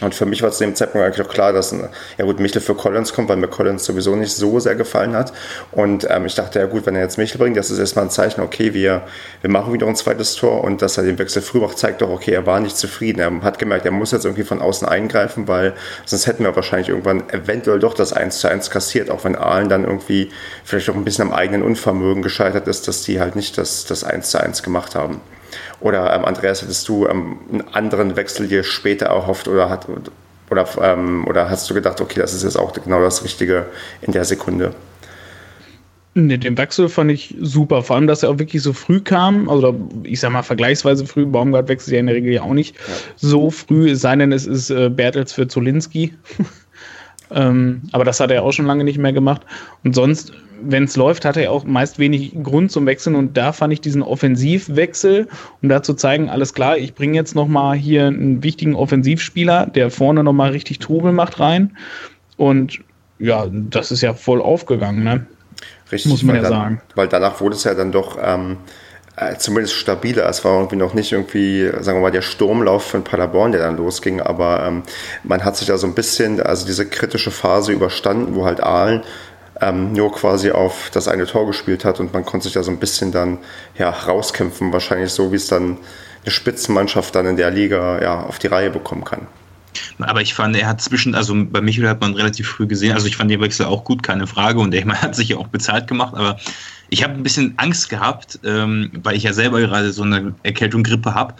Und 0.00 0.14
für 0.14 0.26
mich 0.26 0.42
war 0.42 0.50
zu 0.50 0.64
dem 0.64 0.74
Zeitpunkt 0.74 1.06
eigentlich 1.06 1.26
auch 1.26 1.30
klar, 1.30 1.52
dass 1.52 1.74
ja 2.18 2.24
gut, 2.24 2.40
Michel 2.40 2.60
für 2.60 2.74
Collins 2.74 3.12
kommt, 3.12 3.28
weil 3.28 3.36
mir 3.36 3.48
Collins 3.48 3.84
sowieso 3.84 4.16
nicht 4.16 4.32
so 4.32 4.58
sehr 4.58 4.74
gefallen 4.74 5.14
hat. 5.14 5.32
Und 5.72 6.06
ähm, 6.10 6.26
ich 6.26 6.34
dachte, 6.34 6.58
ja 6.58 6.66
gut, 6.66 6.86
wenn 6.86 6.96
er 6.96 7.02
jetzt 7.02 7.18
Michel 7.18 7.38
bringt, 7.38 7.56
das 7.56 7.70
ist 7.70 7.78
erstmal 7.78 8.06
ein 8.06 8.10
Zeichen, 8.10 8.40
okay, 8.40 8.74
wir, 8.74 9.02
wir 9.40 9.50
machen 9.50 9.72
wieder 9.72 9.86
ein 9.86 9.96
zweites 9.96 10.34
Tor 10.34 10.64
und 10.64 10.82
dass 10.82 10.96
er 10.96 11.04
den 11.04 11.18
Wechsel 11.18 11.42
früh 11.42 11.60
macht, 11.60 11.78
zeigt 11.78 12.02
doch, 12.02 12.10
okay, 12.10 12.32
er 12.32 12.46
war 12.46 12.60
nicht 12.60 12.76
zufrieden. 12.76 13.20
Er 13.20 13.42
hat 13.42 13.58
gemerkt, 13.58 13.84
er 13.84 13.92
muss 13.92 14.12
jetzt 14.12 14.24
irgendwie 14.24 14.44
von 14.44 14.60
außen 14.60 14.88
eingreifen, 14.88 15.48
weil 15.48 15.74
sonst 16.06 16.26
hätten 16.26 16.44
wir 16.44 16.54
wahrscheinlich 16.56 16.88
irgendwann 16.88 17.28
eventuell 17.30 17.78
doch 17.78 17.94
das 17.94 18.12
1 18.12 18.40
zu 18.40 18.48
1 18.48 18.70
kassiert, 18.70 19.10
auch 19.10 19.24
wenn 19.24 19.36
Aalen 19.36 19.68
dann 19.68 19.84
irgendwie 19.84 20.30
vielleicht 20.64 20.88
auch 20.90 20.94
ein 20.94 21.04
bisschen 21.04 21.28
am 21.28 21.32
eigenen 21.32 21.62
Unvermögen 21.62 22.22
gescheitert 22.22 22.68
ist, 22.68 22.88
dass 22.88 23.02
die 23.02 23.20
halt 23.20 23.36
nicht 23.36 23.58
das, 23.58 23.84
das 23.84 24.04
1 24.04 24.30
zu 24.30 24.40
1 24.40 24.62
gemacht 24.62 24.94
haben. 24.94 25.20
Oder 25.80 26.14
ähm, 26.14 26.24
Andreas, 26.24 26.62
hättest 26.62 26.88
du 26.88 27.06
ähm, 27.06 27.38
einen 27.50 27.68
anderen 27.72 28.16
Wechsel 28.16 28.48
dir 28.48 28.62
später 28.62 29.06
erhofft 29.06 29.48
oder, 29.48 29.68
hat, 29.68 29.86
oder, 30.50 30.66
ähm, 30.82 31.26
oder 31.26 31.50
hast 31.50 31.68
du 31.70 31.74
gedacht, 31.74 32.00
okay, 32.00 32.20
das 32.20 32.34
ist 32.34 32.42
jetzt 32.42 32.56
auch 32.56 32.72
genau 32.72 33.00
das 33.00 33.24
Richtige 33.24 33.66
in 34.02 34.12
der 34.12 34.24
Sekunde? 34.24 34.74
Ne, 36.14 36.38
den 36.38 36.58
Wechsel 36.58 36.88
fand 36.88 37.12
ich 37.12 37.36
super. 37.40 37.82
Vor 37.82 37.94
allem, 37.94 38.08
dass 38.08 38.24
er 38.24 38.30
auch 38.30 38.38
wirklich 38.38 38.62
so 38.62 38.72
früh 38.72 39.00
kam. 39.00 39.46
Oder 39.46 39.74
ich 40.02 40.18
sag 40.18 40.32
mal 40.32 40.42
vergleichsweise 40.42 41.06
früh. 41.06 41.24
Baumgart 41.24 41.68
wechselt 41.68 41.94
ja 41.94 42.00
in 42.00 42.06
der 42.06 42.16
Regel 42.16 42.32
ja 42.32 42.42
auch 42.42 42.52
nicht 42.52 42.76
ja. 42.76 42.94
so 43.16 43.50
früh, 43.50 43.90
es 43.90 44.00
sei 44.00 44.16
denn, 44.16 44.32
es 44.32 44.46
ist 44.46 44.70
äh, 44.70 44.90
Bertels 44.90 45.32
für 45.32 45.46
Zolinski. 45.46 46.12
ähm, 47.30 47.82
aber 47.92 48.04
das 48.04 48.18
hat 48.18 48.32
er 48.32 48.42
auch 48.42 48.52
schon 48.52 48.66
lange 48.66 48.82
nicht 48.82 48.98
mehr 48.98 49.12
gemacht. 49.12 49.42
Und 49.84 49.94
sonst 49.94 50.32
wenn 50.62 50.84
es 50.84 50.96
läuft, 50.96 51.24
hat 51.24 51.36
er 51.36 51.50
auch 51.52 51.64
meist 51.64 51.98
wenig 51.98 52.34
Grund 52.42 52.70
zum 52.70 52.86
Wechseln 52.86 53.16
und 53.16 53.36
da 53.36 53.52
fand 53.52 53.72
ich 53.72 53.80
diesen 53.80 54.02
Offensivwechsel, 54.02 55.28
um 55.62 55.68
da 55.68 55.82
zu 55.82 55.94
zeigen, 55.94 56.28
alles 56.28 56.54
klar, 56.54 56.76
ich 56.76 56.94
bringe 56.94 57.14
jetzt 57.14 57.34
nochmal 57.34 57.76
hier 57.76 58.06
einen 58.06 58.42
wichtigen 58.42 58.74
Offensivspieler, 58.74 59.66
der 59.66 59.90
vorne 59.90 60.24
nochmal 60.24 60.50
richtig 60.50 60.78
Trubel 60.78 61.12
macht 61.12 61.40
rein 61.40 61.76
und 62.36 62.80
ja, 63.18 63.46
das 63.50 63.90
ist 63.90 64.00
ja 64.00 64.14
voll 64.14 64.40
aufgegangen, 64.40 65.04
ne? 65.04 65.26
Richtig, 65.92 66.10
muss 66.10 66.22
man 66.22 66.36
ja 66.36 66.42
dann, 66.42 66.50
sagen. 66.52 66.82
Weil 66.94 67.08
danach 67.08 67.40
wurde 67.40 67.54
es 67.54 67.64
ja 67.64 67.74
dann 67.74 67.92
doch 67.92 68.16
ähm, 68.22 68.58
äh, 69.16 69.36
zumindest 69.36 69.74
stabiler. 69.74 70.28
Es 70.28 70.44
war 70.44 70.56
irgendwie 70.56 70.76
noch 70.76 70.94
nicht 70.94 71.12
irgendwie, 71.12 71.66
sagen 71.80 71.98
wir 71.98 72.02
mal, 72.02 72.10
der 72.10 72.22
Sturmlauf 72.22 72.84
von 72.84 73.04
Paderborn, 73.04 73.52
der 73.52 73.60
dann 73.60 73.76
losging, 73.76 74.20
aber 74.20 74.64
ähm, 74.66 74.82
man 75.24 75.44
hat 75.44 75.56
sich 75.56 75.66
da 75.66 75.76
so 75.76 75.86
ein 75.86 75.94
bisschen, 75.94 76.40
also 76.40 76.66
diese 76.66 76.86
kritische 76.86 77.30
Phase 77.30 77.72
überstanden, 77.72 78.34
wo 78.34 78.46
halt 78.46 78.62
Aalen 78.62 79.02
ähm, 79.60 79.92
nur 79.92 80.12
quasi 80.12 80.50
auf 80.50 80.90
das 80.92 81.08
eine 81.08 81.26
Tor 81.26 81.46
gespielt 81.46 81.84
hat 81.84 82.00
und 82.00 82.12
man 82.12 82.24
konnte 82.24 82.44
sich 82.44 82.54
da 82.54 82.62
so 82.62 82.70
ein 82.70 82.78
bisschen 82.78 83.12
dann 83.12 83.38
ja, 83.76 83.90
rauskämpfen, 83.90 84.72
wahrscheinlich 84.72 85.10
so, 85.12 85.32
wie 85.32 85.36
es 85.36 85.46
dann 85.46 85.78
eine 86.22 86.30
Spitzenmannschaft 86.30 87.14
dann 87.14 87.26
in 87.26 87.36
der 87.36 87.50
Liga 87.50 88.02
ja, 88.02 88.20
auf 88.20 88.38
die 88.38 88.46
Reihe 88.46 88.70
bekommen 88.70 89.04
kann. 89.04 89.26
Aber 89.98 90.20
ich 90.20 90.34
fand, 90.34 90.56
er 90.56 90.66
hat 90.66 90.80
zwischen, 90.80 91.14
also 91.14 91.34
bei 91.36 91.60
Michael 91.60 91.88
hat 91.88 92.00
man 92.00 92.14
relativ 92.14 92.48
früh 92.48 92.66
gesehen, 92.66 92.92
also 92.92 93.06
ich 93.06 93.16
fand 93.16 93.30
den 93.30 93.40
Wechsel 93.40 93.66
auch 93.66 93.84
gut, 93.84 94.02
keine 94.02 94.26
Frage, 94.26 94.58
und 94.58 94.74
er 94.74 94.84
hat 95.00 95.14
sich 95.14 95.28
ja 95.28 95.36
auch 95.36 95.48
bezahlt 95.48 95.86
gemacht, 95.86 96.14
aber 96.14 96.38
ich 96.88 97.04
habe 97.04 97.14
ein 97.14 97.22
bisschen 97.22 97.54
Angst 97.56 97.88
gehabt, 97.88 98.40
ähm, 98.44 98.90
weil 99.04 99.16
ich 99.16 99.22
ja 99.22 99.32
selber 99.32 99.60
gerade 99.60 99.92
so 99.92 100.02
eine 100.02 100.34
Erkältung, 100.42 100.82
Grippe 100.82 101.14
habe, 101.14 101.34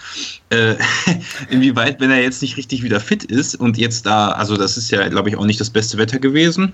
äh, 0.51 0.77
inwieweit, 1.51 2.01
wenn 2.01 2.11
er 2.11 2.23
jetzt 2.23 2.41
nicht 2.41 2.57
richtig 2.57 2.83
wieder 2.85 3.01
fit 3.01 3.25
ist 3.25 3.57
und 3.57 3.77
jetzt 3.77 4.07
da, 4.07 4.31
also 4.31 4.57
das 4.57 4.77
ist 4.77 4.91
ja, 4.91 5.09
glaube 5.09 5.29
ich, 5.29 5.37
auch 5.37 5.47
nicht 5.47 5.61
das 5.61 5.71
beste 5.71 5.99
Wetter 5.99 6.21
gewesen, 6.21 6.73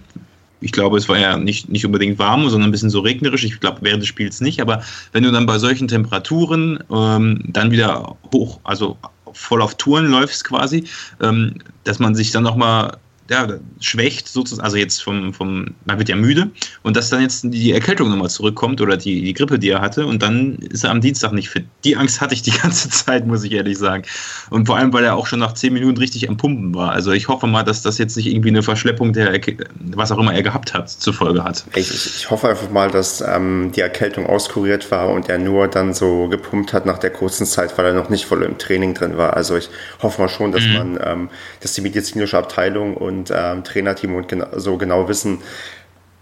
ich 0.61 0.73
glaube, 0.73 0.97
es 0.97 1.09
war 1.09 1.19
ja 1.19 1.37
nicht, 1.37 1.69
nicht 1.69 1.85
unbedingt 1.85 2.19
warm, 2.19 2.49
sondern 2.49 2.71
ein 2.71 2.73
bisschen 2.73 2.91
so 2.91 3.01
regnerisch. 3.01 3.45
Ich 3.45 3.61
glaube, 3.61 3.79
während 3.83 4.03
des 4.03 4.09
Spiels 4.09 4.41
nicht. 4.41 4.61
Aber 4.61 4.83
wenn 5.13 5.23
du 5.23 5.31
dann 5.31 5.47
bei 5.47 5.59
solchen 5.59 5.89
Temperaturen 5.89 6.83
ähm, 6.91 7.43
dann 7.47 7.71
wieder 7.71 8.17
hoch, 8.33 8.61
also 8.65 8.97
voll 9.33 9.61
auf 9.61 9.75
Touren 9.75 10.07
läufst 10.07 10.45
quasi, 10.45 10.85
ähm, 11.21 11.57
dass 11.85 11.99
man 11.99 12.15
sich 12.15 12.31
dann 12.31 12.43
nochmal 12.43 12.97
ja, 13.31 13.49
schwächt 13.81 14.29
sozusagen, 14.29 14.65
also 14.65 14.77
jetzt 14.77 15.03
vom, 15.03 15.35
vom, 15.35 15.75
man 15.85 15.99
wird 15.99 16.09
ja 16.09 16.17
müde 16.17 16.51
und 16.83 16.97
dass 16.97 17.11
dann 17.11 17.23
jetzt 17.23 17.45
die 17.45 17.73
Erkältung 17.73 18.11
nochmal 18.11 18.31
zurückkommt 18.31 18.81
oder 18.81 18.97
die, 18.97 19.23
die 19.23 19.35
Grippe, 19.35 19.59
die 19.59 19.71
er 19.71 19.81
hatte 19.81 20.07
und 20.07 20.23
dann 20.23 20.57
ist 20.57 20.85
er 20.85 20.91
am 20.91 21.01
Dienstag 21.01 21.33
nicht 21.33 21.49
fit. 21.49 21.67
Die 21.85 21.97
Angst 21.97 22.21
hatte 22.21 22.35
ich 22.35 22.43
die 22.43 22.51
ganze 22.63 22.89
Zeit, 22.89 23.27
muss 23.27 23.45
ich 23.45 23.53
ehrlich 23.53 23.79
sagen. 23.79 24.05
Und 24.51 24.67
vor 24.67 24.77
allem, 24.77 24.93
weil 24.93 25.05
er 25.05 25.17
auch 25.17 25.27
schon 25.27 25.39
nach 25.39 25.55
zehn 25.55 25.73
Minuten 25.73 25.99
richtig 25.99 26.29
am 26.29 26.37
Pumpen 26.37 26.75
war. 26.75 26.93
Also 26.93 27.13
ich 27.13 27.29
hoffe 27.29 27.47
mal, 27.47 27.63
dass 27.63 27.83
das 27.83 27.99
jetzt 27.99 28.17
nicht 28.17 28.27
irgendwie 28.27 28.49
eine 28.49 28.63
Verschleppung 28.63 29.13
der, 29.13 29.31
Erke 29.31 29.57
was 29.95 30.13
auch 30.13 30.19
immer 30.19 30.35
er 30.35 30.43
gehabt 30.43 30.75
hat, 30.75 30.91
zur 30.91 31.15
Folge 31.15 31.43
hat. 31.43 31.65
Ich, 31.75 31.91
ich 31.91 32.31
hoffe 32.31 32.49
einfach 32.49 32.71
mal, 32.71 32.91
dass 32.91 33.21
ähm, 33.21 33.73
die 33.75 33.81
Erkältung 33.81 34.27
auskuriert 34.27 34.91
war 34.91 35.09
und 35.09 35.29
er 35.29 35.39
nur 35.39 35.69
dann 35.69 35.95
so 35.95 36.29
gepumpt 36.29 36.73
hat 36.73 36.87
nach 36.87 36.99
der 36.99 37.11
kurzen 37.11 37.47
Zeit, 37.47 37.77
weil 37.79 37.87
er 37.87 37.93
noch 37.95 38.09
nicht 38.09 38.27
voll 38.27 38.43
im 38.43 38.59
Training 38.59 38.95
drin 38.95 39.17
war. 39.17 39.35
Also 39.35 39.57
ich 39.57 39.69
hoffe 40.03 40.21
mal 40.23 40.29
schon, 40.29 40.53
dass 40.53 40.65
mhm. 40.65 40.73
man, 40.75 40.99
ähm, 41.05 41.29
dass 41.67 41.73
die 41.73 41.81
medizinische 41.81 42.39
Abteilung 42.39 42.97
und 42.97 43.33
ähm, 43.35 43.65
Trainerteam 43.65 44.15
und 44.15 44.29
gena 44.29 44.47
so 44.57 44.77
genau 44.77 45.09
wissen, 45.09 45.39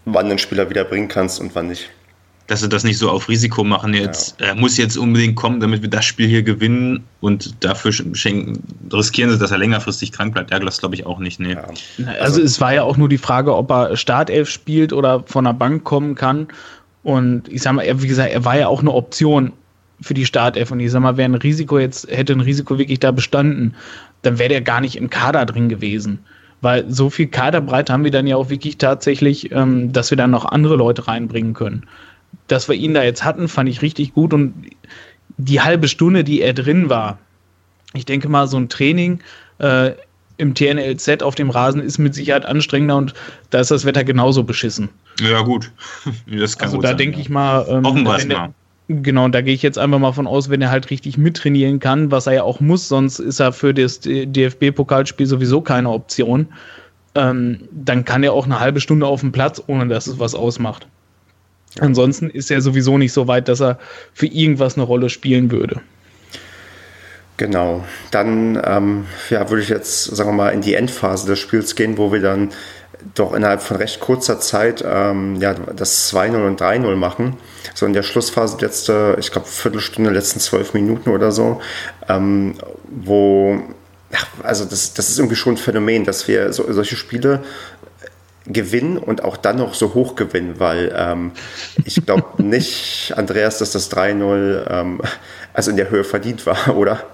wann 0.07 0.31
den 0.31 0.39
Spieler 0.39 0.71
wieder 0.71 0.85
bringen 0.85 1.09
kannst 1.09 1.39
und 1.39 1.55
wann 1.55 1.69
nicht. 1.69 1.91
Dass 2.47 2.61
sie 2.61 2.69
das 2.71 2.83
nicht 2.83 2.97
so 2.97 3.11
auf 3.11 3.29
Risiko 3.29 3.63
machen, 3.63 3.93
jetzt 3.93 4.41
ja. 4.41 4.49
er 4.49 4.55
muss 4.55 4.79
jetzt 4.79 4.97
unbedingt 4.97 5.37
kommen, 5.37 5.61
damit 5.61 5.83
wir 5.83 5.91
das 5.91 6.07
Spiel 6.07 6.29
hier 6.29 6.43
gewinnen 6.43 7.05
und 7.21 7.63
dafür 7.63 7.93
schenken, 7.93 8.63
riskieren 8.91 9.31
sie, 9.31 9.39
dass 9.39 9.51
er 9.51 9.59
längerfristig 9.59 10.13
krank 10.13 10.33
bleibt. 10.33 10.51
Ja, 10.51 10.59
das 10.59 10.79
glaube 10.79 10.95
ich 10.95 11.05
auch 11.05 11.19
nicht. 11.19 11.39
Nee. 11.41 11.53
Ja. 11.53 11.65
Also, 12.07 12.21
also 12.21 12.43
es 12.43 12.59
war 12.63 12.73
ja 12.73 12.83
auch 12.83 12.97
nur 12.97 13.11
die 13.11 13.19
Frage, 13.19 13.55
ob 13.55 13.71
er 13.71 13.99
Startelf 13.99 14.49
spielt 14.49 14.95
oder 14.95 15.25
von 15.27 15.45
der 15.45 15.53
Bank 15.53 15.85
kommen 15.85 16.15
kann. 16.15 16.49
Und 17.03 17.49
ich 17.49 17.61
sag 17.61 17.75
mal, 17.75 17.83
er, 17.83 18.01
wie 18.01 18.09
gesagt, 18.09 18.33
er 18.33 18.47
war 18.47 18.57
ja 18.57 18.69
auch 18.69 18.81
eine 18.81 18.93
Option 18.93 19.53
für 20.01 20.15
die 20.15 20.27
Startelf. 20.27 20.71
Und 20.71 20.81
ich 20.81 20.91
sag 20.91 21.01
mal, 21.01 21.17
wäre 21.17 21.31
ein 21.31 21.35
Risiko 21.35 21.79
jetzt, 21.79 22.09
hätte 22.11 22.33
ein 22.33 22.41
Risiko 22.41 22.79
wirklich 22.79 23.01
da 23.01 23.11
bestanden, 23.11 23.75
dann 24.23 24.39
wäre 24.39 24.49
der 24.49 24.61
gar 24.61 24.81
nicht 24.81 24.97
im 24.97 25.11
Kader 25.11 25.47
drin 25.47 25.69
gewesen 25.69 26.21
weil 26.65 26.91
so 26.91 27.11
viel 27.11 27.27
Kaderbreite 27.27 27.93
haben 27.93 28.05
wir 28.05 28.11
dann 28.11 28.27
ja 28.27 28.37
auch 28.37 28.49
wirklich 28.49 28.79
tatsächlich, 28.79 29.53
ähm, 29.53 29.93
dass 29.93 30.11
wir 30.11 30.17
dann 30.17 30.31
noch 30.31 30.47
andere 30.47 30.77
Leute 30.77 31.07
reinbringen 31.07 31.53
können. 31.53 31.85
Dass 32.49 32.69
wir 32.69 32.75
ihn 32.75 32.95
da 32.95 33.05
jetzt 33.05 33.23
hatten, 33.23 33.49
fand 33.49 33.69
ich 33.69 33.83
richtig 33.83 34.15
gut 34.15 34.33
und 34.33 34.55
die 35.37 35.61
halbe 35.61 35.89
Stunde, 35.89 36.25
die 36.25 36.41
er 36.41 36.55
drin 36.55 36.89
war, 36.89 37.19
ich 37.93 38.07
denke 38.07 38.29
mal, 38.29 38.49
so 38.49 38.57
ein 38.57 38.69
Training 38.71 39.21
äh, 39.59 39.93
im 40.39 40.55
TNLZ 40.55 41.23
auf 41.23 41.35
dem 41.35 41.51
Rasen 41.51 41.83
ist 41.83 41.99
mit 41.99 42.15
Sicherheit 42.15 42.47
anstrengender 42.47 42.97
und 42.97 43.15
da 43.51 43.61
ist 43.61 43.71
das 43.71 43.85
Wetter 43.85 44.03
genauso 44.03 44.43
beschissen. 44.43 44.89
Ja, 45.21 45.43
gut. 45.43 45.71
Das 46.27 46.59
kann 46.59 46.69
also 46.69 46.81
da 46.81 46.95
denke 46.95 47.21
ich 47.21 47.29
mal, 47.29 47.67
ähm, 47.69 47.85
wenn, 47.85 48.29
der, 48.29 48.55
Genau, 48.89 49.29
da 49.29 49.41
gehe 49.41 49.55
ich 49.55 49.63
jetzt 49.63 49.79
einfach 49.79 49.99
mal 49.99 50.13
von 50.13 50.27
aus, 50.27 50.51
wenn 50.51 50.61
er 50.61 50.71
halt 50.71 50.91
richtig 50.91 51.17
mittrainieren 51.17 51.81
kann, 51.81 52.11
was 52.11 52.27
er 52.27 52.35
ja 52.35 52.43
auch 52.43 52.61
muss, 52.61 52.89
sonst 52.89 53.19
ist 53.19 53.41
er 53.41 53.53
für 53.53 53.73
das 53.73 54.01
DFB-Pokalspiel 54.01 55.27
sowieso 55.27 55.63
keine 55.63 55.89
Option. 55.89 56.49
Ähm, 57.15 57.61
dann 57.71 58.05
kann 58.05 58.23
er 58.23 58.35
auch 58.35 58.45
eine 58.45 58.61
halbe 58.61 58.81
Stunde 58.81 59.07
auf 59.07 59.21
dem 59.21 59.33
Platz, 59.33 59.63
ohne 59.69 59.89
dass 59.89 60.07
es 60.07 60.19
was 60.19 60.35
ausmacht. 60.35 60.87
Ansonsten 61.81 62.29
ist 62.29 62.51
er 62.51 62.61
sowieso 62.61 62.99
nicht 62.99 63.13
so 63.13 63.27
weit, 63.27 63.49
dass 63.49 63.61
er 63.61 63.79
für 64.13 64.27
irgendwas 64.27 64.77
eine 64.77 64.85
Rolle 64.85 65.09
spielen 65.09 65.51
würde. 65.51 65.81
Genau, 67.37 67.85
dann 68.11 68.61
ähm, 68.65 69.07
ja, 69.31 69.49
würde 69.51 69.63
ich 69.63 69.69
jetzt, 69.69 70.05
sagen 70.05 70.31
wir 70.31 70.35
mal, 70.35 70.51
in 70.51 70.61
die 70.61 70.75
Endphase 70.75 71.27
des 71.27 71.41
Spiels 71.41 71.75
gehen, 71.75 71.99
wo 71.99 72.13
wir 72.13 72.21
dann 72.21 72.51
doch 73.15 73.33
innerhalb 73.35 73.61
von 73.61 73.77
recht 73.79 73.99
kurzer 74.01 74.39
Zeit 74.39 74.85
ähm, 74.87 75.37
ja, 75.41 75.55
das 75.55 76.13
2-0 76.13 76.47
und 76.47 76.61
3-0 76.61 76.95
machen. 76.97 77.37
So 77.75 77.87
in 77.87 77.93
der 77.93 78.03
Schlussphase, 78.03 78.59
letzte, 78.61 79.17
ich 79.19 79.31
glaube, 79.31 79.47
Viertelstunde, 79.49 80.11
letzten 80.11 80.41
zwölf 80.41 80.75
Minuten 80.75 81.11
oder 81.11 81.33
so, 81.33 81.61
ähm, 82.09 82.55
wo, 82.87 83.63
ja, 84.11 84.19
also 84.43 84.65
das, 84.65 84.95
das 84.95 85.09
ist 85.09 85.19
irgendwie 85.19 85.37
schon 85.37 85.55
ein 85.55 85.59
Phänomen, 85.59 86.05
dass 86.05 86.29
wir 86.29 86.53
so, 86.53 86.71
solche 86.73 86.97
Spiele 86.97 87.43
gewinnen 88.47 88.99
und 88.99 89.25
auch 89.25 89.37
dann 89.37 89.57
noch 89.57 89.75
so 89.75 89.95
hoch 89.95 90.17
gewinnen, 90.17 90.57
weil 90.59 90.95
ähm, 90.97 91.33
ich 91.85 92.05
glaube 92.05 92.43
nicht, 92.43 93.13
Andreas, 93.17 93.59
dass 93.59 93.73
das 93.73 93.91
3-0 93.91 94.71
ähm, 94.71 95.01
also 95.53 95.71
in 95.71 95.77
der 95.77 95.91
Höhe 95.91 96.05
verdient 96.05 96.45
war, 96.47 96.77
oder? 96.77 97.05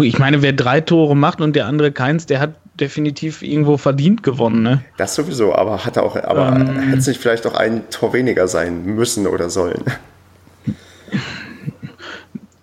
Ich 0.00 0.18
meine, 0.18 0.42
wer 0.42 0.52
drei 0.52 0.80
Tore 0.80 1.16
macht 1.16 1.40
und 1.40 1.54
der 1.54 1.66
andere 1.66 1.92
keins, 1.92 2.26
der 2.26 2.40
hat 2.40 2.54
definitiv 2.78 3.42
irgendwo 3.42 3.76
verdient 3.76 4.22
gewonnen, 4.22 4.62
ne? 4.62 4.82
Das 4.96 5.14
sowieso, 5.14 5.54
aber 5.54 5.84
hat 5.84 5.96
er 5.96 6.04
auch, 6.04 6.16
aber 6.16 6.56
ähm, 6.56 6.78
hätte 6.80 6.98
es 6.98 7.06
nicht 7.06 7.20
vielleicht 7.20 7.46
auch 7.46 7.54
ein 7.54 7.88
Tor 7.90 8.12
weniger 8.12 8.48
sein 8.48 8.84
müssen 8.84 9.26
oder 9.26 9.50
sollen? 9.50 9.84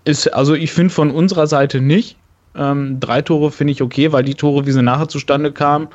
Ist, 0.05 0.33
also 0.33 0.55
ich 0.55 0.71
finde 0.71 0.93
von 0.93 1.11
unserer 1.11 1.47
Seite 1.47 1.81
nicht. 1.81 2.17
Ähm, 2.55 2.99
drei 2.99 3.21
Tore 3.21 3.51
finde 3.51 3.73
ich 3.73 3.81
okay, 3.81 4.11
weil 4.11 4.23
die 4.23 4.33
Tore, 4.33 4.65
wie 4.65 4.71
sie 4.71 4.81
nachher 4.81 5.07
zustande 5.07 5.51
kamen, 5.51 5.89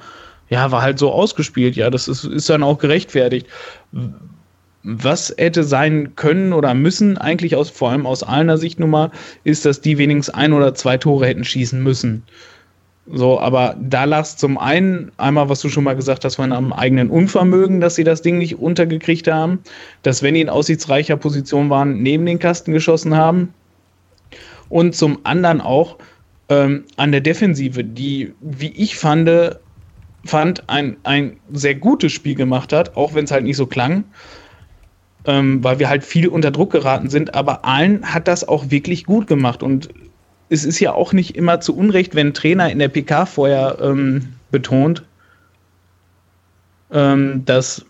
ja, 0.48 0.70
war 0.70 0.82
halt 0.82 0.98
so 0.98 1.10
ausgespielt, 1.10 1.74
ja, 1.74 1.90
das 1.90 2.06
ist, 2.06 2.24
ist 2.24 2.48
dann 2.48 2.62
auch 2.62 2.78
gerechtfertigt. 2.78 3.46
Was 4.84 5.34
hätte 5.36 5.64
sein 5.64 6.14
können 6.14 6.52
oder 6.52 6.74
müssen, 6.74 7.18
eigentlich 7.18 7.56
aus, 7.56 7.70
vor 7.70 7.90
allem 7.90 8.06
aus 8.06 8.22
einer 8.22 8.58
Sicht 8.58 8.78
nun 8.78 8.90
mal, 8.90 9.10
ist, 9.42 9.64
dass 9.64 9.80
die 9.80 9.98
wenigstens 9.98 10.34
ein 10.34 10.52
oder 10.52 10.74
zwei 10.74 10.98
Tore 10.98 11.26
hätten 11.26 11.44
schießen 11.44 11.82
müssen. 11.82 12.22
So, 13.06 13.38
aber 13.38 13.76
da 13.80 14.04
lag 14.04 14.22
es 14.22 14.36
zum 14.36 14.56
einen 14.56 15.12
einmal, 15.18 15.48
was 15.48 15.60
du 15.60 15.68
schon 15.68 15.84
mal 15.84 15.96
gesagt 15.96 16.24
hast, 16.24 16.36
von 16.36 16.52
einem 16.52 16.72
eigenen 16.72 17.10
Unvermögen, 17.10 17.80
dass 17.80 17.96
sie 17.96 18.04
das 18.04 18.22
Ding 18.22 18.38
nicht 18.38 18.58
untergekriegt 18.58 19.26
haben, 19.28 19.58
dass 20.02 20.22
wenn 20.22 20.34
die 20.34 20.40
in 20.40 20.48
aussichtsreicher 20.48 21.16
Position 21.16 21.68
waren, 21.68 22.02
neben 22.02 22.24
den 22.24 22.38
Kasten 22.38 22.72
geschossen 22.72 23.14
haben. 23.14 23.52
Und 24.70 24.94
zum 24.94 25.18
anderen 25.24 25.60
auch, 25.60 25.98
äh, 25.98 26.04
ähm, 26.48 26.84
an 26.96 27.12
der 27.12 27.20
Defensive, 27.20 27.84
die, 27.84 28.34
wie 28.40 28.72
ich 28.76 28.96
fand, 28.96 29.30
fand 30.24 30.68
ein, 30.68 30.96
ein 31.02 31.36
sehr 31.52 31.74
gutes 31.74 32.12
Spiel 32.12 32.34
gemacht 32.34 32.72
hat, 32.72 32.96
auch 32.96 33.14
wenn 33.14 33.24
es 33.24 33.30
halt 33.30 33.44
nicht 33.44 33.56
so 33.56 33.66
klang, 33.66 34.04
ähm, 35.26 35.64
weil 35.64 35.78
wir 35.78 35.88
halt 35.88 36.04
viel 36.04 36.28
unter 36.28 36.50
Druck 36.50 36.72
geraten 36.72 37.10
sind. 37.10 37.34
Aber 37.34 37.64
allen 37.64 38.12
hat 38.12 38.28
das 38.28 38.46
auch 38.46 38.70
wirklich 38.70 39.04
gut 39.04 39.26
gemacht. 39.26 39.62
Und 39.62 39.88
es 40.48 40.64
ist 40.64 40.80
ja 40.80 40.92
auch 40.92 41.12
nicht 41.12 41.36
immer 41.36 41.60
zu 41.60 41.76
Unrecht, 41.76 42.14
wenn 42.14 42.28
ein 42.28 42.34
Trainer 42.34 42.70
in 42.70 42.78
der 42.78 42.88
PK 42.88 43.26
vorher 43.26 43.78
ähm, 43.80 44.34
betont, 44.50 45.02
ähm, 46.92 47.44
dass, 47.44 47.84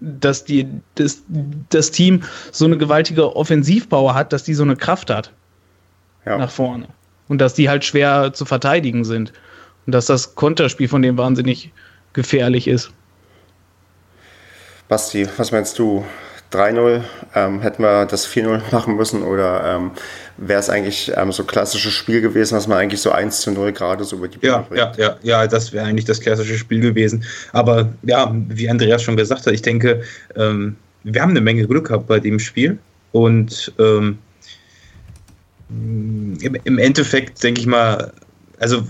dass 0.00 0.44
die, 0.44 0.66
das, 0.94 1.22
das 1.68 1.90
Team 1.90 2.22
so 2.50 2.64
eine 2.64 2.78
gewaltige 2.78 3.36
Offensivpower 3.36 4.14
hat, 4.14 4.32
dass 4.32 4.44
die 4.44 4.54
so 4.54 4.62
eine 4.62 4.76
Kraft 4.76 5.10
hat 5.10 5.32
ja. 6.24 6.38
nach 6.38 6.50
vorne. 6.50 6.88
Und 7.28 7.40
dass 7.40 7.54
die 7.54 7.68
halt 7.68 7.84
schwer 7.84 8.32
zu 8.32 8.46
verteidigen 8.46 9.04
sind. 9.04 9.32
Und 9.86 9.92
dass 9.92 10.06
das 10.06 10.34
Konterspiel 10.34 10.88
von 10.88 11.02
dem 11.02 11.18
wahnsinnig 11.18 11.72
gefährlich 12.14 12.68
ist. 12.68 12.90
Basti, 14.88 15.28
was 15.36 15.52
meinst 15.52 15.78
du? 15.78 16.04
3-0, 16.52 17.02
ähm, 17.34 17.60
hätten 17.60 17.82
wir 17.82 18.06
das 18.06 18.26
4-0 18.26 18.62
machen 18.72 18.96
müssen 18.96 19.22
oder 19.22 19.76
ähm, 19.76 19.90
wäre 20.38 20.60
es 20.60 20.70
eigentlich 20.70 21.12
ähm, 21.14 21.30
so 21.30 21.44
klassisches 21.44 21.92
Spiel 21.92 22.22
gewesen, 22.22 22.56
was 22.56 22.66
man 22.66 22.78
eigentlich 22.78 23.02
so 23.02 23.10
1 23.10 23.42
zu 23.42 23.50
0 23.50 23.72
gerade 23.72 24.04
so 24.04 24.16
über 24.16 24.28
die 24.28 24.38
Bühne 24.38 24.52
ja, 24.52 24.58
bringt? 24.60 24.80
Ja, 24.80 24.92
ja, 24.96 25.16
ja, 25.22 25.46
das 25.46 25.72
wäre 25.72 25.84
eigentlich 25.84 26.06
das 26.06 26.20
klassische 26.20 26.56
Spiel 26.56 26.80
gewesen. 26.80 27.22
Aber 27.52 27.92
ja, 28.02 28.34
wie 28.48 28.70
Andreas 28.70 29.02
schon 29.02 29.16
gesagt 29.16 29.46
hat, 29.46 29.52
ich 29.52 29.60
denke, 29.60 30.02
ähm, 30.36 30.76
wir 31.04 31.20
haben 31.20 31.30
eine 31.30 31.42
Menge 31.42 31.66
Glück 31.66 31.88
gehabt 31.88 32.06
bei 32.06 32.18
dem 32.18 32.38
Spiel 32.38 32.78
und 33.12 33.72
ähm, 33.78 34.18
im, 35.68 36.56
im 36.64 36.78
Endeffekt 36.78 37.42
denke 37.42 37.60
ich 37.60 37.66
mal, 37.66 38.12
also 38.58 38.84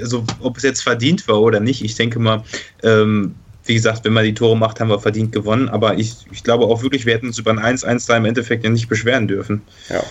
also 0.00 0.24
ob 0.40 0.56
es 0.56 0.62
jetzt 0.64 0.82
verdient 0.82 1.28
war 1.28 1.40
oder 1.40 1.60
nicht, 1.60 1.84
ich 1.84 1.94
denke 1.94 2.18
mal, 2.18 2.42
ähm, 2.82 3.34
wie 3.70 3.74
gesagt, 3.74 4.04
wenn 4.04 4.12
man 4.12 4.24
die 4.24 4.34
Tore 4.34 4.56
macht, 4.56 4.80
haben 4.80 4.88
wir 4.88 4.98
verdient 4.98 5.30
gewonnen. 5.30 5.68
Aber 5.68 5.96
ich, 5.96 6.26
ich 6.32 6.42
glaube 6.42 6.64
auch 6.64 6.82
wirklich, 6.82 7.06
wir 7.06 7.14
hätten 7.14 7.28
uns 7.28 7.38
über 7.38 7.52
ein 7.52 7.60
1-1 7.60 8.08
da 8.08 8.16
im 8.16 8.24
Endeffekt 8.24 8.64
ja 8.64 8.70
nicht 8.70 8.88
beschweren 8.88 9.28
dürfen. 9.28 9.62
Ja. 9.88 10.02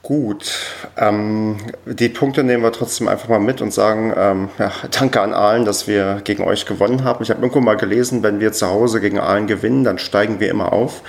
Gut, 0.00 0.52
ähm, 0.96 1.58
die 1.84 2.08
Punkte 2.08 2.42
nehmen 2.42 2.62
wir 2.62 2.72
trotzdem 2.72 3.06
einfach 3.06 3.28
mal 3.28 3.38
mit 3.38 3.60
und 3.60 3.74
sagen, 3.74 4.14
ähm, 4.16 4.48
ja, 4.58 4.72
danke 4.98 5.20
an 5.20 5.34
Aalen, 5.34 5.66
dass 5.66 5.88
wir 5.88 6.22
gegen 6.24 6.42
euch 6.44 6.64
gewonnen 6.64 7.04
haben. 7.04 7.22
Ich 7.22 7.28
habe 7.28 7.42
irgendwo 7.42 7.60
mal 7.60 7.76
gelesen, 7.76 8.22
wenn 8.22 8.40
wir 8.40 8.52
zu 8.52 8.68
Hause 8.68 9.02
gegen 9.02 9.18
Aalen 9.18 9.46
gewinnen, 9.46 9.84
dann 9.84 9.98
steigen 9.98 10.40
wir 10.40 10.48
immer 10.48 10.72
auf. 10.72 11.02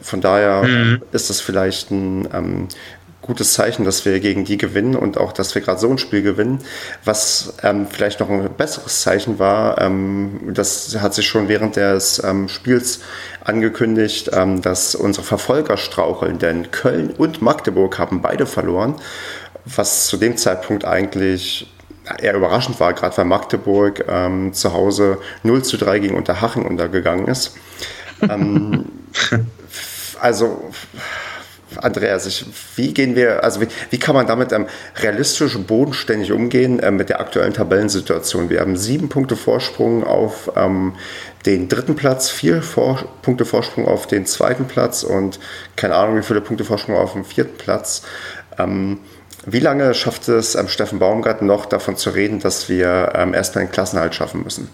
Von 0.00 0.22
daher 0.22 0.62
mhm. 0.62 1.02
ist 1.12 1.28
das 1.28 1.42
vielleicht 1.42 1.90
ein 1.90 2.28
ähm, 2.32 2.68
gutes 3.26 3.52
Zeichen, 3.52 3.84
dass 3.84 4.04
wir 4.04 4.20
gegen 4.20 4.44
die 4.44 4.56
gewinnen 4.56 4.96
und 4.96 5.18
auch, 5.18 5.32
dass 5.32 5.54
wir 5.54 5.62
gerade 5.62 5.80
so 5.80 5.90
ein 5.90 5.98
Spiel 5.98 6.22
gewinnen. 6.22 6.60
Was 7.04 7.54
ähm, 7.62 7.86
vielleicht 7.86 8.20
noch 8.20 8.30
ein 8.30 8.48
besseres 8.56 9.02
Zeichen 9.02 9.38
war, 9.38 9.80
ähm, 9.80 10.52
das 10.54 10.96
hat 11.00 11.14
sich 11.14 11.26
schon 11.26 11.48
während 11.48 11.76
des 11.76 12.22
ähm, 12.24 12.48
Spiels 12.48 13.00
angekündigt, 13.44 14.30
ähm, 14.32 14.62
dass 14.62 14.94
unsere 14.94 15.24
Verfolger 15.24 15.76
straucheln, 15.76 16.38
denn 16.38 16.70
Köln 16.70 17.10
und 17.10 17.42
Magdeburg 17.42 17.98
haben 17.98 18.22
beide 18.22 18.46
verloren, 18.46 18.94
was 19.64 20.06
zu 20.06 20.16
dem 20.16 20.36
Zeitpunkt 20.36 20.84
eigentlich 20.84 21.72
eher 22.20 22.34
überraschend 22.34 22.78
war, 22.80 22.92
gerade 22.94 23.16
weil 23.16 23.24
Magdeburg 23.24 24.04
ähm, 24.08 24.52
zu 24.52 24.72
Hause 24.72 25.18
0 25.42 25.64
zu 25.64 25.76
3 25.76 25.98
gegen 25.98 26.14
Unterhaching 26.14 26.64
untergegangen 26.64 27.26
ist. 27.26 27.56
Ähm, 28.22 28.86
also 30.20 30.70
Andreas, 31.78 32.26
ich, 32.26 32.44
wie 32.76 32.92
gehen 32.92 33.16
wir, 33.16 33.44
also 33.44 33.60
wie, 33.60 33.68
wie 33.90 33.98
kann 33.98 34.14
man 34.14 34.26
damit 34.26 34.52
ähm, 34.52 34.66
realistisch 35.00 35.56
bodenständig 35.58 36.32
umgehen 36.32 36.80
äh, 36.80 36.90
mit 36.90 37.08
der 37.08 37.20
aktuellen 37.20 37.52
Tabellensituation? 37.52 38.50
Wir 38.50 38.60
haben 38.60 38.76
sieben 38.76 39.08
Punkte 39.08 39.36
Vorsprung 39.36 40.04
auf 40.04 40.50
ähm, 40.56 40.94
den 41.44 41.68
dritten 41.68 41.96
Platz, 41.96 42.30
vier 42.30 42.62
Vor 42.62 43.04
Punkte 43.22 43.44
Vorsprung 43.44 43.86
auf 43.86 44.06
den 44.06 44.26
zweiten 44.26 44.66
Platz 44.66 45.02
und 45.02 45.38
keine 45.76 45.94
Ahnung, 45.94 46.18
wie 46.18 46.22
viele 46.22 46.40
Punkte 46.40 46.64
Vorsprung 46.64 46.96
auf 46.96 47.12
dem 47.12 47.24
vierten 47.24 47.56
Platz. 47.56 48.02
Ähm, 48.58 48.98
wie 49.44 49.60
lange 49.60 49.94
schafft 49.94 50.28
es 50.28 50.56
ähm, 50.56 50.68
Steffen 50.68 50.98
Baumgart 50.98 51.42
noch 51.42 51.66
davon 51.66 51.96
zu 51.96 52.10
reden, 52.10 52.40
dass 52.40 52.68
wir 52.68 53.12
ähm, 53.14 53.32
erstmal 53.32 53.64
den 53.64 53.70
Klassenhalt 53.70 54.14
schaffen 54.14 54.42
müssen? 54.42 54.68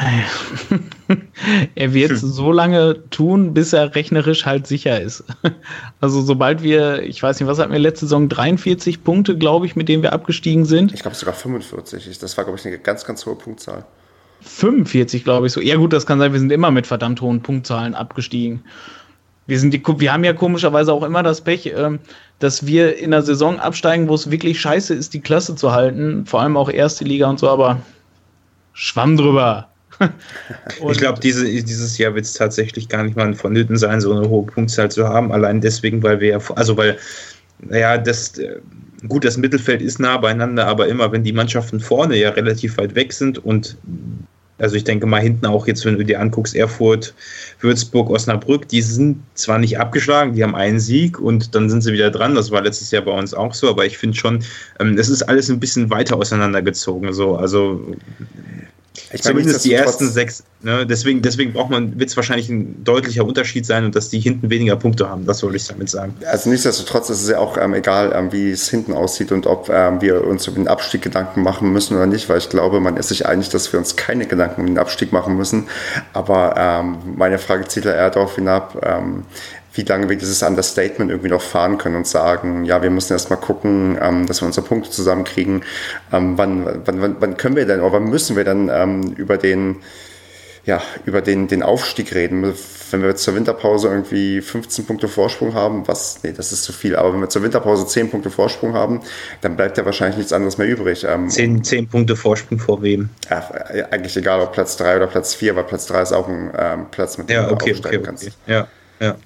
er 1.74 1.92
wird 1.92 2.10
es 2.12 2.20
so 2.20 2.52
lange 2.52 3.08
tun, 3.10 3.54
bis 3.54 3.72
er 3.72 3.94
rechnerisch 3.94 4.46
halt 4.46 4.66
sicher 4.66 5.00
ist. 5.00 5.24
Also 6.02 6.22
sobald 6.22 6.62
wir, 6.62 7.02
ich 7.02 7.22
weiß 7.22 7.38
nicht, 7.38 7.46
was 7.46 7.58
hatten 7.58 7.72
wir 7.72 7.78
letzte 7.78 8.06
Saison, 8.06 8.30
43 8.30 9.04
Punkte, 9.04 9.36
glaube 9.36 9.66
ich, 9.66 9.76
mit 9.76 9.86
denen 9.90 10.02
wir 10.02 10.14
abgestiegen 10.14 10.64
sind. 10.64 10.94
Ich 10.94 11.02
glaube 11.02 11.14
sogar 11.14 11.34
45. 11.34 12.18
Das 12.18 12.38
war, 12.38 12.44
glaube 12.44 12.58
ich, 12.58 12.66
eine 12.66 12.78
ganz, 12.78 13.04
ganz 13.04 13.26
hohe 13.26 13.36
Punktzahl. 13.36 13.84
45, 14.40 15.24
glaube 15.24 15.46
ich 15.46 15.52
so. 15.52 15.60
Ja 15.60 15.76
gut, 15.76 15.92
das 15.92 16.06
kann 16.06 16.18
sein, 16.18 16.32
wir 16.32 16.40
sind 16.40 16.52
immer 16.52 16.70
mit 16.70 16.86
verdammt 16.86 17.20
hohen 17.20 17.42
Punktzahlen 17.42 17.94
abgestiegen. 17.94 18.64
Wir, 19.46 19.60
sind 19.60 19.74
die, 19.74 19.82
wir 19.84 20.10
haben 20.10 20.24
ja 20.24 20.32
komischerweise 20.32 20.90
auch 20.94 21.02
immer 21.02 21.22
das 21.22 21.42
Pech, 21.42 21.70
ähm, 21.76 21.98
dass 22.38 22.64
wir 22.64 22.96
in 22.96 23.10
der 23.10 23.20
Saison 23.20 23.60
absteigen, 23.60 24.08
wo 24.08 24.14
es 24.14 24.30
wirklich 24.30 24.58
scheiße 24.58 24.94
ist, 24.94 25.12
die 25.12 25.20
Klasse 25.20 25.54
zu 25.54 25.72
halten. 25.72 26.24
Vor 26.24 26.40
allem 26.40 26.56
auch 26.56 26.70
erste 26.70 27.04
Liga 27.04 27.28
und 27.28 27.38
so, 27.38 27.50
aber 27.50 27.82
schwamm 28.72 29.18
drüber 29.18 29.69
ich 30.90 30.98
glaube, 30.98 31.20
diese, 31.20 31.44
dieses 31.44 31.98
Jahr 31.98 32.14
wird 32.14 32.24
es 32.24 32.34
tatsächlich 32.34 32.88
gar 32.88 33.04
nicht 33.04 33.16
mal 33.16 33.34
vonnöten 33.34 33.76
sein, 33.76 34.00
so 34.00 34.12
eine 34.12 34.28
hohe 34.28 34.46
Punktzahl 34.46 34.90
zu 34.90 35.08
haben. 35.08 35.32
Allein 35.32 35.60
deswegen, 35.60 36.02
weil 36.02 36.20
wir 36.20 36.28
ja, 36.28 36.38
also 36.56 36.76
weil, 36.76 36.98
naja, 37.60 37.98
das, 37.98 38.38
äh, 38.38 38.56
gut, 39.08 39.24
das 39.24 39.36
Mittelfeld 39.36 39.82
ist 39.82 39.98
nah 39.98 40.16
beieinander, 40.16 40.66
aber 40.66 40.88
immer, 40.88 41.12
wenn 41.12 41.24
die 41.24 41.32
Mannschaften 41.32 41.80
vorne 41.80 42.16
ja 42.16 42.30
relativ 42.30 42.78
weit 42.78 42.94
weg 42.94 43.12
sind 43.12 43.38
und 43.44 43.76
also 44.60 44.76
ich 44.76 44.84
denke 44.84 45.06
mal 45.06 45.22
hinten 45.22 45.46
auch 45.46 45.66
jetzt, 45.66 45.84
wenn 45.86 45.96
du 45.96 46.04
dir 46.04 46.20
anguckst, 46.20 46.54
Erfurt, 46.54 47.14
Würzburg, 47.60 48.10
Osnabrück, 48.10 48.68
die 48.68 48.82
sind 48.82 49.22
zwar 49.34 49.58
nicht 49.58 49.78
abgeschlagen, 49.78 50.34
die 50.34 50.42
haben 50.42 50.54
einen 50.54 50.80
Sieg 50.80 51.18
und 51.18 51.54
dann 51.54 51.70
sind 51.70 51.80
sie 51.80 51.94
wieder 51.94 52.10
dran. 52.10 52.34
Das 52.34 52.50
war 52.50 52.60
letztes 52.60 52.90
Jahr 52.90 53.02
bei 53.02 53.12
uns 53.12 53.32
auch 53.32 53.54
so, 53.54 53.70
aber 53.70 53.86
ich 53.86 53.96
finde 53.96 54.18
schon, 54.18 54.44
ähm, 54.78 54.98
es 54.98 55.08
ist 55.08 55.22
alles 55.22 55.48
ein 55.48 55.60
bisschen 55.60 55.88
weiter 55.88 56.16
auseinandergezogen. 56.16 57.12
So. 57.14 57.36
Also 57.36 57.96
ich 59.12 59.22
Zumindest 59.22 59.64
die 59.64 59.72
ersten 59.72 60.08
sechs. 60.08 60.44
Ne? 60.62 60.86
Deswegen, 60.86 61.22
deswegen 61.22 61.52
braucht 61.52 61.70
man, 61.70 61.98
wird 61.98 62.10
es 62.10 62.16
wahrscheinlich 62.16 62.48
ein 62.48 62.84
deutlicher 62.84 63.24
Unterschied 63.24 63.64
sein 63.66 63.84
und 63.84 63.96
dass 63.96 64.08
die 64.08 64.20
hinten 64.20 64.50
weniger 64.50 64.76
Punkte 64.76 65.08
haben. 65.08 65.24
Das 65.26 65.42
wollte 65.42 65.56
ich 65.56 65.66
damit 65.66 65.88
sagen. 65.88 66.14
Also 66.26 66.50
nichtsdestotrotz 66.50 67.10
ist 67.10 67.22
es 67.22 67.28
ja 67.28 67.38
auch 67.38 67.56
ähm, 67.56 67.74
egal, 67.74 68.12
ähm, 68.14 68.32
wie 68.32 68.50
es 68.50 68.68
hinten 68.68 68.92
aussieht 68.92 69.32
und 69.32 69.46
ob 69.46 69.68
ähm, 69.68 70.00
wir 70.00 70.24
uns 70.26 70.46
über 70.46 70.56
den 70.56 70.68
Abstieg 70.68 71.02
Gedanken 71.02 71.42
machen 71.42 71.72
müssen 71.72 71.96
oder 71.96 72.06
nicht, 72.06 72.28
weil 72.28 72.38
ich 72.38 72.48
glaube, 72.48 72.80
man 72.80 72.96
ist 72.96 73.08
sich 73.08 73.26
einig, 73.26 73.48
dass 73.48 73.72
wir 73.72 73.78
uns 73.78 73.96
keine 73.96 74.26
Gedanken 74.26 74.62
um 74.62 74.66
den 74.66 74.78
Abstieg 74.78 75.12
machen 75.12 75.36
müssen. 75.36 75.68
Aber 76.12 76.54
ähm, 76.56 76.98
meine 77.16 77.38
Frage 77.38 77.66
zielt 77.68 77.86
ja 77.86 77.92
eher 77.92 78.10
darauf 78.10 78.34
hinab, 78.34 78.80
ähm, 78.84 79.24
wie 79.80 79.84
lange 79.84 80.10
wir 80.10 80.16
dieses 80.16 80.42
Understatement 80.42 81.10
irgendwie 81.10 81.30
noch 81.30 81.40
fahren 81.40 81.78
können 81.78 81.96
und 81.96 82.06
sagen, 82.06 82.64
ja, 82.66 82.82
wir 82.82 82.90
müssen 82.90 83.14
erstmal 83.14 83.40
gucken, 83.40 83.98
ähm, 84.00 84.26
dass 84.26 84.42
wir 84.42 84.46
unsere 84.46 84.66
Punkte 84.66 84.90
zusammenkriegen. 84.90 85.62
Ähm, 86.12 86.36
wann, 86.36 86.82
wann, 86.84 87.16
wann, 87.18 87.36
können 87.38 87.56
wir 87.56 87.66
denn 87.66 87.80
oder 87.80 87.94
wann 87.94 88.10
müssen 88.10 88.36
wir 88.36 88.44
dann 88.44 88.68
ähm, 88.68 89.14
über 89.16 89.38
den 89.38 89.76
ja, 90.66 90.82
über 91.06 91.22
den, 91.22 91.48
den 91.48 91.62
Aufstieg 91.62 92.14
reden. 92.14 92.52
Wenn 92.90 93.02
wir 93.02 93.16
zur 93.16 93.34
Winterpause 93.34 93.88
irgendwie 93.88 94.42
15 94.42 94.84
Punkte 94.84 95.08
Vorsprung 95.08 95.54
haben, 95.54 95.88
was, 95.88 96.22
nee, 96.22 96.34
das 96.36 96.52
ist 96.52 96.64
zu 96.64 96.74
viel, 96.74 96.96
aber 96.96 97.14
wenn 97.14 97.20
wir 97.20 97.30
zur 97.30 97.42
Winterpause 97.42 97.86
10 97.86 98.10
Punkte 98.10 98.28
Vorsprung 98.28 98.74
haben, 98.74 99.00
dann 99.40 99.56
bleibt 99.56 99.78
ja 99.78 99.86
wahrscheinlich 99.86 100.18
nichts 100.18 100.34
anderes 100.34 100.58
mehr 100.58 100.68
übrig. 100.68 101.04
Ähm, 101.08 101.30
10, 101.30 101.64
10 101.64 101.88
Punkte 101.88 102.14
Vorsprung 102.14 102.58
vor 102.58 102.82
wem? 102.82 103.08
Ja, 103.30 103.48
eigentlich 103.90 104.16
egal, 104.18 104.40
ob 104.40 104.52
Platz 104.52 104.76
3 104.76 104.96
oder 104.96 105.06
Platz 105.06 105.34
4, 105.34 105.56
weil 105.56 105.64
Platz 105.64 105.86
3 105.86 106.02
ist 106.02 106.12
auch 106.12 106.28
ein 106.28 106.52
ähm, 106.56 106.86
Platz, 106.90 107.16
mit 107.16 107.30
dem 107.30 107.34
ja, 107.34 107.50
okay, 107.50 107.70
du 107.70 107.72
aufsteigen 107.72 107.96
okay, 107.96 108.06
kannst. 108.06 108.26
Okay. 108.26 108.34
Ja, 108.46 108.68
ja. 109.00 109.16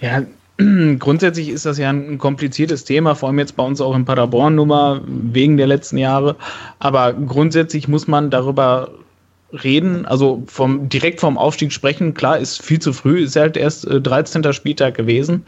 Ja, 0.00 0.22
grundsätzlich 0.98 1.48
ist 1.48 1.66
das 1.66 1.78
ja 1.78 1.90
ein 1.90 2.18
kompliziertes 2.18 2.84
Thema, 2.84 3.14
vor 3.14 3.28
allem 3.28 3.38
jetzt 3.38 3.56
bei 3.56 3.62
uns 3.62 3.80
auch 3.80 3.94
in 3.94 4.04
Paderborn 4.04 4.54
Nummer 4.54 5.00
wegen 5.06 5.56
der 5.56 5.66
letzten 5.66 5.98
Jahre. 5.98 6.36
Aber 6.78 7.12
grundsätzlich 7.12 7.88
muss 7.88 8.06
man 8.06 8.30
darüber 8.30 8.90
reden, 9.52 10.06
also 10.06 10.42
vom, 10.46 10.88
direkt 10.88 11.20
vom 11.20 11.38
Aufstieg 11.38 11.72
sprechen. 11.72 12.14
Klar, 12.14 12.38
ist 12.38 12.62
viel 12.62 12.78
zu 12.78 12.92
früh, 12.92 13.20
ist 13.20 13.36
halt 13.36 13.56
erst 13.56 13.86
äh, 13.86 14.00
13. 14.00 14.52
Spieltag 14.52 14.94
gewesen. 14.94 15.44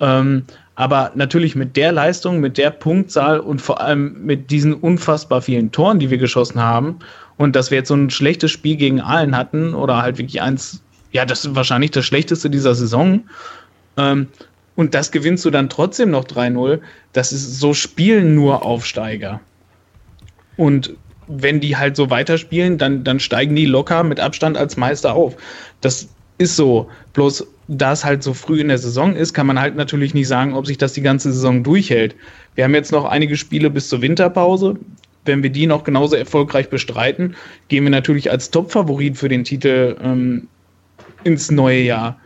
Ähm, 0.00 0.44
aber 0.74 1.12
natürlich 1.14 1.56
mit 1.56 1.76
der 1.76 1.90
Leistung, 1.90 2.38
mit 2.40 2.58
der 2.58 2.70
Punktzahl 2.70 3.40
und 3.40 3.62
vor 3.62 3.80
allem 3.80 4.24
mit 4.24 4.50
diesen 4.50 4.74
unfassbar 4.74 5.40
vielen 5.40 5.72
Toren, 5.72 5.98
die 5.98 6.10
wir 6.10 6.18
geschossen 6.18 6.60
haben 6.60 6.98
und 7.38 7.56
dass 7.56 7.70
wir 7.70 7.78
jetzt 7.78 7.88
so 7.88 7.94
ein 7.94 8.10
schlechtes 8.10 8.50
Spiel 8.50 8.76
gegen 8.76 9.00
Allen 9.00 9.36
hatten 9.36 9.74
oder 9.74 10.02
halt 10.02 10.18
wirklich 10.18 10.42
eins, 10.42 10.82
ja, 11.12 11.24
das 11.24 11.46
ist 11.46 11.54
wahrscheinlich 11.54 11.92
das 11.92 12.04
schlechteste 12.04 12.50
dieser 12.50 12.74
Saison 12.74 13.22
ähm, 13.96 14.28
und 14.74 14.94
das 14.94 15.10
gewinnst 15.10 15.44
du 15.44 15.50
dann 15.50 15.68
trotzdem 15.68 16.10
noch 16.10 16.24
3-0. 16.24 16.80
Das 17.12 17.32
ist 17.32 17.58
so 17.58 17.72
spielen 17.72 18.34
nur 18.34 18.64
Aufsteiger. 18.64 19.40
Und 20.56 20.94
wenn 21.28 21.60
die 21.60 21.76
halt 21.76 21.96
so 21.96 22.10
weiterspielen, 22.10 22.78
dann, 22.78 23.02
dann 23.02 23.18
steigen 23.18 23.56
die 23.56 23.66
locker 23.66 24.04
mit 24.04 24.20
Abstand 24.20 24.56
als 24.56 24.76
Meister 24.76 25.14
auf. 25.14 25.36
Das 25.80 26.08
ist 26.38 26.56
so. 26.56 26.88
Bloß 27.14 27.46
da 27.68 27.92
es 27.92 28.04
halt 28.04 28.22
so 28.22 28.32
früh 28.32 28.60
in 28.60 28.68
der 28.68 28.78
Saison 28.78 29.16
ist, 29.16 29.34
kann 29.34 29.46
man 29.46 29.60
halt 29.60 29.74
natürlich 29.74 30.14
nicht 30.14 30.28
sagen, 30.28 30.54
ob 30.54 30.66
sich 30.66 30.78
das 30.78 30.92
die 30.92 31.02
ganze 31.02 31.32
Saison 31.32 31.64
durchhält. 31.64 32.14
Wir 32.54 32.64
haben 32.64 32.74
jetzt 32.74 32.92
noch 32.92 33.04
einige 33.04 33.36
Spiele 33.36 33.70
bis 33.70 33.88
zur 33.88 34.02
Winterpause. 34.02 34.76
Wenn 35.24 35.42
wir 35.42 35.50
die 35.50 35.66
noch 35.66 35.82
genauso 35.82 36.14
erfolgreich 36.14 36.68
bestreiten, 36.68 37.34
gehen 37.68 37.82
wir 37.82 37.90
natürlich 37.90 38.30
als 38.30 38.50
Top-Favorit 38.52 39.16
für 39.16 39.28
den 39.28 39.42
Titel 39.42 39.96
ähm, 40.00 40.46
ins 41.24 41.50
neue 41.50 41.80
Jahr. 41.80 42.20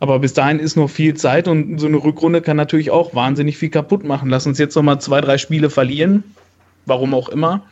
Aber 0.00 0.18
bis 0.18 0.32
dahin 0.32 0.58
ist 0.58 0.76
noch 0.76 0.88
viel 0.88 1.14
Zeit 1.14 1.46
und 1.46 1.78
so 1.78 1.86
eine 1.86 1.98
Rückrunde 1.98 2.40
kann 2.40 2.56
natürlich 2.56 2.90
auch 2.90 3.14
wahnsinnig 3.14 3.58
viel 3.58 3.68
kaputt 3.68 4.02
machen. 4.02 4.30
Lass 4.30 4.46
uns 4.46 4.58
jetzt 4.58 4.74
noch 4.74 4.82
mal 4.82 4.98
zwei, 4.98 5.20
drei 5.20 5.36
Spiele 5.36 5.68
verlieren, 5.68 6.24
warum 6.86 7.12
auch 7.14 7.28
immer. 7.28 7.62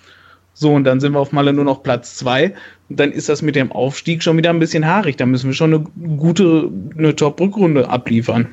So, 0.52 0.74
und 0.74 0.84
dann 0.84 1.00
sind 1.00 1.12
wir 1.12 1.20
auf 1.20 1.32
Malle 1.32 1.52
nur 1.54 1.64
noch 1.64 1.82
Platz 1.82 2.16
zwei. 2.16 2.54
Und 2.90 3.00
dann 3.00 3.12
ist 3.12 3.30
das 3.30 3.40
mit 3.40 3.56
dem 3.56 3.72
Aufstieg 3.72 4.22
schon 4.22 4.36
wieder 4.36 4.50
ein 4.50 4.58
bisschen 4.58 4.86
haarig. 4.86 5.16
Da 5.16 5.24
müssen 5.24 5.48
wir 5.48 5.54
schon 5.54 5.72
eine 5.72 6.16
gute, 6.16 6.70
eine 6.98 7.16
Top-Rückrunde 7.16 7.88
abliefern. 7.88 8.48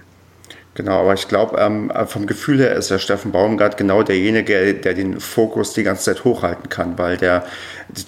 Genau, 0.75 0.99
aber 0.99 1.13
ich 1.13 1.29
glaube, 1.29 1.57
ähm, 1.57 1.89
vom 2.05 2.27
Gefühl 2.27 2.59
her 2.59 2.75
ist 2.75 2.91
der 2.91 2.99
Steffen 2.99 3.31
Baumgart 3.31 3.77
genau 3.77 4.03
derjenige, 4.03 4.73
der 4.73 4.93
den 4.93 5.21
Fokus 5.21 5.71
die 5.71 5.83
ganze 5.83 6.03
Zeit 6.03 6.25
hochhalten 6.25 6.67
kann, 6.67 6.97
weil 6.97 7.15
der, 7.15 7.45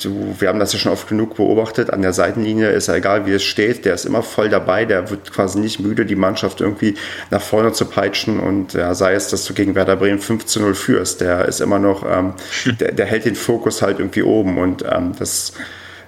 du, 0.04 0.36
wir 0.38 0.50
haben 0.50 0.60
das 0.60 0.74
ja 0.74 0.80
schon 0.80 0.92
oft 0.92 1.08
genug 1.08 1.38
beobachtet, 1.38 1.92
an 1.92 2.02
der 2.02 2.12
Seitenlinie 2.12 2.72
ist 2.72 2.90
er 2.90 2.96
egal, 2.96 3.26
wie 3.26 3.32
es 3.32 3.44
steht, 3.44 3.86
der 3.86 3.94
ist 3.94 4.06
immer 4.06 4.22
voll 4.22 4.50
dabei, 4.50 4.84
der 4.84 5.10
wird 5.10 5.32
quasi 5.32 5.60
nicht 5.60 5.80
müde, 5.80 6.06
die 6.06 6.18
Mannschaft 6.18 6.60
irgendwie 6.60 6.96
nach 7.32 7.42
vorne 7.42 7.72
zu 7.72 7.86
peitschen 7.86 8.38
und 8.38 8.74
ja, 8.74 8.94
sei 8.96 9.14
es, 9.14 9.30
dass 9.30 9.46
du 9.46 9.54
gegen 9.54 9.74
Werder 9.74 9.96
Bremen 9.96 10.20
5 10.20 10.46
zu 10.46 10.60
0 10.60 10.76
führst, 10.76 11.22
der 11.22 11.46
ist 11.46 11.62
immer 11.62 11.80
noch, 11.80 12.04
ähm, 12.06 12.34
der, 12.82 12.92
der 12.92 13.06
hält 13.06 13.24
den 13.24 13.36
Fokus 13.36 13.82
halt 13.82 14.00
irgendwie 14.00 14.24
oben 14.24 14.58
und 14.58 14.84
ähm, 14.84 15.14
das, 15.18 15.54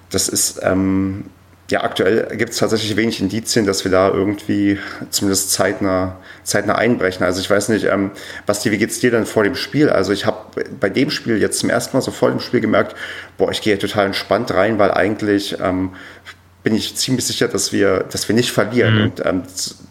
das 0.09 0.27
ist, 0.27 0.59
ähm, 0.61 1.23
ja, 1.69 1.83
aktuell 1.83 2.35
gibt 2.35 2.51
es 2.51 2.57
tatsächlich 2.57 2.95
wenig 2.95 3.21
Indizien, 3.21 3.65
dass 3.65 3.83
wir 3.83 3.91
da 3.91 4.09
irgendwie 4.09 4.79
zumindest 5.11 5.51
zeitnah, 5.51 6.17
zeitnah 6.43 6.75
einbrechen. 6.75 7.23
Also 7.23 7.41
ich 7.41 7.49
weiß 7.49 7.69
nicht, 7.69 7.85
ähm, 7.85 8.11
Basti, 8.45 8.71
wie 8.71 8.77
geht's 8.77 8.99
dir 8.99 9.11
denn 9.11 9.25
vor 9.25 9.43
dem 9.43 9.55
Spiel? 9.55 9.89
Also 9.89 10.11
ich 10.11 10.25
habe 10.25 10.65
bei 10.79 10.89
dem 10.89 11.11
Spiel 11.11 11.37
jetzt 11.37 11.59
zum 11.59 11.69
ersten 11.69 11.95
Mal 11.95 12.01
so 12.01 12.11
vor 12.11 12.31
dem 12.31 12.39
Spiel 12.39 12.59
gemerkt, 12.59 12.95
boah, 13.37 13.51
ich 13.51 13.61
gehe 13.61 13.77
total 13.77 14.07
entspannt 14.07 14.51
rein, 14.51 14.79
weil 14.79 14.91
eigentlich 14.91 15.57
ähm, 15.61 15.91
bin 16.63 16.75
ich 16.75 16.95
ziemlich 16.95 17.25
sicher, 17.25 17.47
dass 17.47 17.71
wir, 17.71 18.05
dass 18.11 18.27
wir 18.27 18.35
nicht 18.35 18.51
verlieren. 18.51 18.95
Mhm. 18.95 19.03
Und 19.03 19.25
ähm, 19.25 19.43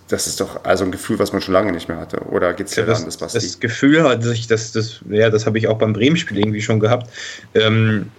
das 0.08 0.26
ist 0.26 0.40
doch 0.40 0.64
also 0.64 0.84
ein 0.84 0.90
Gefühl, 0.90 1.18
was 1.18 1.32
man 1.32 1.40
schon 1.40 1.54
lange 1.54 1.72
nicht 1.72 1.88
mehr 1.88 1.98
hatte. 1.98 2.22
Oder 2.22 2.54
geht's 2.54 2.74
dir 2.74 2.82
ja, 2.82 2.86
das, 2.86 3.00
anders, 3.00 3.18
Basti? 3.18 3.38
Das 3.38 3.60
Gefühl 3.60 4.02
hatte 4.02 4.32
ich, 4.32 4.48
das, 4.48 4.72
das, 4.72 5.00
ja, 5.08 5.30
das 5.30 5.46
habe 5.46 5.58
ich 5.58 5.68
auch 5.68 5.78
beim 5.78 5.92
Bremen-Spiel 5.92 6.38
irgendwie 6.38 6.62
schon 6.62 6.80
gehabt. 6.80 7.08
Ähm, 7.54 8.10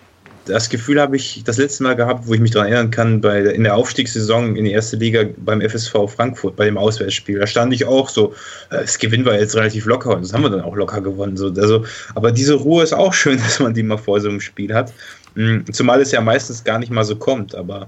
das 0.50 0.70
Gefühl 0.70 1.00
habe 1.00 1.16
ich 1.16 1.44
das 1.46 1.58
letzte 1.58 1.84
Mal 1.84 1.96
gehabt, 1.96 2.28
wo 2.28 2.34
ich 2.34 2.40
mich 2.40 2.52
daran 2.52 2.68
erinnern 2.68 2.92
kann, 2.92 3.22
bei, 3.22 3.42
in 3.42 3.64
der 3.64 3.76
Aufstiegssaison 3.76 4.56
in 4.56 4.66
die 4.66 4.72
erste 4.72 4.98
Liga 4.98 5.24
beim 5.38 5.62
FSV 5.62 6.08
Frankfurt, 6.08 6.56
bei 6.56 6.66
dem 6.66 6.78
Auswärtsspiel. 6.78 7.40
Da 7.40 7.48
stand 7.48 7.74
ich 7.74 7.86
auch 7.86 8.10
so, 8.10 8.34
äh, 8.72 8.82
das 8.82 8.98
Gewinn 8.98 9.26
war 9.26 9.36
jetzt 9.36 9.56
relativ 9.56 9.86
locker 9.86 10.16
und 10.16 10.24
das 10.24 10.34
haben 10.34 10.44
wir 10.44 10.50
dann 10.50 10.62
auch 10.62 10.76
locker 10.76 11.02
gewonnen. 11.02 11.38
So, 11.38 11.48
also, 11.48 11.86
aber 12.16 12.32
diese 12.32 12.56
Ruhe 12.56 12.84
ist 12.84 12.94
auch 12.94 13.14
schön, 13.22 13.38
dass 13.38 13.60
man 13.60 13.74
die 13.74 13.84
mal 13.84 13.98
vor 13.98 14.20
so 14.20 14.30
einem 14.30 14.42
Spiel 14.42 14.74
hat. 14.74 14.94
Hm, 15.36 15.64
zumal 15.72 16.02
es 16.02 16.12
ja 16.12 16.22
meistens 16.22 16.64
gar 16.64 16.80
nicht 16.80 16.92
mal 16.92 17.04
so 17.04 17.16
kommt, 17.16 17.56
aber 17.56 17.88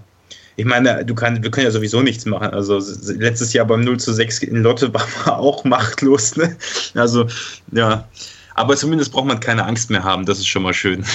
ich 0.56 0.66
meine, 0.66 1.04
du 1.06 1.16
kann, 1.16 1.42
wir 1.42 1.50
können 1.50 1.66
ja 1.66 1.72
sowieso 1.72 2.02
nichts 2.02 2.26
machen. 2.26 2.50
Also 2.50 2.80
letztes 3.14 3.54
Jahr 3.54 3.66
beim 3.66 3.82
0 3.82 4.00
zu 4.00 4.14
6 4.14 4.44
in 4.44 4.58
Lotte 4.58 4.94
war 4.94 5.08
man 5.26 5.36
auch 5.36 5.64
machtlos. 5.64 6.36
Ne? 6.36 6.56
Also, 6.94 7.28
ja. 7.72 8.08
Aber 8.56 8.76
zumindest 8.76 9.12
braucht 9.12 9.28
man 9.28 9.40
keine 9.40 9.66
Angst 9.66 9.90
mehr 9.90 10.04
haben, 10.04 10.26
das 10.26 10.40
ist 10.40 10.48
schon 10.48 10.64
mal 10.64 10.74
schön. 10.74 11.06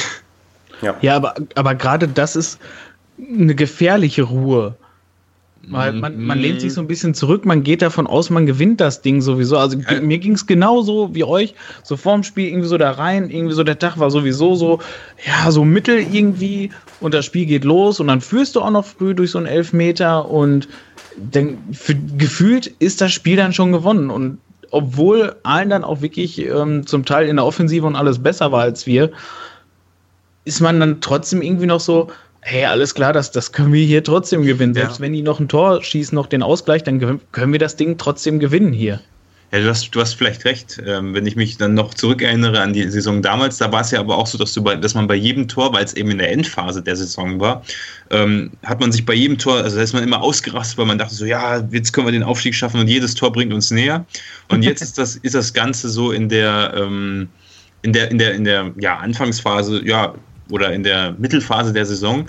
Ja, 0.82 0.96
ja 1.00 1.16
aber, 1.16 1.34
aber 1.54 1.74
gerade 1.74 2.08
das 2.08 2.36
ist 2.36 2.58
eine 3.18 3.54
gefährliche 3.54 4.22
Ruhe. 4.22 4.76
Weil 5.68 5.92
man, 5.94 6.22
man 6.22 6.38
lehnt 6.38 6.60
sich 6.60 6.72
so 6.74 6.80
ein 6.80 6.86
bisschen 6.86 7.12
zurück, 7.14 7.44
man 7.44 7.64
geht 7.64 7.82
davon 7.82 8.06
aus, 8.06 8.30
man 8.30 8.46
gewinnt 8.46 8.80
das 8.80 9.02
Ding 9.02 9.20
sowieso. 9.20 9.58
Also 9.58 9.78
ja. 9.78 10.00
mir 10.00 10.18
ging 10.18 10.34
es 10.34 10.46
genauso 10.46 11.12
wie 11.14 11.24
euch, 11.24 11.54
so 11.82 11.96
vorm 11.96 12.22
Spiel 12.22 12.48
irgendwie 12.48 12.68
so 12.68 12.78
da 12.78 12.92
rein, 12.92 13.30
irgendwie 13.30 13.54
so 13.54 13.64
der 13.64 13.78
Tag 13.78 13.98
war 13.98 14.10
sowieso 14.10 14.54
so, 14.54 14.78
ja, 15.26 15.50
so 15.50 15.64
mittel 15.64 15.98
irgendwie 15.98 16.70
und 17.00 17.14
das 17.14 17.24
Spiel 17.24 17.46
geht 17.46 17.64
los 17.64 17.98
und 17.98 18.06
dann 18.06 18.20
führst 18.20 18.54
du 18.54 18.60
auch 18.60 18.70
noch 18.70 18.84
früh 18.84 19.14
durch 19.14 19.32
so 19.32 19.38
einen 19.38 19.48
Elfmeter 19.48 20.30
und 20.30 20.68
dann 21.16 21.58
für, 21.72 21.96
gefühlt 21.96 22.68
ist 22.78 23.00
das 23.00 23.12
Spiel 23.12 23.36
dann 23.36 23.52
schon 23.52 23.72
gewonnen 23.72 24.10
und 24.10 24.38
obwohl 24.70 25.36
allen 25.42 25.70
dann 25.70 25.84
auch 25.84 26.00
wirklich 26.00 26.38
ähm, 26.46 26.86
zum 26.86 27.04
Teil 27.04 27.28
in 27.28 27.36
der 27.36 27.44
Offensive 27.44 27.86
und 27.86 27.96
alles 27.96 28.22
besser 28.22 28.52
war 28.52 28.62
als 28.62 28.86
wir, 28.86 29.10
ist 30.46 30.60
man 30.60 30.80
dann 30.80 31.00
trotzdem 31.00 31.42
irgendwie 31.42 31.66
noch 31.66 31.80
so, 31.80 32.08
hey, 32.40 32.64
alles 32.64 32.94
klar, 32.94 33.12
das, 33.12 33.32
das 33.32 33.52
können 33.52 33.72
wir 33.72 33.84
hier 33.84 34.04
trotzdem 34.04 34.42
gewinnen. 34.42 34.72
Selbst 34.72 34.98
ja. 34.98 35.02
wenn 35.02 35.12
die 35.12 35.22
noch 35.22 35.40
ein 35.40 35.48
Tor 35.48 35.82
schießen, 35.82 36.14
noch 36.14 36.26
den 36.26 36.42
Ausgleich, 36.42 36.84
dann 36.84 37.20
können 37.32 37.52
wir 37.52 37.58
das 37.58 37.76
Ding 37.76 37.98
trotzdem 37.98 38.38
gewinnen 38.38 38.72
hier. 38.72 39.00
Ja, 39.52 39.60
du 39.60 39.68
hast, 39.68 39.90
du 39.90 40.00
hast 40.00 40.14
vielleicht 40.14 40.44
recht. 40.44 40.80
Ähm, 40.84 41.14
wenn 41.14 41.26
ich 41.26 41.34
mich 41.34 41.56
dann 41.56 41.74
noch 41.74 41.94
zurückerinnere 41.94 42.60
an 42.60 42.72
die 42.72 42.88
Saison 42.88 43.22
damals, 43.22 43.58
da 43.58 43.70
war 43.70 43.80
es 43.80 43.90
ja 43.90 44.00
aber 44.00 44.16
auch 44.16 44.26
so, 44.26 44.38
dass, 44.38 44.52
du 44.52 44.62
bei, 44.62 44.76
dass 44.76 44.94
man 44.94 45.06
bei 45.06 45.14
jedem 45.14 45.48
Tor, 45.48 45.72
weil 45.72 45.84
es 45.84 45.94
eben 45.94 46.10
in 46.10 46.18
der 46.18 46.30
Endphase 46.30 46.82
der 46.82 46.96
Saison 46.96 47.40
war, 47.40 47.62
ähm, 48.10 48.52
hat 48.64 48.80
man 48.80 48.92
sich 48.92 49.04
bei 49.04 49.14
jedem 49.14 49.38
Tor, 49.38 49.62
also 49.62 49.76
da 49.76 49.82
ist 49.82 49.92
man 49.92 50.02
immer 50.02 50.20
ausgerastet, 50.20 50.78
weil 50.78 50.86
man 50.86 50.98
dachte 50.98 51.14
so, 51.14 51.24
ja, 51.24 51.58
jetzt 51.70 51.92
können 51.92 52.06
wir 52.06 52.12
den 52.12 52.24
Aufstieg 52.24 52.54
schaffen 52.54 52.80
und 52.80 52.88
jedes 52.88 53.14
Tor 53.14 53.32
bringt 53.32 53.52
uns 53.52 53.70
näher. 53.70 54.04
Und 54.48 54.62
jetzt 54.62 54.82
ist 54.82 54.98
das, 54.98 55.16
ist 55.16 55.34
das 55.34 55.52
Ganze 55.52 55.88
so 55.88 56.12
in 56.12 56.28
der, 56.28 56.74
ähm, 56.76 57.28
in 57.82 57.92
der, 57.92 58.10
in 58.10 58.18
der, 58.18 58.34
in 58.34 58.44
der 58.44 58.72
ja, 58.78 58.96
Anfangsphase, 58.96 59.84
ja, 59.84 60.14
oder 60.50 60.72
in 60.72 60.82
der 60.82 61.14
Mittelphase 61.18 61.72
der 61.72 61.86
Saison, 61.86 62.26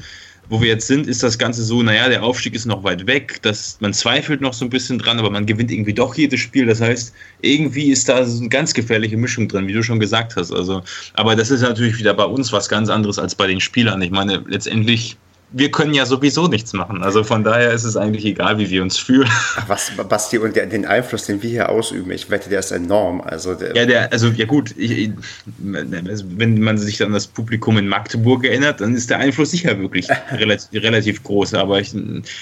wo 0.49 0.61
wir 0.61 0.69
jetzt 0.69 0.87
sind, 0.87 1.07
ist 1.07 1.23
das 1.23 1.37
Ganze 1.37 1.63
so, 1.63 1.83
naja, 1.83 2.07
der 2.07 2.23
Aufstieg 2.23 2.55
ist 2.55 2.65
noch 2.65 2.83
weit 2.83 3.05
weg, 3.05 3.41
dass 3.41 3.77
man 3.81 3.93
zweifelt 3.93 4.39
noch 4.39 4.53
so 4.53 4.65
ein 4.65 4.69
bisschen 4.69 4.97
dran, 4.97 5.19
aber 5.19 5.29
man 5.29 5.45
gewinnt 5.45 5.71
irgendwie 5.71 5.93
doch 5.93 6.15
jedes 6.15 6.39
Spiel. 6.39 6.65
Das 6.65 6.79
heißt, 6.79 7.13
irgendwie 7.41 7.91
ist 7.91 8.07
da 8.07 8.25
so 8.25 8.39
eine 8.39 8.49
ganz 8.49 8.73
gefährliche 8.73 9.17
Mischung 9.17 9.47
drin, 9.47 9.67
wie 9.67 9.73
du 9.73 9.83
schon 9.83 9.99
gesagt 9.99 10.35
hast. 10.35 10.53
Also, 10.53 10.83
aber 11.13 11.35
das 11.35 11.51
ist 11.51 11.61
natürlich 11.61 11.97
wieder 11.99 12.13
bei 12.13 12.23
uns 12.23 12.53
was 12.53 12.69
ganz 12.69 12.89
anderes 12.89 13.19
als 13.19 13.35
bei 13.35 13.47
den 13.47 13.59
Spielern. 13.59 14.01
Ich 14.01 14.11
meine, 14.11 14.43
letztendlich 14.47 15.17
wir 15.51 15.71
können 15.71 15.93
ja 15.93 16.05
sowieso 16.05 16.47
nichts 16.47 16.73
machen. 16.73 17.03
Also 17.03 17.23
von 17.23 17.43
daher 17.43 17.71
ist 17.71 17.85
es 17.85 17.95
eigentlich 17.95 18.25
egal, 18.25 18.57
wie 18.57 18.69
wir 18.69 18.81
uns 18.81 18.97
fühlen. 18.97 19.29
Was, 19.67 19.91
Basti, 20.09 20.37
und 20.39 20.55
der, 20.57 20.65
den 20.65 20.85
Einfluss, 20.85 21.25
den 21.25 21.41
wir 21.41 21.49
hier 21.49 21.69
ausüben, 21.69 22.11
ich 22.11 22.29
wette, 22.29 22.49
der 22.49 22.59
ist 22.59 22.71
enorm. 22.71 23.21
Also 23.21 23.55
der 23.55 23.73
ja, 23.73 23.85
der, 23.85 24.11
also 24.11 24.27
ja 24.27 24.45
gut, 24.45 24.75
ich, 24.77 25.11
wenn 25.57 26.59
man 26.61 26.77
sich 26.77 26.97
dann 26.97 27.13
das 27.13 27.27
Publikum 27.27 27.77
in 27.77 27.87
Magdeburg 27.87 28.43
erinnert, 28.43 28.81
dann 28.81 28.93
ist 28.93 29.09
der 29.09 29.19
Einfluss 29.19 29.51
sicher 29.51 29.79
wirklich 29.79 30.09
relativ, 30.31 30.83
relativ 30.83 31.23
groß. 31.23 31.53
Aber 31.53 31.79
ich 31.79 31.95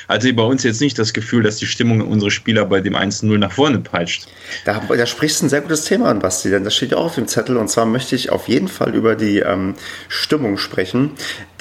hatte 0.07 0.33
bei 0.33 0.43
uns 0.43 0.63
jetzt 0.63 0.81
nicht 0.81 0.97
das 0.97 1.13
Gefühl, 1.13 1.43
dass 1.43 1.57
die 1.57 1.67
Stimmung 1.67 2.01
unserer 2.01 2.31
Spieler 2.31 2.65
bei 2.65 2.81
dem 2.81 2.95
1-0 2.95 3.37
nach 3.37 3.51
vorne 3.51 3.79
peitscht. 3.79 4.27
Da, 4.65 4.79
da 4.79 5.05
sprichst 5.05 5.41
du 5.41 5.45
ein 5.45 5.49
sehr 5.49 5.61
gutes 5.61 5.85
Thema 5.85 6.09
an, 6.09 6.19
Basti, 6.19 6.49
denn 6.49 6.63
das 6.63 6.75
steht 6.75 6.91
ja 6.91 6.97
auch 6.97 7.05
auf 7.05 7.15
dem 7.15 7.27
Zettel. 7.27 7.57
Und 7.57 7.69
zwar 7.69 7.85
möchte 7.85 8.15
ich 8.15 8.31
auf 8.31 8.47
jeden 8.47 8.67
Fall 8.67 8.95
über 8.95 9.15
die 9.15 9.39
ähm, 9.39 9.75
Stimmung 10.07 10.57
sprechen, 10.57 11.11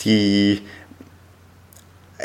die 0.06 0.62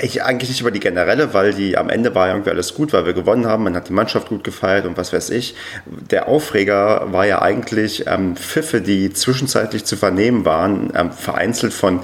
ich 0.01 0.23
eigentlich 0.23 0.49
nicht 0.49 0.61
über 0.61 0.71
die 0.71 0.79
generelle, 0.79 1.33
weil 1.33 1.53
die 1.53 1.77
am 1.77 1.89
Ende 1.89 2.15
war 2.15 2.27
irgendwie 2.27 2.49
alles 2.49 2.73
gut, 2.73 2.93
weil 2.93 3.05
wir 3.05 3.13
gewonnen 3.13 3.45
haben, 3.45 3.63
man 3.63 3.75
hat 3.75 3.89
die 3.89 3.93
Mannschaft 3.93 4.29
gut 4.29 4.43
gefeiert 4.43 4.85
und 4.85 4.97
was 4.97 5.13
weiß 5.13 5.29
ich. 5.31 5.55
Der 5.85 6.27
Aufreger 6.27 7.11
war 7.11 7.25
ja 7.25 7.41
eigentlich 7.41 8.05
ähm, 8.07 8.35
Pfiffe, 8.35 8.81
die 8.81 9.11
zwischenzeitlich 9.11 9.85
zu 9.85 9.95
vernehmen 9.97 10.45
waren, 10.45 10.91
ähm, 10.95 11.11
vereinzelt 11.11 11.73
von, 11.73 12.01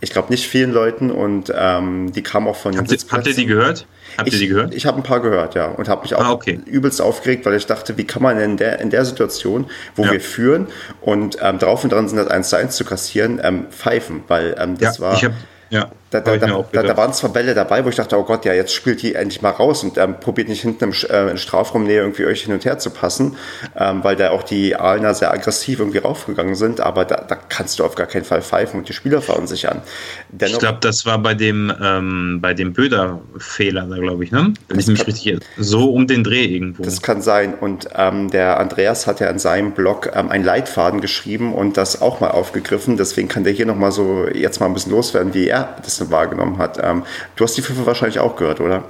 ich 0.00 0.10
glaube, 0.10 0.30
nicht 0.30 0.48
vielen 0.48 0.72
Leuten 0.72 1.10
und 1.10 1.52
ähm, 1.56 2.12
die 2.12 2.22
kamen 2.22 2.48
auch 2.48 2.56
von 2.56 2.72
den 2.72 2.80
habt, 2.80 3.12
habt 3.12 3.26
ihr 3.26 3.34
die 3.34 3.46
gehört? 3.46 3.86
Habt 4.18 4.28
ich, 4.28 4.34
ihr 4.34 4.40
die 4.40 4.48
gehört? 4.48 4.74
Ich 4.74 4.84
habe 4.84 4.96
ein 4.96 5.02
paar 5.02 5.20
gehört, 5.20 5.54
ja. 5.54 5.66
Und 5.66 5.88
habe 5.88 6.02
mich 6.02 6.14
auch 6.14 6.24
ah, 6.24 6.32
okay. 6.32 6.60
übelst 6.66 7.00
aufgeregt, 7.00 7.46
weil 7.46 7.54
ich 7.54 7.66
dachte, 7.66 7.96
wie 7.96 8.04
kann 8.04 8.22
man 8.22 8.38
in 8.38 8.56
der, 8.56 8.80
in 8.80 8.90
der 8.90 9.04
Situation, 9.04 9.70
wo 9.94 10.04
ja. 10.04 10.12
wir 10.12 10.20
führen 10.20 10.66
und 11.00 11.38
ähm, 11.40 11.58
drauf 11.58 11.84
und 11.84 11.92
dran 11.92 12.08
sind, 12.08 12.18
das 12.18 12.26
1 12.28 12.48
zu 12.48 12.56
1 12.56 12.76
zu 12.76 12.84
kassieren, 12.84 13.40
ähm, 13.42 13.66
pfeifen, 13.70 14.24
weil 14.28 14.56
ähm, 14.58 14.76
das 14.76 14.98
ja, 14.98 15.04
war. 15.04 15.14
Ich 15.14 15.24
hab, 15.24 15.32
ja. 15.70 15.90
Da, 16.12 16.20
da, 16.20 16.36
da, 16.36 16.82
da, 16.82 16.96
waren 16.98 17.14
zwar 17.14 17.32
Bälle 17.32 17.54
dabei, 17.54 17.86
wo 17.86 17.88
ich 17.88 17.96
dachte, 17.96 18.18
oh 18.18 18.24
Gott, 18.24 18.44
ja, 18.44 18.52
jetzt 18.52 18.74
spielt 18.74 19.00
die 19.00 19.14
endlich 19.14 19.40
mal 19.40 19.48
raus 19.48 19.82
und 19.82 19.96
ähm, 19.96 20.20
probiert 20.20 20.48
nicht 20.50 20.60
hinten 20.60 20.84
im 20.84 20.92
äh, 21.08 21.30
in 21.30 21.38
Strafraumnähe 21.38 22.00
irgendwie 22.00 22.26
euch 22.26 22.42
hin 22.42 22.52
und 22.52 22.66
her 22.66 22.78
zu 22.78 22.90
passen, 22.90 23.36
ähm, 23.74 24.04
weil 24.04 24.14
da 24.14 24.30
auch 24.30 24.42
die 24.42 24.76
Aalener 24.76 25.14
sehr 25.14 25.32
aggressiv 25.32 25.78
irgendwie 25.78 25.98
raufgegangen 25.98 26.54
sind, 26.54 26.82
aber 26.82 27.06
da, 27.06 27.16
kannst 27.48 27.78
du 27.78 27.84
auf 27.84 27.94
gar 27.94 28.06
keinen 28.06 28.24
Fall 28.24 28.42
pfeifen 28.42 28.80
und 28.80 28.90
die 28.90 28.92
Spieler 28.92 29.22
verunsichern. 29.22 29.80
Dennoch, 30.28 30.52
ich 30.52 30.58
glaube, 30.58 30.78
das 30.82 31.06
war 31.06 31.18
bei 31.18 31.32
dem, 31.32 31.72
ähm, 31.82 32.40
bei 32.42 32.52
dem 32.52 32.74
Böder-Fehler 32.74 33.86
da, 33.86 33.96
glaube 33.96 34.24
ich, 34.24 34.32
ne? 34.32 34.52
Wenn 34.68 34.80
ich 34.80 34.88
mich 34.88 35.06
richtig 35.06 35.38
so 35.56 35.94
um 35.94 36.06
den 36.06 36.24
Dreh 36.24 36.44
irgendwo. 36.44 36.82
Das 36.82 37.00
kann 37.00 37.22
sein 37.22 37.54
und 37.54 37.88
ähm, 37.94 38.30
der 38.30 38.60
Andreas 38.60 39.06
hat 39.06 39.20
ja 39.20 39.28
in 39.28 39.38
seinem 39.38 39.72
Blog 39.72 40.10
ähm, 40.14 40.28
einen 40.28 40.44
Leitfaden 40.44 41.00
geschrieben 41.00 41.54
und 41.54 41.78
das 41.78 42.02
auch 42.02 42.20
mal 42.20 42.32
aufgegriffen, 42.32 42.98
deswegen 42.98 43.28
kann 43.28 43.44
der 43.44 43.54
hier 43.54 43.64
nochmal 43.64 43.92
so 43.92 44.28
jetzt 44.28 44.60
mal 44.60 44.66
ein 44.66 44.74
bisschen 44.74 44.92
loswerden, 44.92 45.32
wie 45.32 45.48
er 45.48 45.76
das 45.82 46.01
wahrgenommen 46.10 46.58
hat. 46.58 46.78
Ähm, 46.82 47.04
du 47.36 47.44
hast 47.44 47.56
die 47.56 47.62
Pfiffe 47.62 47.86
wahrscheinlich 47.86 48.18
auch 48.18 48.36
gehört, 48.36 48.60
oder? 48.60 48.84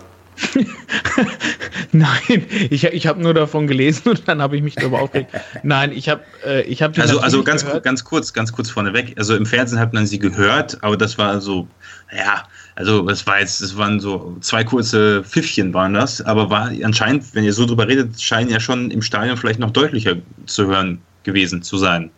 Nein, 1.92 2.46
ich, 2.70 2.84
ich 2.84 3.06
habe 3.06 3.20
nur 3.22 3.34
davon 3.34 3.66
gelesen 3.66 4.08
und 4.08 4.26
dann 4.26 4.40
habe 4.40 4.56
ich 4.56 4.62
mich 4.62 4.74
darüber 4.74 5.02
aufgeregt. 5.02 5.30
Nein, 5.62 5.92
ich 5.92 6.08
habe 6.08 6.22
äh, 6.44 6.62
ich 6.62 6.82
hab 6.82 6.98
Also, 6.98 7.20
also 7.20 7.44
ganz, 7.44 7.64
gehört. 7.64 7.84
ganz 7.84 8.02
kurz, 8.02 8.32
ganz 8.32 8.52
kurz 8.52 8.70
vorneweg. 8.70 9.14
Also 9.18 9.36
im 9.36 9.44
Fernsehen 9.44 9.78
hat 9.78 9.92
man 9.92 10.06
sie 10.06 10.18
gehört, 10.18 10.82
aber 10.82 10.96
das 10.96 11.18
war 11.18 11.40
so, 11.40 11.68
ja, 12.16 12.44
also 12.76 13.08
es 13.08 13.26
war 13.26 13.40
jetzt, 13.40 13.60
es 13.60 13.76
waren 13.76 14.00
so 14.00 14.36
zwei 14.40 14.64
kurze 14.64 15.22
Pfiffchen 15.22 15.74
waren 15.74 15.92
das, 15.92 16.22
aber 16.22 16.48
war 16.48 16.70
anscheinend, 16.82 17.34
wenn 17.34 17.44
ihr 17.44 17.52
so 17.52 17.66
drüber 17.66 17.86
redet, 17.86 18.20
scheinen 18.20 18.48
ja 18.48 18.58
schon 18.58 18.90
im 18.90 19.02
Stadion 19.02 19.36
vielleicht 19.36 19.60
noch 19.60 19.70
deutlicher 19.70 20.16
zu 20.46 20.66
hören 20.66 21.02
gewesen 21.24 21.62
zu 21.62 21.76
sein. 21.76 22.10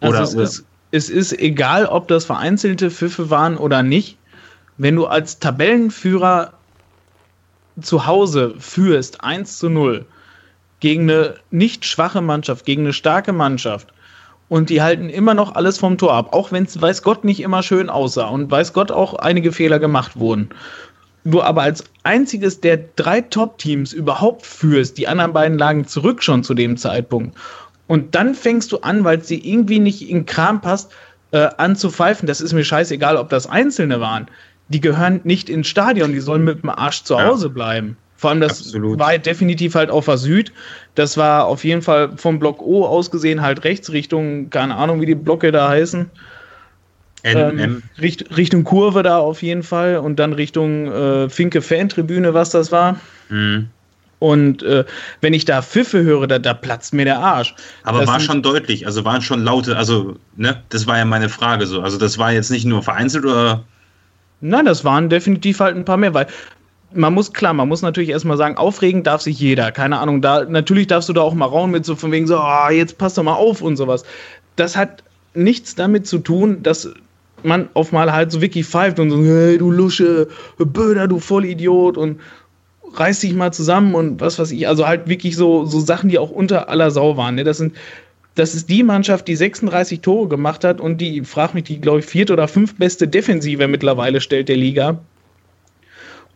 Oder, 0.00 0.20
also 0.20 0.40
es, 0.40 0.58
Ist, 0.58 0.66
es 0.90 1.10
ist 1.10 1.38
egal, 1.38 1.86
ob 1.86 2.08
das 2.08 2.24
vereinzelte 2.24 2.90
Pfiffe 2.90 3.30
waren 3.30 3.56
oder 3.56 3.82
nicht. 3.82 4.16
Wenn 4.76 4.96
du 4.96 5.06
als 5.06 5.38
Tabellenführer 5.38 6.52
zu 7.80 8.06
Hause 8.06 8.54
führst 8.58 9.22
1 9.22 9.58
zu 9.58 9.68
0 9.68 10.06
gegen 10.80 11.10
eine 11.10 11.34
nicht 11.50 11.84
schwache 11.84 12.20
Mannschaft, 12.20 12.64
gegen 12.64 12.82
eine 12.82 12.92
starke 12.92 13.32
Mannschaft 13.32 13.88
und 14.48 14.70
die 14.70 14.80
halten 14.80 15.10
immer 15.10 15.34
noch 15.34 15.54
alles 15.54 15.78
vom 15.78 15.98
Tor 15.98 16.14
ab, 16.14 16.32
auch 16.32 16.52
wenn 16.52 16.64
es 16.64 16.80
weiß 16.80 17.02
Gott 17.02 17.24
nicht 17.24 17.40
immer 17.40 17.62
schön 17.62 17.90
aussah 17.90 18.28
und 18.28 18.50
weiß 18.50 18.72
Gott 18.72 18.90
auch 18.90 19.14
einige 19.14 19.52
Fehler 19.52 19.78
gemacht 19.78 20.18
wurden. 20.18 20.50
Du 21.24 21.42
aber 21.42 21.62
als 21.62 21.84
einziges 22.04 22.60
der 22.60 22.78
drei 22.96 23.20
Top-Teams 23.20 23.92
überhaupt 23.92 24.46
führst, 24.46 24.96
die 24.96 25.08
anderen 25.08 25.32
beiden 25.32 25.58
lagen 25.58 25.86
zurück 25.86 26.22
schon 26.22 26.42
zu 26.44 26.54
dem 26.54 26.76
Zeitpunkt. 26.76 27.36
Und 27.88 28.14
dann 28.14 28.34
fängst 28.36 28.70
du 28.70 28.78
an, 28.78 29.02
weil 29.02 29.18
dir 29.18 29.44
irgendwie 29.44 29.80
nicht 29.80 30.08
in 30.08 30.24
Kram 30.24 30.60
passt, 30.60 30.92
äh, 31.32 31.48
an 31.56 31.74
zu 31.74 31.90
pfeifen. 31.90 32.28
Das 32.28 32.40
ist 32.40 32.52
mir 32.52 32.64
scheißegal, 32.64 33.16
ob 33.16 33.28
das 33.30 33.48
Einzelne 33.48 34.00
waren 34.00 34.28
die 34.68 34.80
gehören 34.80 35.20
nicht 35.24 35.48
ins 35.48 35.66
Stadion, 35.66 36.12
die 36.12 36.20
sollen 36.20 36.44
mit 36.44 36.62
dem 36.62 36.70
Arsch 36.70 37.02
zu 37.02 37.20
Hause 37.20 37.46
ja. 37.46 37.52
bleiben. 37.52 37.96
Vor 38.16 38.30
allem, 38.30 38.40
das 38.40 38.60
Absolut. 38.60 38.98
war 38.98 39.16
definitiv 39.16 39.74
halt 39.74 39.90
auf 39.90 40.06
der 40.06 40.18
Süd. 40.18 40.52
Das 40.94 41.16
war 41.16 41.46
auf 41.46 41.64
jeden 41.64 41.82
Fall 41.82 42.16
vom 42.16 42.38
Block 42.38 42.60
O 42.60 42.84
aus 42.84 43.10
gesehen 43.10 43.42
halt 43.42 43.64
rechts 43.64 43.92
Richtung, 43.92 44.50
keine 44.50 44.74
Ahnung, 44.74 45.00
wie 45.00 45.06
die 45.06 45.14
Blocke 45.14 45.52
da 45.52 45.68
heißen. 45.68 46.10
N, 47.22 47.58
ähm, 47.58 47.82
Richt, 48.00 48.36
Richtung 48.36 48.64
Kurve 48.64 49.02
da 49.02 49.18
auf 49.18 49.42
jeden 49.42 49.62
Fall 49.62 49.98
und 49.98 50.16
dann 50.16 50.32
Richtung 50.32 50.86
äh, 50.86 51.28
Finke 51.28 51.62
Fantribüne, 51.62 52.34
was 52.34 52.50
das 52.50 52.70
war. 52.72 53.00
Mhm. 53.28 53.68
Und 54.18 54.62
äh, 54.62 54.84
wenn 55.20 55.32
ich 55.32 55.44
da 55.44 55.62
Pfiffe 55.62 56.02
höre, 56.02 56.26
da, 56.26 56.38
da 56.38 56.54
platzt 56.54 56.92
mir 56.92 57.04
der 57.04 57.20
Arsch. 57.20 57.54
Aber 57.84 58.00
das 58.00 58.08
war 58.08 58.20
schon 58.20 58.42
deutlich, 58.42 58.86
also 58.86 59.04
waren 59.04 59.22
schon 59.22 59.44
laute, 59.44 59.76
also, 59.76 60.16
ne, 60.36 60.62
das 60.70 60.86
war 60.86 60.98
ja 60.98 61.04
meine 61.04 61.28
Frage 61.28 61.66
so. 61.66 61.80
Also 61.82 61.98
das 61.98 62.18
war 62.18 62.32
jetzt 62.32 62.50
nicht 62.50 62.64
nur 62.64 62.82
vereinzelt 62.82 63.24
oder 63.24 63.64
Nein, 64.40 64.66
das 64.66 64.84
waren 64.84 65.08
definitiv 65.08 65.60
halt 65.60 65.76
ein 65.76 65.84
paar 65.84 65.96
mehr, 65.96 66.14
weil 66.14 66.26
man 66.92 67.12
muss, 67.12 67.32
klar, 67.32 67.52
man 67.52 67.68
muss 67.68 67.82
natürlich 67.82 68.10
erstmal 68.10 68.36
sagen, 68.36 68.56
aufregen 68.56 69.02
darf 69.02 69.20
sich 69.20 69.38
jeder. 69.38 69.72
Keine 69.72 69.98
Ahnung, 69.98 70.22
da, 70.22 70.44
natürlich 70.44 70.86
darfst 70.86 71.08
du 71.08 71.12
da 71.12 71.20
auch 71.20 71.34
mal 71.34 71.46
rauen 71.46 71.70
mit 71.70 71.84
so 71.84 71.96
von 71.96 72.12
wegen 72.12 72.26
so, 72.26 72.38
oh, 72.38 72.70
jetzt 72.70 72.98
passt 72.98 73.18
doch 73.18 73.22
mal 73.22 73.34
auf 73.34 73.60
und 73.60 73.76
sowas. 73.76 74.04
Das 74.56 74.76
hat 74.76 75.02
nichts 75.34 75.74
damit 75.74 76.06
zu 76.06 76.18
tun, 76.18 76.62
dass 76.62 76.90
man 77.42 77.68
auf 77.74 77.92
mal 77.92 78.12
halt 78.12 78.32
so 78.32 78.40
wirklich 78.40 78.66
pfeift 78.66 78.98
und 78.98 79.10
so, 79.10 79.22
hey, 79.22 79.58
du 79.58 79.70
Lusche, 79.70 80.28
Böder, 80.58 81.08
du 81.08 81.18
Vollidiot 81.18 81.96
und 81.96 82.20
reiß 82.94 83.20
dich 83.20 83.34
mal 83.34 83.52
zusammen 83.52 83.94
und 83.94 84.20
was 84.20 84.38
weiß 84.38 84.50
ich. 84.52 84.66
Also 84.68 84.86
halt 84.86 85.08
wirklich 85.08 85.36
so, 85.36 85.64
so 85.64 85.80
Sachen, 85.80 86.08
die 86.08 86.18
auch 86.18 86.30
unter 86.30 86.68
aller 86.68 86.90
Sau 86.90 87.16
waren. 87.16 87.36
Ne? 87.36 87.44
Das 87.44 87.58
sind 87.58 87.74
das 88.38 88.54
ist 88.54 88.70
die 88.70 88.84
Mannschaft, 88.84 89.26
die 89.26 89.34
36 89.34 90.00
Tore 90.00 90.28
gemacht 90.28 90.62
hat 90.62 90.80
und 90.80 91.00
die, 91.00 91.24
frag 91.24 91.54
mich, 91.54 91.64
die, 91.64 91.80
glaube 91.80 91.98
ich, 91.98 92.06
vierte 92.06 92.32
oder 92.32 92.46
fünf 92.46 92.76
beste 92.76 93.08
Defensive 93.08 93.66
mittlerweile 93.66 94.20
stellt 94.20 94.48
der 94.48 94.56
Liga. 94.56 95.00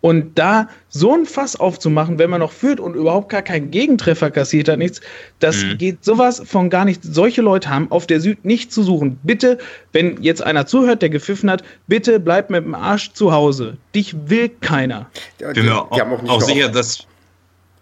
Und 0.02 0.36
da 0.36 0.68
so 0.88 1.14
ein 1.14 1.26
Fass 1.26 1.54
aufzumachen, 1.54 2.18
wenn 2.18 2.28
man 2.28 2.40
noch 2.40 2.50
führt 2.50 2.80
und 2.80 2.94
überhaupt 2.94 3.28
gar 3.28 3.40
keinen 3.40 3.70
Gegentreffer 3.70 4.32
kassiert 4.32 4.68
hat, 4.68 4.78
nichts, 4.78 5.00
das 5.38 5.62
mhm. 5.62 5.78
geht 5.78 6.04
sowas 6.04 6.42
von 6.44 6.70
gar 6.70 6.84
nicht. 6.84 7.02
Solche 7.04 7.40
Leute 7.40 7.70
haben 7.70 7.88
auf 7.90 8.08
der 8.08 8.20
Süd 8.20 8.44
nicht 8.44 8.72
zu 8.72 8.82
suchen. 8.82 9.20
Bitte, 9.22 9.58
wenn 9.92 10.20
jetzt 10.20 10.42
einer 10.42 10.66
zuhört, 10.66 11.02
der 11.02 11.08
gepfiffen 11.08 11.48
hat, 11.48 11.62
bitte 11.86 12.18
bleib 12.18 12.50
mit 12.50 12.64
dem 12.64 12.74
Arsch 12.74 13.12
zu 13.12 13.32
Hause. 13.32 13.76
Dich 13.94 14.14
will 14.28 14.48
keiner. 14.48 15.08
Ich 15.38 15.46
bin 15.54 15.66
mir 15.66 15.76
auch, 15.76 16.28
auch 16.28 16.42
sicher, 16.42 16.68
dass. 16.68 17.06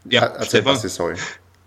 Ja, 0.09 0.26
erzähl 0.26 0.64
was, 0.64 0.83
sorry. 0.83 1.14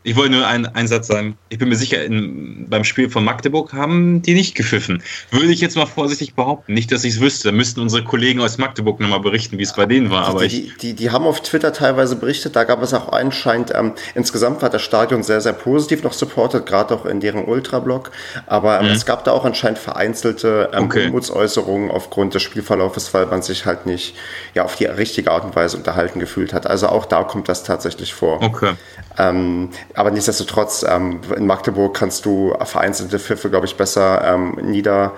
Ich 0.05 0.17
wollte 0.17 0.33
nur 0.33 0.45
einen, 0.45 0.65
einen 0.65 0.87
Satz 0.87 1.07
sagen. 1.07 1.37
Ich 1.47 1.57
bin 1.57 1.69
mir 1.69 1.77
sicher, 1.77 2.03
in, 2.03 2.67
beim 2.69 2.83
Spiel 2.83 3.09
von 3.09 3.23
Magdeburg 3.23 3.71
haben 3.71 4.21
die 4.21 4.33
nicht 4.33 4.53
gepfiffen. 4.53 5.01
Würde 5.31 5.47
ich 5.47 5.61
jetzt 5.61 5.77
mal 5.77 5.85
vorsichtig 5.85 6.35
behaupten. 6.35 6.73
Nicht, 6.73 6.91
dass 6.91 7.05
ich 7.05 7.15
es 7.15 7.21
wüsste. 7.21 7.49
Da 7.49 7.51
müssten 7.53 7.79
unsere 7.79 8.03
Kollegen 8.03 8.41
aus 8.41 8.57
Magdeburg 8.57 8.99
nochmal 8.99 9.21
berichten, 9.21 9.57
wie 9.57 9.63
es 9.63 9.73
bei 9.73 9.85
denen 9.85 10.09
war. 10.09 10.27
Aber 10.27 10.45
die, 10.45 10.63
die, 10.63 10.73
die, 10.79 10.93
die, 10.93 11.11
haben 11.11 11.25
auf 11.25 11.41
Twitter 11.41 11.71
teilweise 11.71 12.17
berichtet. 12.17 12.55
Da 12.55 12.65
gab 12.65 12.81
es 12.83 12.93
auch 12.93 13.13
anscheinend, 13.13 13.71
ähm, 13.73 13.93
insgesamt 14.13 14.61
war 14.61 14.69
das 14.69 14.81
Stadion 14.81 15.23
sehr, 15.23 15.39
sehr 15.39 15.53
positiv 15.53 16.03
noch 16.03 16.13
supportet, 16.13 16.65
gerade 16.65 16.93
auch 16.93 17.05
in 17.05 17.21
deren 17.21 17.45
Ultrablock. 17.45 18.11
Aber 18.45 18.81
ähm, 18.81 18.87
mhm. 18.87 18.91
es 18.91 19.05
gab 19.05 19.23
da 19.23 19.31
auch 19.31 19.45
anscheinend 19.45 19.79
vereinzelte 19.79 20.69
ähm, 20.73 20.85
okay. 20.85 21.05
Unmutsäußerungen 21.05 21.91
aufgrund 21.91 22.33
des 22.33 22.43
Spielverlaufes, 22.43 23.13
weil 23.13 23.27
man 23.27 23.41
sich 23.41 23.65
halt 23.65 23.85
nicht 23.85 24.15
ja, 24.53 24.65
auf 24.65 24.75
die 24.75 24.85
richtige 24.85 25.31
Art 25.31 25.45
und 25.45 25.55
Weise 25.55 25.77
unterhalten 25.77 26.19
gefühlt 26.19 26.51
hat. 26.51 26.67
Also 26.67 26.89
auch 26.89 27.05
da 27.05 27.23
kommt 27.23 27.47
das 27.47 27.63
tatsächlich 27.63 28.13
vor. 28.13 28.41
Okay. 28.41 28.73
Ähm, 29.17 29.69
aber 29.93 30.11
nichtsdestotrotz, 30.11 30.85
ähm, 30.87 31.21
in 31.35 31.45
Magdeburg 31.45 31.95
kannst 31.95 32.25
du 32.25 32.53
vereinzelte 32.63 33.19
Pfiffe, 33.19 33.49
glaube 33.49 33.65
ich, 33.65 33.77
besser 33.77 34.23
ähm, 34.25 34.57
nieder 34.61 35.13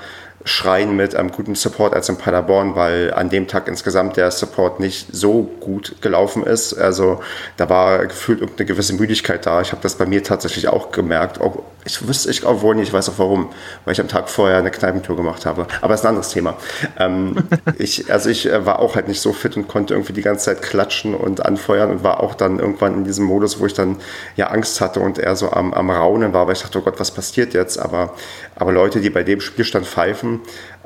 schreien 0.46 0.96
mit 0.96 1.16
einem 1.16 1.32
guten 1.32 1.56
Support 1.56 1.96
als 1.96 2.08
in 2.08 2.18
Paderborn, 2.18 2.76
weil 2.76 3.12
an 3.14 3.30
dem 3.30 3.48
Tag 3.48 3.68
insgesamt 3.68 4.16
der 4.16 4.30
Support 4.30 4.80
nicht 4.80 5.08
so 5.12 5.42
gut 5.60 5.96
gelaufen 6.02 6.44
ist. 6.44 6.74
Also 6.76 7.20
da 7.58 7.68
war 7.68 8.06
gefühlt 8.06 8.42
irgendeine 8.42 8.68
gewisse 8.68 8.94
Müdigkeit 8.94 9.46
da. 9.48 9.62
Ich 9.62 9.72
habe 9.72 9.82
das 9.82 9.96
bei 9.96 10.06
mir 10.06 10.24
tatsächlich 10.24 10.68
auch 10.68 10.92
gemerkt. 10.92 11.42
Auch, 11.42 11.64
ich 11.84 12.08
wüsste 12.08 12.30
ich 12.30 12.46
auch 12.46 12.62
wohl 12.62 12.76
nicht, 12.76 12.90
ich 12.90 12.94
weiß 12.94 13.10
auch 13.10 13.18
warum, 13.18 13.50
weil 13.86 13.94
ich 13.94 14.02
am 14.02 14.08
Tag 14.08 14.30
vorher 14.30 14.60
eine 14.60 14.70
Kneipentour 14.70 15.16
gemacht 15.16 15.48
habe. 15.48 15.66
Aber 15.82 15.94
das 15.94 16.02
ist 16.02 16.06
ein 16.06 16.10
anderes 16.10 16.30
Thema. 16.30 16.58
Ähm, 17.00 17.38
ich, 17.80 18.12
also 18.12 18.30
ich 18.30 18.46
äh, 18.46 18.68
war 18.68 18.78
auch 18.80 18.96
halt 18.96 19.08
nicht 19.08 19.22
so 19.22 19.34
fit 19.34 19.58
und 19.58 19.68
konnte 19.68 19.96
irgendwie 19.96 20.14
die 20.14 20.22
ganze 20.22 20.46
Zeit 20.46 20.62
klatschen 20.62 21.16
und 21.16 21.44
anfeuern 21.44 21.90
und 21.90 22.04
war 22.04 22.22
auch 22.22 22.36
dann 22.36 22.60
irgendwann 22.60 22.94
in 22.94 23.04
diesem 23.04 23.26
Modus, 23.26 23.60
wo 23.60 23.66
ich 23.66 23.74
dann 23.74 23.98
ja 24.36 24.48
Angst 24.48 24.80
hatte 24.80 25.00
und 25.00 25.18
eher 25.18 25.36
so 25.36 25.52
am, 25.52 25.74
am 25.74 25.90
Raunen 25.90 26.34
war, 26.34 26.46
weil 26.46 26.54
ich 26.54 26.62
dachte, 26.62 26.78
oh 26.78 26.82
Gott, 26.82 27.00
was 27.00 27.10
passiert 27.10 27.56
jetzt? 27.56 27.80
Aber, 27.80 28.14
aber 28.56 28.72
Leute, 28.72 29.02
die 29.02 29.10
bei 29.10 29.24
dem 29.24 29.42
Spielstand 29.42 29.86
pfeifen, 29.86 30.42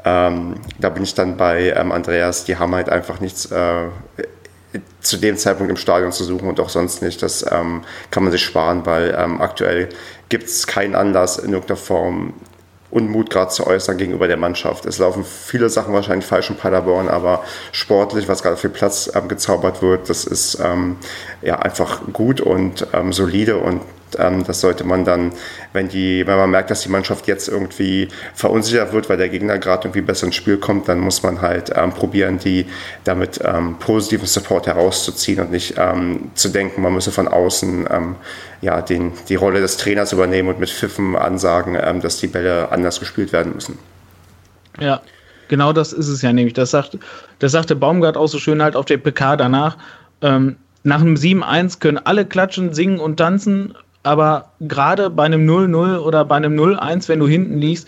ähm, 0.06 0.56
da 0.80 0.90
bin 0.90 1.04
ich 1.04 1.14
dann 1.14 1.38
bei 1.38 1.74
ähm, 1.76 1.92
Andreas, 1.92 2.46
die 2.46 2.58
haben 2.58 2.74
halt 2.74 2.90
einfach 2.90 3.20
nichts 3.20 3.46
äh, 3.52 3.88
zu 5.02 5.18
dem 5.18 5.38
Zeitpunkt 5.38 5.72
im 5.72 5.78
Stadion 5.78 6.12
zu 6.12 6.24
suchen 6.24 6.48
und 6.48 6.60
auch 6.60 6.70
sonst 6.70 7.02
nicht. 7.02 7.22
Das 7.22 7.46
ähm, 7.52 7.84
kann 8.12 8.24
man 8.24 8.32
sich 8.32 8.44
sparen, 8.44 8.86
weil 8.86 9.16
ähm, 9.18 9.42
aktuell 9.42 9.90
gibt 10.30 10.46
es 10.46 10.68
keinen 10.68 10.96
Anlass 10.96 11.38
in 11.38 11.54
irgendeiner 11.54 11.78
Form 11.78 12.34
Unmut 12.92 13.30
gerade 13.30 13.52
zu 13.52 13.68
äußern 13.68 13.98
gegenüber 13.98 14.28
der 14.28 14.38
Mannschaft. 14.38 14.86
Es 14.88 14.98
laufen 14.98 15.24
viele 15.24 15.70
Sachen 15.70 15.94
wahrscheinlich 15.94 16.26
falsch 16.26 16.50
in 16.50 16.56
Paderborn, 16.56 17.08
aber 17.08 17.44
sportlich, 17.72 18.28
was 18.28 18.42
gerade 18.42 18.58
für 18.58 18.70
Platz 18.70 19.12
ähm, 19.14 19.28
gezaubert 19.28 19.84
wird, 19.84 20.10
das 20.10 20.24
ist 20.24 20.60
ähm, 20.64 20.98
ja 21.44 21.60
einfach 21.60 22.02
gut 22.14 22.42
und 22.42 22.88
solide 23.12 23.58
und 23.58 23.82
das 24.18 24.62
sollte 24.62 24.84
man 24.84 25.06
dann, 25.06 25.32
wenn, 25.74 25.90
die, 25.90 26.26
wenn 26.26 26.38
man 26.38 26.50
merkt, 26.50 26.72
dass 26.72 26.82
die 26.82 26.90
Mannschaft 26.90 27.28
jetzt 27.28 27.48
irgendwie 27.48 28.08
verunsichert 28.34 28.94
wird, 28.94 29.10
weil 29.10 29.18
der 29.18 29.30
Gegner 29.30 29.58
gerade 29.58 29.88
irgendwie 29.88 30.02
besser 30.02 30.28
ins 30.28 30.36
Spiel 30.36 30.58
kommt, 30.58 30.88
dann 30.88 31.00
muss 31.00 31.24
man 31.24 31.42
halt 31.42 31.72
ähm, 31.76 31.92
probieren, 31.92 32.40
die 32.40 32.66
damit 33.04 33.40
ähm, 33.44 33.78
positiven 33.80 34.28
Support 34.28 34.68
herauszuziehen 34.68 35.40
und 35.40 35.52
nicht 35.52 35.76
ähm, 35.78 36.32
zu 36.36 36.50
denken, 36.50 36.82
man 36.82 36.94
müsse 36.94 37.12
von 37.12 37.28
außen 37.28 37.88
ähm, 37.90 38.16
ja, 38.62 38.82
den, 38.82 39.14
die 39.28 39.36
Rolle 39.36 39.62
des 39.62 39.78
Trainers 39.78 40.12
übernehmen 40.14 40.50
und 40.50 40.60
mit 40.60 40.70
Pfiffen 40.70 41.16
ansagen, 41.16 41.78
ähm, 41.80 42.02
dass 42.02 42.18
die 42.18 42.28
Bälle 42.28 42.72
anders 42.72 43.00
gespielt 43.00 43.32
werden 43.32 43.54
müssen. 43.54 43.78
Ja, 44.80 45.02
genau 45.48 45.74
das 45.74 45.94
ist 45.94 46.08
es 46.08 46.22
ja 46.22 46.34
nämlich. 46.34 46.54
Das, 46.54 46.72
sagt, 46.72 46.98
das 47.40 47.52
sagte 47.52 47.76
Baumgart 47.76 48.18
auch 48.18 48.28
so 48.28 48.40
schön 48.40 48.62
halt 48.62 48.76
auf 48.76 48.86
der 48.86 48.98
PK 48.98 49.38
danach. 49.38 49.78
Ähm, 50.22 50.58
nach 50.84 51.02
einem 51.02 51.16
7-1 51.16 51.80
können 51.80 51.98
alle 51.98 52.26
klatschen, 52.26 52.74
singen 52.74 53.00
und 53.00 53.18
tanzen 53.18 53.76
aber 54.04 54.52
gerade 54.60 55.10
bei 55.10 55.26
einem 55.26 55.48
0-0 55.50 56.00
oder 56.00 56.26
bei 56.26 56.36
einem 56.36 56.58
0-1, 56.60 57.10
wenn 57.10 57.20
du 57.20 57.28
hinten 57.28 57.58
liegst, 57.58 57.88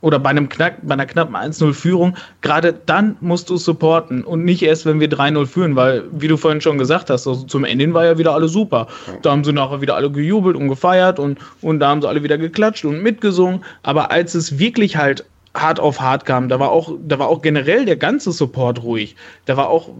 oder 0.00 0.18
bei, 0.18 0.30
einem 0.30 0.48
knack, 0.48 0.76
bei 0.82 0.94
einer 0.94 1.06
knappen 1.06 1.34
1-0-Führung, 1.34 2.16
gerade 2.40 2.72
dann 2.72 3.16
musst 3.20 3.50
du 3.50 3.56
supporten 3.56 4.22
und 4.22 4.44
nicht 4.44 4.62
erst, 4.62 4.86
wenn 4.86 5.00
wir 5.00 5.10
3-0 5.10 5.46
führen, 5.46 5.76
weil, 5.76 6.04
wie 6.12 6.28
du 6.28 6.36
vorhin 6.36 6.60
schon 6.60 6.78
gesagt 6.78 7.10
hast, 7.10 7.26
also 7.26 7.44
zum 7.44 7.64
Ende 7.64 7.92
war 7.94 8.04
ja 8.04 8.18
wieder 8.18 8.32
alles 8.32 8.52
super. 8.52 8.86
Da 9.22 9.32
haben 9.32 9.42
sie 9.42 9.52
nachher 9.52 9.80
wieder 9.80 9.96
alle 9.96 10.10
gejubelt 10.10 10.56
und 10.56 10.68
gefeiert 10.68 11.18
und, 11.18 11.38
und 11.62 11.80
da 11.80 11.88
haben 11.88 12.02
sie 12.02 12.08
alle 12.08 12.22
wieder 12.22 12.38
geklatscht 12.38 12.84
und 12.84 13.02
mitgesungen. 13.02 13.64
Aber 13.82 14.10
als 14.12 14.34
es 14.34 14.58
wirklich 14.58 14.96
halt 14.96 15.24
hart 15.54 15.80
auf 15.80 16.00
hart 16.00 16.24
kam, 16.24 16.48
da 16.48 16.60
war 16.60 16.70
auch, 16.70 16.92
da 17.04 17.18
war 17.18 17.28
auch 17.28 17.42
generell 17.42 17.84
der 17.84 17.96
ganze 17.96 18.30
Support 18.30 18.82
ruhig. 18.84 19.16
Da 19.46 19.56
war 19.56 19.68
auch, 19.68 19.90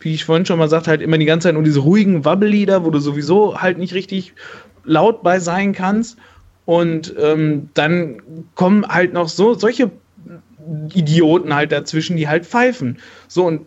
wie 0.00 0.14
ich 0.14 0.24
vorhin 0.24 0.46
schon 0.46 0.58
mal 0.58 0.68
sagte, 0.68 0.90
halt 0.90 1.02
immer 1.02 1.18
die 1.18 1.26
ganze 1.26 1.48
Zeit 1.48 1.54
nur 1.54 1.62
diese 1.62 1.80
ruhigen 1.80 2.24
Wabbellieder, 2.24 2.84
wo 2.84 2.90
du 2.90 2.98
sowieso 2.98 3.60
halt 3.60 3.78
nicht 3.78 3.94
richtig 3.94 4.34
laut 4.84 5.22
bei 5.22 5.38
sein 5.38 5.72
kannst. 5.72 6.18
Und 6.66 7.14
ähm, 7.20 7.70
dann 7.74 8.22
kommen 8.54 8.86
halt 8.86 9.12
noch 9.12 9.28
so 9.28 9.54
solche 9.54 9.90
Idioten 10.94 11.54
halt 11.54 11.72
dazwischen, 11.72 12.16
die 12.16 12.28
halt 12.28 12.46
pfeifen. 12.46 12.98
So 13.28 13.46
und 13.46 13.62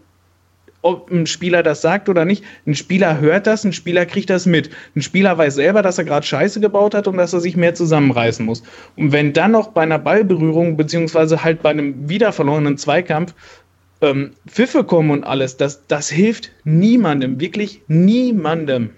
ob 0.83 1.09
ein 1.09 1.25
Spieler 1.25 1.63
das 1.63 1.81
sagt 1.81 2.09
oder 2.09 2.25
nicht. 2.25 2.43
Ein 2.67 2.75
Spieler 2.75 3.19
hört 3.19 3.47
das, 3.47 3.63
ein 3.63 3.73
Spieler 3.73 4.05
kriegt 4.05 4.29
das 4.29 4.45
mit. 4.45 4.69
Ein 4.95 5.01
Spieler 5.01 5.37
weiß 5.37 5.55
selber, 5.55 5.81
dass 5.81 5.97
er 5.97 6.03
gerade 6.03 6.25
Scheiße 6.25 6.59
gebaut 6.59 6.93
hat 6.93 7.07
und 7.07 7.17
dass 7.17 7.33
er 7.33 7.39
sich 7.39 7.55
mehr 7.55 7.73
zusammenreißen 7.73 8.45
muss. 8.45 8.63
Und 8.95 9.11
wenn 9.11 9.33
dann 9.33 9.51
noch 9.51 9.69
bei 9.69 9.81
einer 9.81 9.97
Ballberührung, 9.97 10.77
beziehungsweise 10.77 11.43
halt 11.43 11.63
bei 11.63 11.69
einem 11.69 12.09
wieder 12.09 12.33
verlorenen 12.33 12.77
Zweikampf, 12.77 13.33
ähm, 14.01 14.31
Pfiffe 14.45 14.83
kommen 14.83 15.11
und 15.11 15.23
alles, 15.23 15.55
das, 15.55 15.87
das 15.87 16.09
hilft 16.09 16.51
niemandem, 16.65 17.39
wirklich 17.39 17.81
niemandem. 17.87 18.89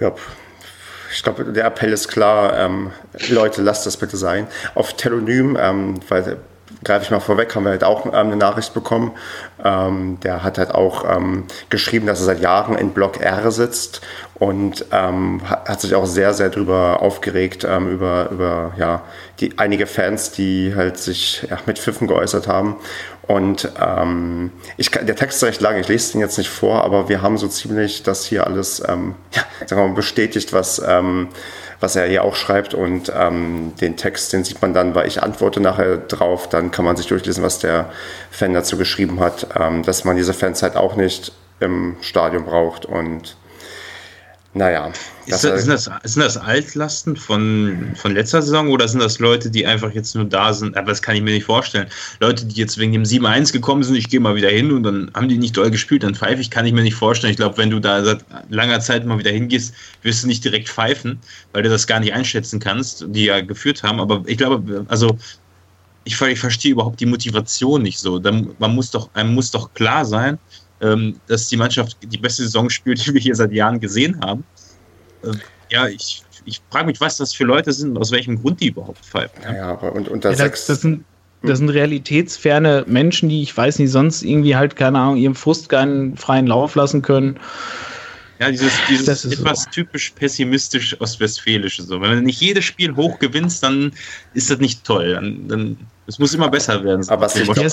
Ja, 0.00 0.12
ich 1.12 1.22
glaube, 1.22 1.44
der 1.44 1.64
Appell 1.64 1.92
ist 1.92 2.08
klar. 2.08 2.58
Ähm, 2.58 2.92
Leute, 3.28 3.62
lasst 3.62 3.86
das 3.86 3.96
bitte 3.96 4.16
sein. 4.16 4.46
Auf 4.74 4.94
Telonym, 4.94 5.56
ähm, 5.60 6.00
weil 6.08 6.38
greife 6.84 7.04
ich 7.04 7.10
mal 7.10 7.20
vorweg, 7.20 7.54
haben 7.54 7.64
wir 7.64 7.70
halt 7.70 7.84
auch 7.84 8.06
ähm, 8.06 8.14
eine 8.14 8.36
Nachricht 8.36 8.74
bekommen. 8.74 9.12
Ähm, 9.62 10.18
der 10.20 10.42
hat 10.42 10.58
halt 10.58 10.74
auch 10.74 11.04
ähm, 11.04 11.44
geschrieben, 11.68 12.06
dass 12.06 12.20
er 12.20 12.26
seit 12.26 12.40
Jahren 12.40 12.76
in 12.76 12.90
Block 12.90 13.20
R 13.20 13.50
sitzt 13.50 14.00
und 14.34 14.86
ähm, 14.90 15.42
hat, 15.44 15.80
sich 15.80 15.94
auch 15.94 16.06
sehr, 16.06 16.32
sehr 16.32 16.48
darüber 16.48 17.02
aufgeregt, 17.02 17.66
ähm, 17.68 17.88
über, 17.88 18.30
über 18.30 18.72
ja, 18.78 19.02
die, 19.40 19.58
einige 19.58 19.86
Fans, 19.86 20.32
die 20.32 20.74
halt 20.74 20.96
sich 20.96 21.46
ja, 21.48 21.58
mit 21.66 21.78
Pfiffen 21.78 22.06
geäußert 22.06 22.48
haben. 22.48 22.76
Und 23.22 23.70
ähm, 23.80 24.50
ich, 24.76 24.90
der 24.90 25.14
Text 25.14 25.36
ist 25.36 25.48
recht 25.48 25.60
lang, 25.60 25.76
ich 25.78 25.88
lese 25.88 26.12
den 26.12 26.20
jetzt 26.20 26.38
nicht 26.38 26.50
vor, 26.50 26.84
aber 26.84 27.08
wir 27.08 27.22
haben 27.22 27.38
so 27.38 27.46
ziemlich 27.46 28.02
das 28.02 28.24
hier 28.24 28.46
alles 28.46 28.78
ja, 28.78 29.42
sagen 29.66 29.82
wir 29.82 29.88
mal, 29.88 29.94
bestätigt, 29.94 30.52
was, 30.52 30.82
was 31.80 31.96
er 31.96 32.06
hier 32.06 32.24
auch 32.24 32.36
schreibt. 32.36 32.74
Und 32.74 33.12
ähm, 33.16 33.72
den 33.80 33.96
Text, 33.96 34.32
den 34.32 34.44
sieht 34.44 34.62
man 34.62 34.74
dann, 34.74 34.94
weil 34.94 35.08
ich 35.08 35.22
antworte 35.22 35.60
nachher 35.60 35.96
drauf, 35.96 36.48
dann 36.48 36.70
kann 36.70 36.84
man 36.84 36.96
sich 36.96 37.06
durchlesen, 37.06 37.42
was 37.42 37.58
der 37.58 37.90
Fan 38.30 38.54
dazu 38.54 38.76
geschrieben 38.76 39.20
hat, 39.20 39.48
ähm, 39.58 39.82
dass 39.82 40.04
man 40.04 40.16
diese 40.16 40.34
Fans 40.34 40.62
halt 40.62 40.76
auch 40.76 40.96
nicht 40.96 41.32
im 41.58 41.96
Stadion 42.00 42.44
braucht 42.44 42.86
und 42.86 43.36
naja. 44.52 44.90
Das 45.28 45.42
das, 45.42 45.62
sind, 45.62 45.72
das, 45.72 45.84
sind 46.12 46.22
das 46.22 46.36
Altlasten 46.36 47.16
von, 47.16 47.92
von 47.94 48.14
letzter 48.14 48.42
Saison 48.42 48.68
oder 48.68 48.88
sind 48.88 49.00
das 49.00 49.20
Leute, 49.20 49.48
die 49.48 49.64
einfach 49.64 49.92
jetzt 49.92 50.16
nur 50.16 50.24
da 50.24 50.52
sind? 50.52 50.76
Aber 50.76 50.88
das 50.88 51.00
kann 51.02 51.14
ich 51.14 51.22
mir 51.22 51.32
nicht 51.32 51.44
vorstellen. 51.44 51.86
Leute, 52.18 52.44
die 52.44 52.56
jetzt 52.56 52.76
wegen 52.76 52.92
dem 52.92 53.04
7-1 53.04 53.52
gekommen 53.52 53.84
sind, 53.84 53.94
ich 53.94 54.08
gehe 54.08 54.18
mal 54.18 54.34
wieder 54.34 54.48
hin 54.48 54.72
und 54.72 54.82
dann 54.82 55.08
haben 55.14 55.28
die 55.28 55.38
nicht 55.38 55.56
doll 55.56 55.70
gespielt, 55.70 56.02
dann 56.02 56.16
pfeife 56.16 56.40
ich, 56.40 56.50
kann 56.50 56.66
ich 56.66 56.72
mir 56.72 56.82
nicht 56.82 56.96
vorstellen. 56.96 57.30
Ich 57.30 57.36
glaube, 57.36 57.58
wenn 57.58 57.70
du 57.70 57.78
da 57.78 58.02
seit 58.02 58.24
langer 58.48 58.80
Zeit 58.80 59.06
mal 59.06 59.18
wieder 59.18 59.30
hingehst, 59.30 59.72
wirst 60.02 60.24
du 60.24 60.26
nicht 60.26 60.44
direkt 60.44 60.68
pfeifen, 60.68 61.20
weil 61.52 61.62
du 61.62 61.68
das 61.68 61.86
gar 61.86 62.00
nicht 62.00 62.12
einschätzen 62.12 62.58
kannst, 62.58 63.04
die 63.08 63.26
ja 63.26 63.40
geführt 63.40 63.84
haben. 63.84 64.00
Aber 64.00 64.24
ich 64.26 64.38
glaube, 64.38 64.84
also 64.88 65.16
ich, 66.02 66.20
ich 66.20 66.40
verstehe 66.40 66.72
überhaupt 66.72 66.98
die 66.98 67.06
Motivation 67.06 67.82
nicht 67.82 68.00
so. 68.00 68.20
Man 68.20 68.74
muss 68.74 68.90
doch, 68.90 69.10
einem 69.14 69.32
muss 69.34 69.52
doch 69.52 69.72
klar 69.74 70.04
sein, 70.04 70.38
ähm, 70.80 71.20
dass 71.26 71.48
die 71.48 71.56
Mannschaft 71.56 71.96
die 72.02 72.18
beste 72.18 72.42
Saison 72.42 72.70
spielt, 72.70 73.04
die 73.06 73.14
wir 73.14 73.20
hier 73.20 73.34
seit 73.34 73.52
Jahren 73.52 73.80
gesehen 73.80 74.20
haben. 74.22 74.44
Äh, 75.22 75.32
ja, 75.70 75.86
ich, 75.88 76.22
ich 76.44 76.60
frage 76.70 76.86
mich, 76.86 77.00
was 77.00 77.16
das 77.16 77.32
für 77.32 77.44
Leute 77.44 77.72
sind 77.72 77.90
und 77.90 77.98
aus 77.98 78.10
welchem 78.10 78.40
Grund 78.40 78.60
die 78.60 78.68
überhaupt 78.68 79.04
pfeifen. 79.04 79.42
Ja, 79.44 79.54
ja 79.54 79.70
und 79.72 80.08
unter 80.08 80.30
ja, 80.30 80.36
sechs. 80.36 80.66
Das, 80.66 80.80
sind, 80.80 81.04
das 81.42 81.58
sind 81.58 81.68
realitätsferne 81.68 82.84
Menschen, 82.86 83.28
die 83.28 83.42
ich 83.42 83.56
weiß 83.56 83.78
nicht, 83.78 83.90
sonst 83.90 84.22
irgendwie 84.22 84.56
halt, 84.56 84.76
keine 84.76 84.98
Ahnung, 84.98 85.16
ihrem 85.16 85.34
Frust 85.34 85.68
keinen 85.68 86.16
freien 86.16 86.46
Lauf 86.46 86.74
lassen 86.74 87.02
können. 87.02 87.38
Ja, 88.40 88.50
dieses, 88.50 88.72
dieses 88.88 89.26
etwas 89.26 89.64
so. 89.64 89.70
typisch 89.70 90.10
pessimistisch 90.10 90.98
ostwestfälische. 90.98 91.82
So. 91.82 92.00
Wenn 92.00 92.10
du 92.10 92.22
nicht 92.22 92.40
jedes 92.40 92.64
Spiel 92.64 92.96
hoch 92.96 93.18
gewinnst, 93.18 93.62
dann 93.62 93.92
ist 94.32 94.50
das 94.50 94.58
nicht 94.60 94.82
toll. 94.82 95.12
Dann, 95.12 95.46
dann 95.46 95.76
es 96.06 96.18
muss 96.18 96.32
immer 96.32 96.48
besser 96.48 96.82
werden. 96.82 97.06
Aber 97.10 97.26
ich 97.26 97.42
glaube, 97.42 97.70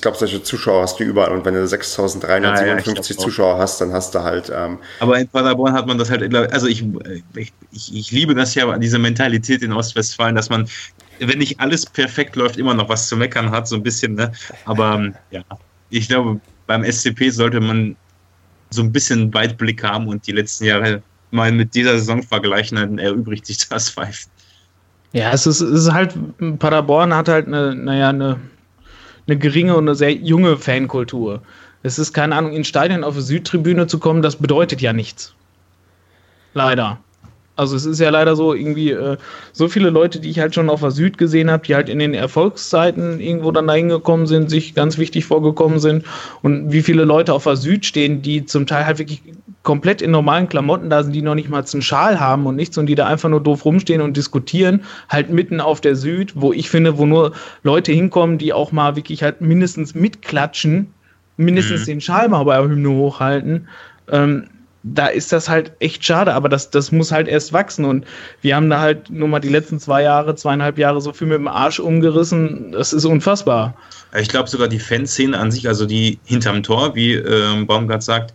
glaub, 0.00 0.16
solche 0.16 0.42
Zuschauer 0.42 0.82
hast 0.82 0.98
du 0.98 1.04
überall. 1.04 1.32
Und 1.32 1.44
wenn 1.44 1.52
du 1.52 1.62
6.357 1.62 2.42
ja, 2.42 2.78
ja, 2.78 3.02
Zuschauer 3.02 3.58
hast, 3.58 3.82
dann 3.82 3.92
hast 3.92 4.14
du 4.14 4.22
halt. 4.22 4.50
Ähm 4.52 4.78
Aber 5.00 5.20
in 5.20 5.28
Paderborn 5.28 5.74
hat 5.74 5.86
man 5.86 5.98
das 5.98 6.08
halt. 6.10 6.34
Also 6.34 6.66
ich, 6.66 6.82
ich, 7.34 7.52
ich 7.94 8.10
liebe 8.10 8.34
das 8.34 8.54
ja, 8.54 8.78
diese 8.78 8.98
Mentalität 8.98 9.60
in 9.60 9.74
Ostwestfalen, 9.74 10.34
dass 10.34 10.48
man, 10.48 10.66
wenn 11.20 11.38
nicht 11.38 11.60
alles 11.60 11.84
perfekt 11.84 12.36
läuft, 12.36 12.56
immer 12.56 12.72
noch 12.72 12.88
was 12.88 13.06
zu 13.06 13.18
meckern 13.18 13.50
hat, 13.50 13.68
so 13.68 13.76
ein 13.76 13.82
bisschen. 13.82 14.14
Ne? 14.14 14.32
Aber 14.64 15.12
ja, 15.30 15.42
ich 15.90 16.08
glaube, 16.08 16.40
beim 16.66 16.90
SCP 16.90 17.28
sollte 17.28 17.60
man 17.60 17.96
so 18.70 18.82
ein 18.82 18.92
bisschen 18.92 19.32
Weitblick 19.32 19.82
haben 19.82 20.08
und 20.08 20.26
die 20.26 20.32
letzten 20.32 20.64
Jahre 20.64 21.02
mal 21.30 21.52
mit 21.52 21.74
dieser 21.74 21.98
Saison 21.98 22.22
vergleichen, 22.22 22.76
dann 22.76 22.98
erübrigt 22.98 23.46
sich 23.46 23.68
das 23.68 23.90
Pfeifen. 23.90 24.30
Ja, 25.12 25.32
es 25.32 25.46
ist, 25.46 25.60
es 25.60 25.84
ist 25.84 25.92
halt, 25.92 26.14
Paderborn 26.58 27.14
hat 27.14 27.28
halt 27.28 27.46
eine, 27.46 27.74
naja, 27.74 28.10
eine, 28.10 28.38
eine 29.26 29.38
geringe 29.38 29.76
und 29.76 29.84
eine 29.84 29.94
sehr 29.94 30.12
junge 30.12 30.56
Fankultur. 30.56 31.42
Es 31.82 31.98
ist 31.98 32.12
keine 32.12 32.34
Ahnung, 32.34 32.52
in 32.52 32.64
Stadien 32.64 33.04
auf 33.04 33.14
die 33.14 33.22
Südtribüne 33.22 33.86
zu 33.86 33.98
kommen, 33.98 34.22
das 34.22 34.36
bedeutet 34.36 34.80
ja 34.80 34.92
nichts. 34.92 35.34
Leider. 36.54 36.98
Also 37.56 37.74
es 37.74 37.86
ist 37.86 37.98
ja 38.00 38.10
leider 38.10 38.36
so, 38.36 38.52
irgendwie 38.52 38.90
äh, 38.90 39.16
so 39.52 39.68
viele 39.68 39.88
Leute, 39.88 40.20
die 40.20 40.28
ich 40.28 40.38
halt 40.38 40.54
schon 40.54 40.68
auf 40.68 40.80
der 40.80 40.90
Süd 40.90 41.16
gesehen 41.16 41.50
habe, 41.50 41.66
die 41.66 41.74
halt 41.74 41.88
in 41.88 41.98
den 41.98 42.12
Erfolgszeiten 42.12 43.18
irgendwo 43.18 43.50
dann 43.50 43.66
dahin 43.66 43.88
gekommen 43.88 44.26
sind, 44.26 44.50
sich 44.50 44.74
ganz 44.74 44.98
wichtig 44.98 45.24
vorgekommen 45.24 45.78
sind 45.78 46.04
und 46.42 46.70
wie 46.70 46.82
viele 46.82 47.04
Leute 47.04 47.32
auf 47.32 47.44
der 47.44 47.56
Süd 47.56 47.86
stehen, 47.86 48.20
die 48.20 48.44
zum 48.44 48.66
Teil 48.66 48.84
halt 48.84 48.98
wirklich 48.98 49.22
komplett 49.62 50.02
in 50.02 50.10
normalen 50.10 50.48
Klamotten 50.48 50.90
da 50.90 51.02
sind, 51.02 51.14
die 51.14 51.22
noch 51.22 51.34
nicht 51.34 51.48
mal 51.48 51.64
einen 51.64 51.82
Schal 51.82 52.20
haben 52.20 52.46
und 52.46 52.56
nichts 52.56 52.76
und 52.76 52.86
die 52.86 52.94
da 52.94 53.06
einfach 53.06 53.30
nur 53.30 53.42
doof 53.42 53.64
rumstehen 53.64 54.02
und 54.02 54.16
diskutieren, 54.16 54.84
halt 55.08 55.30
mitten 55.30 55.60
auf 55.60 55.80
der 55.80 55.96
Süd, 55.96 56.34
wo 56.36 56.52
ich 56.52 56.68
finde, 56.68 56.98
wo 56.98 57.06
nur 57.06 57.32
Leute 57.62 57.90
hinkommen, 57.90 58.36
die 58.36 58.52
auch 58.52 58.70
mal 58.70 58.96
wirklich 58.96 59.22
halt 59.22 59.40
mindestens 59.40 59.94
mitklatschen, 59.94 60.92
mindestens 61.38 61.80
mhm. 61.82 61.86
den 61.86 62.00
Schal 62.02 62.28
mal 62.28 62.44
bei 62.44 62.56
der 62.56 62.68
Hymne 62.68 62.90
hochhalten. 62.90 63.68
Ähm, 64.12 64.44
da 64.94 65.08
ist 65.08 65.32
das 65.32 65.48
halt 65.48 65.72
echt 65.80 66.04
schade, 66.04 66.32
aber 66.32 66.48
das, 66.48 66.70
das 66.70 66.92
muss 66.92 67.10
halt 67.10 67.26
erst 67.26 67.52
wachsen. 67.52 67.84
Und 67.84 68.06
wir 68.40 68.54
haben 68.54 68.70
da 68.70 68.80
halt 68.80 69.10
nur 69.10 69.26
mal 69.26 69.40
die 69.40 69.48
letzten 69.48 69.80
zwei 69.80 70.02
Jahre, 70.02 70.36
zweieinhalb 70.36 70.78
Jahre 70.78 71.00
so 71.00 71.12
viel 71.12 71.26
mit 71.26 71.38
dem 71.38 71.48
Arsch 71.48 71.80
umgerissen. 71.80 72.72
Das 72.72 72.92
ist 72.92 73.04
unfassbar. 73.04 73.74
Ich 74.16 74.28
glaube 74.28 74.48
sogar 74.48 74.68
die 74.68 74.78
Fanszene 74.78 75.36
an 75.36 75.50
sich, 75.50 75.66
also 75.66 75.86
die 75.86 76.18
hinterm 76.24 76.62
Tor, 76.62 76.94
wie 76.94 77.14
äh, 77.14 77.64
Baumgart 77.64 78.02
sagt, 78.02 78.32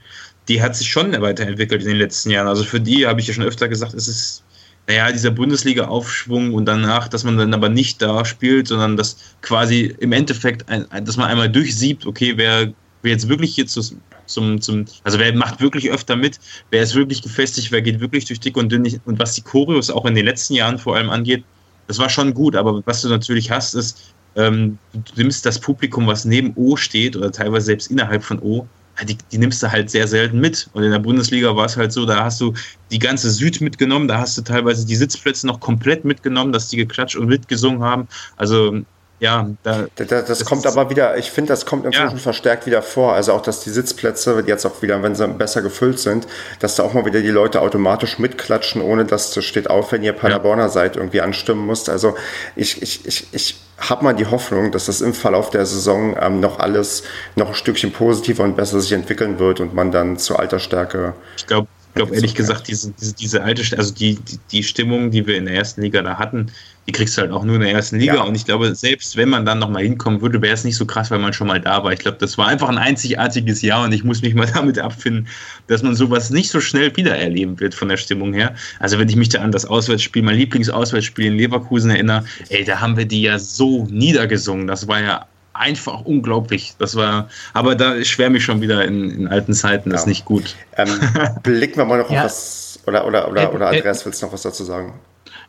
die 0.50 0.62
hat 0.62 0.76
sich 0.76 0.90
schon 0.90 1.20
weiterentwickelt 1.22 1.84
in 1.84 1.88
den 1.88 1.98
letzten 1.98 2.32
Jahren. 2.32 2.48
Also 2.48 2.64
für 2.64 2.82
die 2.82 3.08
habe 3.08 3.22
ich 3.22 3.28
ja 3.28 3.34
schon 3.34 3.46
öfter 3.46 3.70
gesagt, 3.70 3.94
es 3.94 4.10
ist, 4.10 4.44
naja, 4.88 5.12
dieser 5.12 5.32
Bundesliga-Aufschwung 5.32 6.54
und 6.54 6.66
danach, 6.66 7.08
dass 7.08 7.24
man 7.24 7.38
dann 7.38 7.54
aber 7.54 7.70
nicht 7.70 8.02
da 8.02 8.26
spielt, 8.26 8.68
sondern 8.68 8.98
dass 8.98 9.18
quasi 9.42 9.96
im 10.00 10.12
Endeffekt, 10.12 10.68
ein, 10.68 10.86
dass 11.06 11.16
man 11.16 11.30
einmal 11.30 11.50
durchsiebt, 11.50 12.06
okay, 12.06 12.34
wer, 12.36 12.74
wer 13.02 13.12
jetzt 13.12 13.28
wirklich 13.28 13.56
hier 13.56 13.68
zu, 13.68 13.82
zum, 14.26 14.62
zum, 14.62 14.86
also 15.04 15.20
wer 15.20 15.34
macht 15.34 15.62
wirklich 15.62 15.90
öfter 15.90 16.16
mit, 16.16 16.40
wer 16.70 16.84
ist 16.84 16.96
wirklich 16.96 17.22
gefestigt, 17.22 17.72
wer 17.72 17.82
geht 17.82 18.00
wirklich 18.00 18.26
durch 18.26 18.40
dick 18.40 18.58
und 18.58 18.72
dünn 18.72 19.02
und 19.06 19.20
was 19.20 19.34
die 19.34 19.42
Choreos 19.42 19.90
auch 19.90 20.06
in 20.06 20.16
den 20.16 20.26
letzten 20.26 20.54
Jahren 20.54 20.78
vor 20.78 20.96
allem 20.96 21.10
angeht, 21.10 21.44
das 21.88 22.00
war 22.00 22.10
schon 22.10 22.34
gut, 22.34 22.56
aber 22.56 22.82
was 22.86 23.02
du 23.02 23.10
natürlich 23.10 23.52
hast, 23.52 23.74
ist, 23.74 24.14
ähm, 24.36 24.78
du 24.94 25.00
nimmst 25.18 25.46
das 25.46 25.60
Publikum, 25.60 26.08
was 26.08 26.26
neben 26.26 26.54
O 26.56 26.78
steht 26.78 27.16
oder 27.18 27.32
teilweise 27.32 27.66
selbst 27.66 27.92
innerhalb 27.92 28.24
von 28.24 28.40
O, 28.40 28.68
die, 29.04 29.18
die, 29.32 29.38
nimmst 29.38 29.64
du 29.64 29.72
halt 29.72 29.90
sehr 29.90 30.08
selten 30.08 30.40
mit. 30.40 30.70
Und 30.74 30.84
in 30.84 30.92
der 30.92 31.00
Bundesliga 31.00 31.56
war 31.56 31.66
es 31.66 31.78
halt 31.78 31.92
so, 31.92 32.06
da 32.06 32.24
hast 32.24 32.40
du 32.40 32.54
die 32.92 33.00
ganze 33.00 33.32
Süd 33.32 33.62
mitgenommen, 33.62 34.08
da 34.08 34.20
hast 34.20 34.38
du 34.38 34.42
teilweise 34.42 34.86
die 34.86 34.96
Sitzplätze 34.96 35.48
noch 35.48 35.60
komplett 35.60 36.06
mitgenommen, 36.06 36.52
dass 36.52 36.70
die 36.70 36.78
geklatscht 36.78 37.16
und 37.16 37.28
mitgesungen 37.28 37.82
haben. 37.82 38.08
Also 38.38 38.82
ja, 39.22 39.48
da, 39.62 39.86
das, 39.96 40.08
das, 40.08 40.26
das 40.26 40.46
kommt 40.46 40.66
aber 40.66 40.90
wieder, 40.90 41.16
ich 41.16 41.30
finde, 41.30 41.50
das 41.50 41.68
kommt 41.68 41.86
inzwischen 41.86 42.18
ja. 42.18 42.24
verstärkt 42.24 42.66
wieder 42.66 42.82
vor. 42.82 43.14
Also 43.14 43.34
auch, 43.34 43.42
dass 43.42 43.60
die 43.60 43.70
Sitzplätze 43.70 44.44
jetzt 44.48 44.66
auch 44.66 44.82
wieder, 44.82 45.04
wenn 45.04 45.14
sie 45.14 45.28
besser 45.28 45.62
gefüllt 45.62 46.00
sind, 46.00 46.26
dass 46.60 46.74
da 46.74 46.82
auch 46.82 46.94
mal 46.94 47.06
wieder 47.06 47.22
die 47.22 47.30
Leute 47.30 47.62
automatisch 47.62 48.18
mitklatschen, 48.18 48.82
ohne 48.82 49.06
dass 49.06 49.30
das 49.30 49.46
steht 49.46 49.70
auf, 49.70 49.92
wenn 49.92 50.02
ihr 50.02 50.14
Paderborner 50.14 50.64
ja. 50.64 50.70
seid, 50.70 50.96
irgendwie 50.96 51.22
anstimmen 51.22 51.64
musst. 51.64 51.88
Also 51.88 52.16
ich, 52.56 52.82
ich, 52.82 53.06
ich, 53.06 53.28
ich 53.32 53.62
habe 53.78 54.04
mal 54.04 54.14
die 54.14 54.26
Hoffnung, 54.26 54.72
dass 54.72 54.88
das 54.88 55.02
im 55.02 55.14
Verlauf 55.14 55.52
der 55.52 55.68
Saison 55.68 56.18
ähm, 56.20 56.40
noch 56.40 56.58
alles 56.58 57.04
noch 57.36 57.50
ein 57.50 57.54
Stückchen 57.54 57.92
positiver 57.92 58.44
und 58.44 58.56
besser 58.56 58.80
sich 58.82 58.92
entwickeln 58.92 59.38
wird 59.38 59.60
und 59.60 59.76
man 59.76 59.92
dann 59.92 60.18
zu 60.18 60.36
alter 60.36 60.58
Stärke. 60.58 61.14
Ich 61.38 61.46
glaube, 61.46 61.68
ich 61.92 61.96
glaube 61.96 62.16
ehrlich 62.16 62.36
gesagt, 62.36 62.70
diese, 62.70 62.92
diese, 62.92 63.14
diese 63.14 63.44
alte, 63.44 63.78
also 63.78 63.94
die, 63.94 64.16
die, 64.16 64.40
die 64.50 64.64
Stimmung, 64.64 65.12
die 65.12 65.28
wir 65.28 65.36
in 65.36 65.44
der 65.44 65.56
ersten 65.56 65.82
Liga 65.82 66.02
da 66.02 66.18
hatten, 66.18 66.50
die 66.88 66.94
kriegst 66.94 67.18
du 67.18 67.22
halt 67.22 67.32
auch 67.32 67.44
nur 67.44 67.56
in 67.56 67.62
der 67.62 67.74
ersten 67.74 68.00
Liga. 68.00 68.16
Ja. 68.16 68.22
Und 68.22 68.34
ich 68.34 68.46
glaube, 68.46 68.74
selbst 68.74 69.18
wenn 69.18 69.28
man 69.28 69.46
dann 69.46 69.60
nochmal 69.60 69.84
hinkommen 69.84 70.22
würde, 70.22 70.42
wäre 70.42 70.54
es 70.54 70.64
nicht 70.64 70.78
so 70.78 70.86
krass, 70.86 71.12
weil 71.12 71.20
man 71.20 71.34
schon 71.34 71.48
mal 71.48 71.60
da 71.60 71.84
war. 71.84 71.92
Ich 71.92 72.00
glaube, 72.00 72.18
das 72.18 72.38
war 72.38 72.48
einfach 72.48 72.70
ein 72.70 72.78
einzigartiges 72.78 73.62
Jahr 73.62 73.84
und 73.84 73.92
ich 73.92 74.06
muss 74.06 74.22
mich 74.22 74.34
mal 74.34 74.48
damit 74.54 74.80
abfinden, 74.80 75.28
dass 75.68 75.84
man 75.84 75.94
sowas 75.94 76.30
nicht 76.30 76.50
so 76.50 76.62
schnell 76.62 76.96
wieder 76.96 77.18
erleben 77.18 77.60
wird 77.60 77.76
von 77.76 77.90
der 77.90 77.98
Stimmung 77.98 78.34
her. 78.34 78.56
Also 78.80 78.98
wenn 78.98 79.10
ich 79.10 79.18
mich 79.18 79.28
da 79.28 79.42
an 79.42 79.52
das 79.52 79.66
Auswärtsspiel, 79.66 80.24
mein 80.24 80.38
Lieblingsauswärtsspiel 80.38 81.26
in 81.26 81.36
Leverkusen 81.36 81.92
erinnere, 81.92 82.24
ey, 82.48 82.64
da 82.64 82.80
haben 82.80 82.96
wir 82.96 83.06
die 83.06 83.24
ja 83.24 83.38
so 83.38 83.86
niedergesungen. 83.92 84.66
Das 84.66 84.88
war 84.88 85.02
ja 85.02 85.28
einfach 85.62 86.02
unglaublich. 86.02 86.74
Das 86.80 86.96
war, 86.96 87.30
aber 87.54 87.76
da 87.76 88.04
schwärme 88.04 88.38
ich 88.38 88.44
schon 88.44 88.62
wieder 88.62 88.84
in, 88.84 89.12
in 89.12 89.28
alten 89.28 89.54
Zeiten, 89.54 89.92
das 89.92 90.02
ja. 90.02 90.04
ist 90.04 90.08
nicht 90.08 90.26
gut. 90.26 90.56
Ähm, 90.78 90.90
blicken 91.44 91.78
wir 91.78 91.86
mal 91.86 92.00
noch 92.00 92.10
ja. 92.10 92.20
auf 92.20 92.26
was, 92.26 92.80
oder, 92.88 93.06
oder, 93.06 93.30
oder, 93.30 93.54
oder 93.54 93.68
Andreas, 93.70 94.06
willst 94.06 94.22
du 94.22 94.26
noch 94.26 94.34
was 94.34 94.42
dazu 94.42 94.64
sagen? 94.64 94.94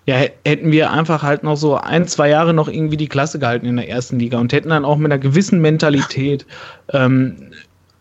Ja, 0.04 0.16
hätten 0.44 0.72
wir 0.72 0.90
einfach 0.90 1.22
halt 1.22 1.44
noch 1.44 1.56
so 1.56 1.76
ein, 1.76 2.08
zwei 2.08 2.28
Jahre 2.28 2.52
noch 2.52 2.68
irgendwie 2.68 2.96
die 2.96 3.08
Klasse 3.08 3.38
gehalten 3.38 3.66
in 3.66 3.76
der 3.76 3.88
ersten 3.88 4.18
Liga 4.18 4.38
und 4.38 4.52
hätten 4.52 4.70
dann 4.70 4.84
auch 4.84 4.96
mit 4.96 5.12
einer 5.12 5.20
gewissen 5.20 5.60
Mentalität 5.60 6.44
ähm, 6.92 7.52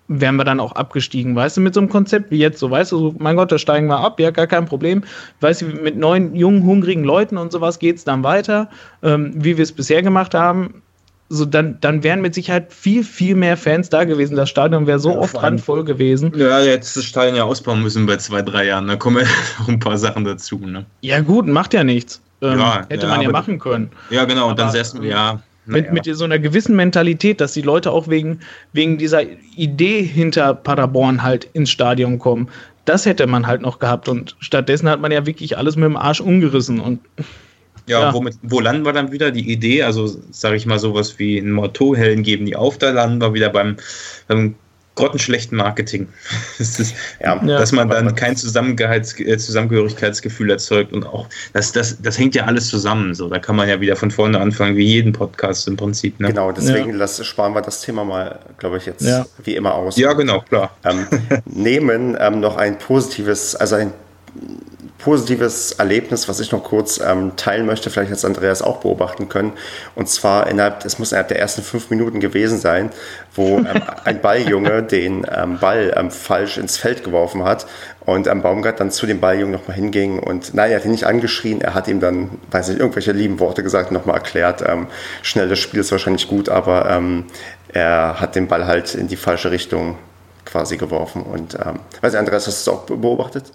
wären 0.08 0.36
wir 0.36 0.44
dann 0.44 0.60
auch 0.60 0.74
abgestiegen, 0.74 1.36
weißt 1.36 1.56
du, 1.56 1.62
mit 1.62 1.74
so 1.74 1.80
einem 1.80 1.90
Konzept 1.90 2.32
wie 2.32 2.38
jetzt, 2.38 2.60
so 2.60 2.70
weißt 2.70 2.92
du, 2.92 2.98
so, 2.98 3.16
mein 3.18 3.38
Gott, 3.38 3.52
da 3.52 3.58
steigen 3.58 3.88
wir 3.88 4.00
ab, 4.00 4.20
ja, 4.20 4.32
gar 4.32 4.48
kein 4.48 4.66
Problem. 4.66 5.04
Weißt 5.40 5.62
du, 5.62 5.68
mit 5.68 5.96
neuen, 5.96 6.36
jungen, 6.36 6.66
hungrigen 6.66 7.06
Leuten 7.06 7.38
und 7.38 7.54
sowas 7.54 7.80
geht 7.80 7.96
es 7.96 8.04
dann 8.04 8.24
weiter, 8.24 8.70
ähm, 9.04 9.32
wie 9.36 9.56
wir 9.56 9.64
es 9.64 9.72
bisher 9.72 10.02
gemacht 10.02 10.34
haben. 10.34 10.82
So, 11.34 11.46
dann, 11.46 11.78
dann 11.80 12.04
wären 12.04 12.20
mit 12.20 12.34
Sicherheit 12.34 12.74
viel, 12.74 13.06
viel 13.06 13.36
mehr 13.36 13.56
Fans 13.56 13.88
da 13.88 14.04
gewesen. 14.04 14.36
Das 14.36 14.50
Stadion 14.50 14.86
wäre 14.86 15.00
so 15.00 15.12
ja, 15.12 15.18
oft 15.18 15.42
randvoll 15.42 15.86
gewesen. 15.86 16.34
Ja, 16.36 16.60
jetzt 16.60 16.98
das 16.98 17.06
Stadion 17.06 17.38
ja 17.38 17.46
ausbauen 17.46 17.82
müssen 17.82 18.06
bei 18.06 18.18
zwei, 18.18 18.42
drei 18.42 18.66
Jahren. 18.66 18.88
Da 18.88 18.98
kommen 18.98 19.24
ja 19.24 19.30
noch 19.60 19.70
ein 19.70 19.80
paar 19.80 19.98
Sachen 19.98 20.26
dazu. 20.26 20.58
Ne? 20.58 20.86
Ja, 21.00 21.22
gut, 21.22 21.48
macht 21.48 21.74
ja 21.74 21.86
nichts. 21.86 22.22
Ähm, 22.42 22.60
ja, 22.60 22.86
hätte 22.90 23.06
ja, 23.06 23.14
man 23.14 23.22
ja 23.22 23.30
machen 23.30 23.60
können. 23.60 23.92
Ja, 24.10 24.26
genau. 24.26 24.50
Und 24.50 24.60
dann 24.60 24.76
erst, 24.76 25.02
ja, 25.02 25.42
mit, 25.66 25.94
mit 25.94 26.04
so 26.04 26.26
einer 26.26 26.38
gewissen 26.38 26.76
Mentalität, 26.76 27.40
dass 27.40 27.54
die 27.54 27.62
Leute 27.62 27.92
auch 27.92 28.10
wegen, 28.10 28.42
wegen 28.74 28.98
dieser 28.98 29.22
Idee 29.56 30.04
hinter 30.04 30.54
Paderborn 30.54 31.24
halt 31.24 31.46
ins 31.54 31.70
Stadion 31.70 32.20
kommen. 32.20 32.50
Das 32.84 33.06
hätte 33.06 33.26
man 33.26 33.48
halt 33.48 33.62
noch 33.62 33.80
gehabt 33.80 34.10
und 34.10 34.36
stattdessen 34.40 34.90
hat 34.90 35.00
man 35.00 35.14
ja 35.14 35.26
wirklich 35.26 35.58
alles 35.58 35.78
mit 35.78 35.86
dem 35.86 35.96
Arsch 35.96 36.20
umgerissen 36.20 36.82
und 36.82 37.00
ja, 37.88 38.02
ja. 38.02 38.14
Womit, 38.14 38.36
wo 38.44 38.60
landen 38.60 38.86
wir 38.86 38.94
dann 38.94 39.12
wieder? 39.12 39.32
Die 39.32 39.52
Idee, 39.52 39.82
also 39.84 40.08
sage 40.32 40.56
ich 40.56 40.66
mal 40.66 40.80
sowas 40.80 41.20
wie 41.20 41.38
ein 41.38 41.52
Motto, 41.52 41.96
Hellen 41.96 42.24
geben 42.24 42.46
die 42.46 42.56
auf, 42.56 42.78
da 42.78 42.92
landen 42.92 43.22
wir 43.22 43.34
wieder 43.34 43.50
beim, 43.50 43.76
beim 44.28 44.56
grottenschlechten 44.96 45.58
Marketing. 45.58 46.08
Das 46.58 46.80
ist, 46.80 46.96
ja, 47.20 47.36
dass 47.38 47.72
man 47.72 47.90
dann 47.90 48.14
kein 48.14 48.34
äh, 48.34 48.36
Zusammengehörigkeitsgefühl 48.36 50.52
erzeugt 50.52 50.94
und 50.94 51.08
auch, 51.08 51.28
das, 51.54 51.72
das, 51.72 52.00
das 52.00 52.20
hängt 52.20 52.36
ja 52.36 52.46
alles 52.46 52.68
zusammen. 52.68 53.16
So, 53.16 53.30
da 53.30 53.40
kann 53.40 53.56
man 53.56 53.68
ja 53.68 53.82
wieder 53.82 53.96
von 53.96 54.12
vorne 54.12 54.40
anfangen, 54.40 54.78
wie 54.78 54.86
jeden 54.86 55.12
Podcast 55.12 55.68
im 55.68 55.76
Prinzip. 55.76 56.20
Ne? 56.20 56.28
Genau, 56.28 56.52
deswegen 56.52 56.92
ja. 56.92 56.98
lass, 56.98 57.26
sparen 57.26 57.56
wir 57.56 57.62
das 57.62 57.82
Thema 57.82 58.06
mal, 58.06 58.38
glaube 58.60 58.78
ich, 58.78 58.86
jetzt 58.86 59.04
ja. 59.04 59.26
wie 59.44 59.56
immer 59.56 59.74
aus. 59.74 59.98
Ja, 59.98 60.14
genau, 60.14 60.42
klar. 60.42 60.78
Ähm, 60.84 61.08
nehmen 61.46 62.16
ähm, 62.20 62.40
noch 62.40 62.58
ein 62.58 62.78
positives, 62.78 63.56
also 63.56 63.74
ein 63.76 63.92
positives 65.02 65.74
Erlebnis, 65.74 66.30
was 66.30 66.40
ich 66.40 66.52
noch 66.52 66.64
kurz 66.64 67.00
ähm, 67.00 67.36
teilen 67.36 67.66
möchte, 67.66 67.90
vielleicht 67.90 68.12
hat 68.12 68.24
Andreas 68.26 68.62
auch 68.62 68.78
beobachten 68.78 69.30
können. 69.30 69.54
Und 69.96 70.10
zwar 70.10 70.48
innerhalb, 70.48 70.86
es 70.86 71.00
muss 71.00 71.12
innerhalb 71.12 71.30
der 71.30 71.40
ersten 71.40 71.62
fünf 71.62 71.90
Minuten 71.90 72.20
gewesen 72.20 72.58
sein, 72.58 72.92
wo 73.36 73.58
ähm, 73.58 73.68
ein 74.06 74.22
Balljunge 74.22 74.84
den 74.84 75.26
ähm, 75.36 75.60
Ball 75.60 75.94
ähm, 75.96 76.12
falsch 76.12 76.58
ins 76.58 76.78
Feld 76.78 77.04
geworfen 77.04 77.44
hat 77.44 77.66
und 78.06 78.28
ähm, 78.28 78.42
Baumgart 78.42 78.80
dann 78.80 78.92
zu 78.92 79.06
dem 79.06 79.20
Balljungen 79.20 79.52
nochmal 79.52 79.76
hinging 79.76 80.20
und 80.20 80.54
nein, 80.54 80.72
er 80.72 80.78
hat 80.78 80.86
ihn 80.86 80.92
nicht 80.92 81.06
angeschrien, 81.06 81.62
er 81.62 81.74
hat 81.74 81.88
ihm 81.88 82.00
dann, 82.00 82.40
weiß 82.52 82.70
nicht, 82.70 82.80
irgendwelche 82.80 83.12
lieben 83.12 83.40
Worte 83.40 83.64
gesagt, 83.64 83.92
nochmal 83.92 84.16
erklärt, 84.16 84.64
ähm, 84.68 84.88
schnell 85.22 85.50
das 85.50 85.60
Spiel 85.60 85.80
ist 85.80 85.92
wahrscheinlich 85.92 86.28
gut, 86.28 86.50
aber 86.50 86.90
ähm, 86.90 87.26
er 87.70 88.20
hat 88.20 88.36
den 88.36 88.48
Ball 88.48 88.66
halt 88.66 88.96
in 88.96 89.08
die 89.08 89.18
falsche 89.18 89.52
Richtung 89.52 89.98
quasi 90.46 90.78
geworfen 90.78 91.24
und 91.24 91.56
ähm, 91.56 91.80
weiß 92.02 92.14
nicht, 92.14 92.20
Andreas, 92.20 92.48
hast 92.48 92.68
du 92.68 92.72
es 92.72 92.78
auch 92.78 92.86
beobachtet? 92.86 93.52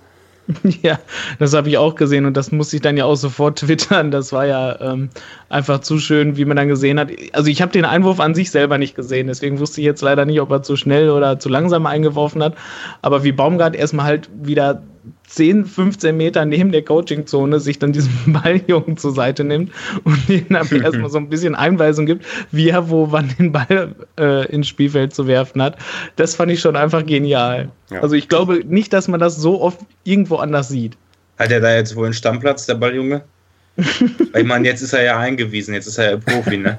Ja, 0.82 0.98
das 1.38 1.54
habe 1.54 1.68
ich 1.68 1.78
auch 1.78 1.94
gesehen 1.94 2.26
und 2.26 2.36
das 2.36 2.52
musste 2.52 2.76
ich 2.76 2.82
dann 2.82 2.96
ja 2.96 3.04
auch 3.04 3.16
sofort 3.16 3.58
twittern. 3.60 4.10
Das 4.10 4.32
war 4.32 4.46
ja 4.46 4.80
ähm, 4.80 5.10
einfach 5.48 5.80
zu 5.80 5.98
schön, 5.98 6.36
wie 6.36 6.44
man 6.44 6.56
dann 6.56 6.68
gesehen 6.68 6.98
hat. 6.98 7.10
Also 7.32 7.50
ich 7.50 7.62
habe 7.62 7.72
den 7.72 7.84
Einwurf 7.84 8.20
an 8.20 8.34
sich 8.34 8.50
selber 8.50 8.78
nicht 8.78 8.94
gesehen, 8.94 9.26
deswegen 9.26 9.58
wusste 9.58 9.80
ich 9.80 9.84
jetzt 9.84 10.02
leider 10.02 10.24
nicht, 10.24 10.40
ob 10.40 10.50
er 10.50 10.62
zu 10.62 10.76
schnell 10.76 11.10
oder 11.10 11.38
zu 11.38 11.48
langsam 11.48 11.86
eingeworfen 11.86 12.42
hat. 12.42 12.54
Aber 13.02 13.24
wie 13.24 13.32
Baumgart 13.32 13.76
erstmal 13.76 14.06
halt 14.06 14.30
wieder 14.34 14.82
10, 15.28 15.64
15 15.64 16.16
Meter 16.16 16.44
neben 16.44 16.72
der 16.72 16.82
Coachingzone 16.82 17.60
sich 17.60 17.78
dann 17.78 17.92
diesen 17.92 18.12
Balljungen 18.32 18.96
zur 18.96 19.12
Seite 19.12 19.44
nimmt 19.44 19.72
und 20.04 20.28
ihm 20.28 20.46
dann 20.48 20.68
erstmal 20.82 21.10
so 21.10 21.18
ein 21.18 21.28
bisschen 21.28 21.54
Einweisung 21.54 22.06
gibt, 22.06 22.24
wie 22.52 22.70
er 22.70 22.90
wo 22.90 23.10
wann 23.12 23.34
den 23.38 23.52
Ball 23.52 23.94
äh, 24.18 24.46
ins 24.46 24.68
Spielfeld 24.68 25.14
zu 25.14 25.26
werfen 25.26 25.62
hat. 25.62 25.76
Das 26.16 26.34
fand 26.34 26.52
ich 26.52 26.60
schon 26.60 26.76
einfach 26.76 27.04
genial. 27.04 27.70
Ja. 27.90 28.02
Also 28.02 28.14
ich 28.14 28.28
glaube 28.28 28.64
nicht, 28.66 28.92
dass 28.92 29.08
man 29.08 29.20
das 29.20 29.36
so 29.36 29.60
oft 29.60 29.80
irgendwo 30.04 30.36
anders 30.36 30.68
sieht. 30.68 30.96
Hat 31.38 31.50
er 31.50 31.60
da 31.60 31.74
jetzt 31.74 31.96
wohl 31.96 32.06
einen 32.06 32.14
Stammplatz, 32.14 32.66
der 32.66 32.74
Balljunge? 32.74 33.22
ich 33.76 34.44
meine, 34.44 34.66
jetzt 34.66 34.80
ist 34.80 34.94
er 34.94 35.02
ja 35.02 35.18
eingewiesen, 35.18 35.74
jetzt 35.74 35.86
ist 35.86 35.98
er 35.98 36.12
ja 36.12 36.16
Profi, 36.16 36.56
ne? 36.56 36.78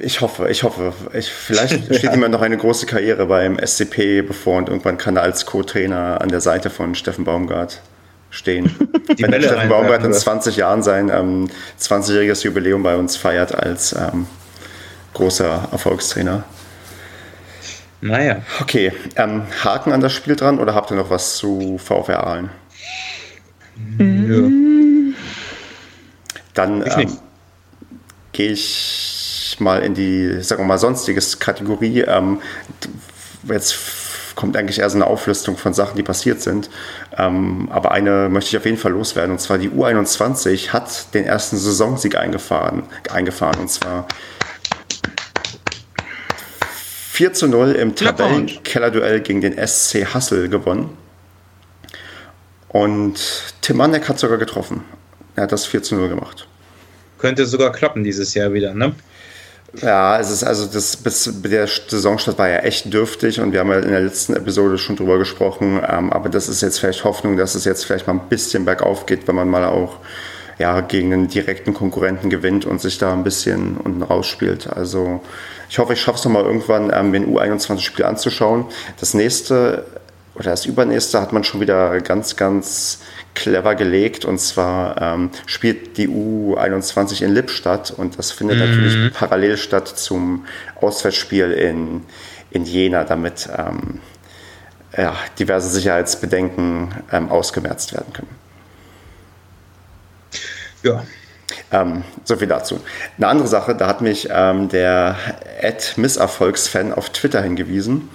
Ich 0.00 0.20
hoffe, 0.20 0.48
ich 0.48 0.62
hoffe. 0.62 0.92
Ich, 1.12 1.30
vielleicht 1.30 1.84
steht 1.96 2.12
ihm 2.12 2.30
noch 2.30 2.42
eine 2.42 2.56
große 2.56 2.86
Karriere 2.86 3.26
beim 3.26 3.58
SCP 3.58 4.22
bevor 4.22 4.58
und 4.58 4.68
irgendwann 4.68 4.98
kann 4.98 5.16
er 5.16 5.22
als 5.22 5.46
Co-Trainer 5.46 6.20
an 6.20 6.28
der 6.28 6.40
Seite 6.40 6.70
von 6.70 6.94
Steffen 6.94 7.24
Baumgart 7.24 7.80
stehen. 8.30 8.74
Die 9.16 9.22
Wenn 9.22 9.30
Bälle 9.30 9.46
Steffen 9.46 9.68
Baumgart 9.68 10.04
in 10.04 10.12
20 10.12 10.56
Jahren 10.56 10.82
sein 10.82 11.10
ähm, 11.10 11.48
20-jähriges 11.80 12.44
Jubiläum 12.44 12.82
bei 12.82 12.96
uns 12.96 13.16
feiert 13.16 13.54
als 13.54 13.92
ähm, 13.92 14.26
großer 15.12 15.68
Erfolgstrainer. 15.70 16.42
Naja. 18.00 18.42
Okay, 18.60 18.92
ähm, 19.16 19.44
Haken 19.62 19.92
an 19.92 20.00
das 20.00 20.12
Spiel 20.12 20.36
dran 20.36 20.58
oder 20.58 20.74
habt 20.74 20.90
ihr 20.90 20.96
noch 20.96 21.10
was 21.10 21.36
zu 21.36 21.78
VfR 21.78 22.26
Aalen? 22.26 22.50
Ja. 23.98 24.48
Dann 26.52 26.84
ähm, 26.86 27.18
gehe 28.32 28.50
ich 28.50 29.13
mal 29.60 29.82
in 29.82 29.94
die, 29.94 30.42
sagen 30.42 30.62
wir 30.62 30.66
mal, 30.66 30.78
sonstiges 30.78 31.38
Kategorie. 31.38 32.00
Ähm, 32.00 32.40
jetzt 33.44 33.76
kommt 34.34 34.56
eigentlich 34.56 34.80
eher 34.80 34.90
so 34.90 34.96
eine 34.96 35.06
Auflistung 35.06 35.56
von 35.56 35.74
Sachen, 35.74 35.96
die 35.96 36.02
passiert 36.02 36.40
sind. 36.40 36.70
Ähm, 37.16 37.68
aber 37.70 37.92
eine 37.92 38.28
möchte 38.28 38.50
ich 38.50 38.56
auf 38.56 38.64
jeden 38.64 38.78
Fall 38.78 38.92
loswerden. 38.92 39.32
Und 39.32 39.38
zwar 39.40 39.58
die 39.58 39.70
U21 39.70 40.70
hat 40.70 41.14
den 41.14 41.24
ersten 41.24 41.56
Saisonsieg 41.56 42.16
eingefahren. 42.16 42.84
eingefahren 43.10 43.60
und 43.60 43.70
zwar 43.70 44.06
4 47.12 47.32
zu 47.32 47.46
0 47.46 47.72
im 47.72 47.94
Tabellenkellerduell 47.94 49.20
gegen 49.20 49.40
den 49.40 49.54
SC 49.56 50.04
Hassel 50.12 50.48
gewonnen. 50.48 50.90
Und 52.68 53.54
Tim 53.60 53.76
Manek 53.76 54.08
hat 54.08 54.18
sogar 54.18 54.36
getroffen. 54.36 54.82
Er 55.36 55.44
hat 55.44 55.52
das 55.52 55.64
4 55.64 55.84
zu 55.84 55.94
0 55.94 56.08
gemacht. 56.08 56.48
Könnte 57.18 57.46
sogar 57.46 57.70
klappen 57.70 58.02
dieses 58.02 58.34
Jahr 58.34 58.52
wieder, 58.52 58.74
ne? 58.74 58.96
Ja, 59.80 60.18
es 60.20 60.30
ist 60.30 60.44
also 60.44 60.66
das 60.66 60.96
bis 60.96 61.30
der 61.42 61.66
Saisonstart 61.66 62.38
war 62.38 62.48
ja 62.48 62.58
echt 62.58 62.92
dürftig 62.92 63.40
und 63.40 63.52
wir 63.52 63.60
haben 63.60 63.70
ja 63.70 63.78
in 63.78 63.90
der 63.90 64.00
letzten 64.00 64.34
Episode 64.34 64.78
schon 64.78 64.96
drüber 64.96 65.18
gesprochen. 65.18 65.80
Ähm, 65.86 66.12
aber 66.12 66.28
das 66.28 66.48
ist 66.48 66.60
jetzt 66.60 66.78
vielleicht 66.78 67.04
Hoffnung, 67.04 67.36
dass 67.36 67.54
es 67.54 67.64
jetzt 67.64 67.84
vielleicht 67.84 68.06
mal 68.06 68.14
ein 68.14 68.28
bisschen 68.28 68.64
bergauf 68.64 69.06
geht, 69.06 69.26
wenn 69.26 69.34
man 69.34 69.48
mal 69.48 69.64
auch 69.64 69.98
ja, 70.58 70.80
gegen 70.80 71.12
einen 71.12 71.28
direkten 71.28 71.74
Konkurrenten 71.74 72.30
gewinnt 72.30 72.64
und 72.64 72.80
sich 72.80 72.98
da 72.98 73.12
ein 73.12 73.24
bisschen 73.24 73.76
unten 73.76 74.02
rausspielt. 74.02 74.68
Also 74.68 75.20
ich 75.68 75.78
hoffe, 75.78 75.94
ich 75.94 76.00
schaffe 76.00 76.18
es 76.18 76.24
nochmal 76.24 76.44
irgendwann, 76.44 76.92
ähm, 76.94 77.12
ein 77.12 77.34
U21-Spiel 77.34 78.04
anzuschauen. 78.04 78.66
Das 79.00 79.14
nächste 79.14 79.84
oder 80.36 80.50
das 80.50 80.66
übernächste 80.66 81.20
hat 81.20 81.32
man 81.32 81.44
schon 81.44 81.60
wieder 81.60 82.00
ganz, 82.00 82.36
ganz 82.36 83.00
clever 83.34 83.74
gelegt. 83.74 84.24
Und 84.24 84.38
zwar 84.38 85.00
ähm, 85.00 85.30
spielt 85.46 85.96
die 85.96 86.08
U21 86.08 87.22
in 87.22 87.32
Lippstadt 87.32 87.90
und 87.90 88.18
das 88.18 88.30
findet 88.30 88.58
mhm. 88.58 88.64
natürlich 88.64 89.14
parallel 89.14 89.56
statt 89.56 89.88
zum 89.88 90.46
Auswärtsspiel 90.80 91.52
in, 91.52 92.02
in 92.50 92.64
Jena, 92.64 93.04
damit 93.04 93.48
ähm, 93.56 94.00
ja, 94.96 95.16
diverse 95.38 95.68
Sicherheitsbedenken 95.68 96.94
ähm, 97.12 97.30
ausgemerzt 97.30 97.92
werden 97.92 98.12
können. 98.12 98.44
Ja. 100.82 101.04
Ähm, 101.72 102.04
so 102.24 102.36
viel 102.36 102.48
dazu. 102.48 102.80
Eine 103.16 103.28
andere 103.28 103.48
Sache, 103.48 103.74
da 103.74 103.86
hat 103.86 104.00
mich 104.00 104.28
ähm, 104.30 104.68
der 104.68 105.16
Ad-Misserfolgsfan 105.62 106.92
auf 106.92 107.10
Twitter 107.10 107.42
hingewiesen 107.42 108.08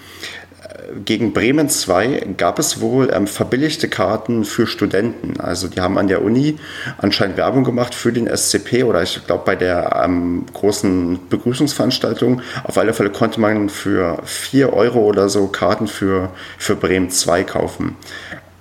gegen 1.06 1.34
Bremen 1.34 1.70
2 1.70 2.34
gab 2.38 2.60
es 2.60 2.82
wohl 2.82 3.12
ähm, 3.14 3.28
verbilligte 3.28 3.88
Karten 3.88 4.46
für 4.46 4.68
Studenten. 4.68 5.40
Also 5.40 5.68
die 5.68 5.82
haben 5.82 5.98
an 5.98 6.08
der 6.08 6.22
Uni 6.24 6.58
anscheinend 6.98 7.38
Werbung 7.38 7.64
gemacht 7.64 7.96
für 7.96 8.12
den 8.12 8.28
SCP 8.28 8.84
oder 8.84 9.02
ich 9.04 9.26
glaube 9.26 9.44
bei 9.46 9.56
der 9.56 10.02
ähm, 10.04 10.46
großen 10.54 11.28
Begrüßungsveranstaltung. 11.30 12.42
Auf 12.64 12.78
alle 12.78 12.94
Fälle 12.94 13.10
konnte 13.10 13.40
man 13.40 13.70
für 13.70 14.20
4 14.24 14.74
Euro 14.74 15.00
oder 15.00 15.30
so 15.30 15.48
Karten 15.48 15.88
für, 15.88 16.32
für 16.58 16.76
Bremen 16.76 17.10
2 17.10 17.44
kaufen. 17.44 17.96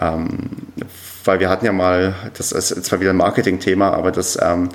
Ähm, 0.01 0.51
weil 1.25 1.41
wir 1.41 1.51
hatten 1.51 1.67
ja 1.67 1.73
mal, 1.73 2.15
das 2.37 2.53
ist 2.53 2.85
zwar 2.85 3.01
wieder 3.01 3.11
ein 3.11 3.17
Marketing-Thema, 3.17 3.93
aber 3.93 4.13
das 4.13 4.39
ähm, 4.41 4.71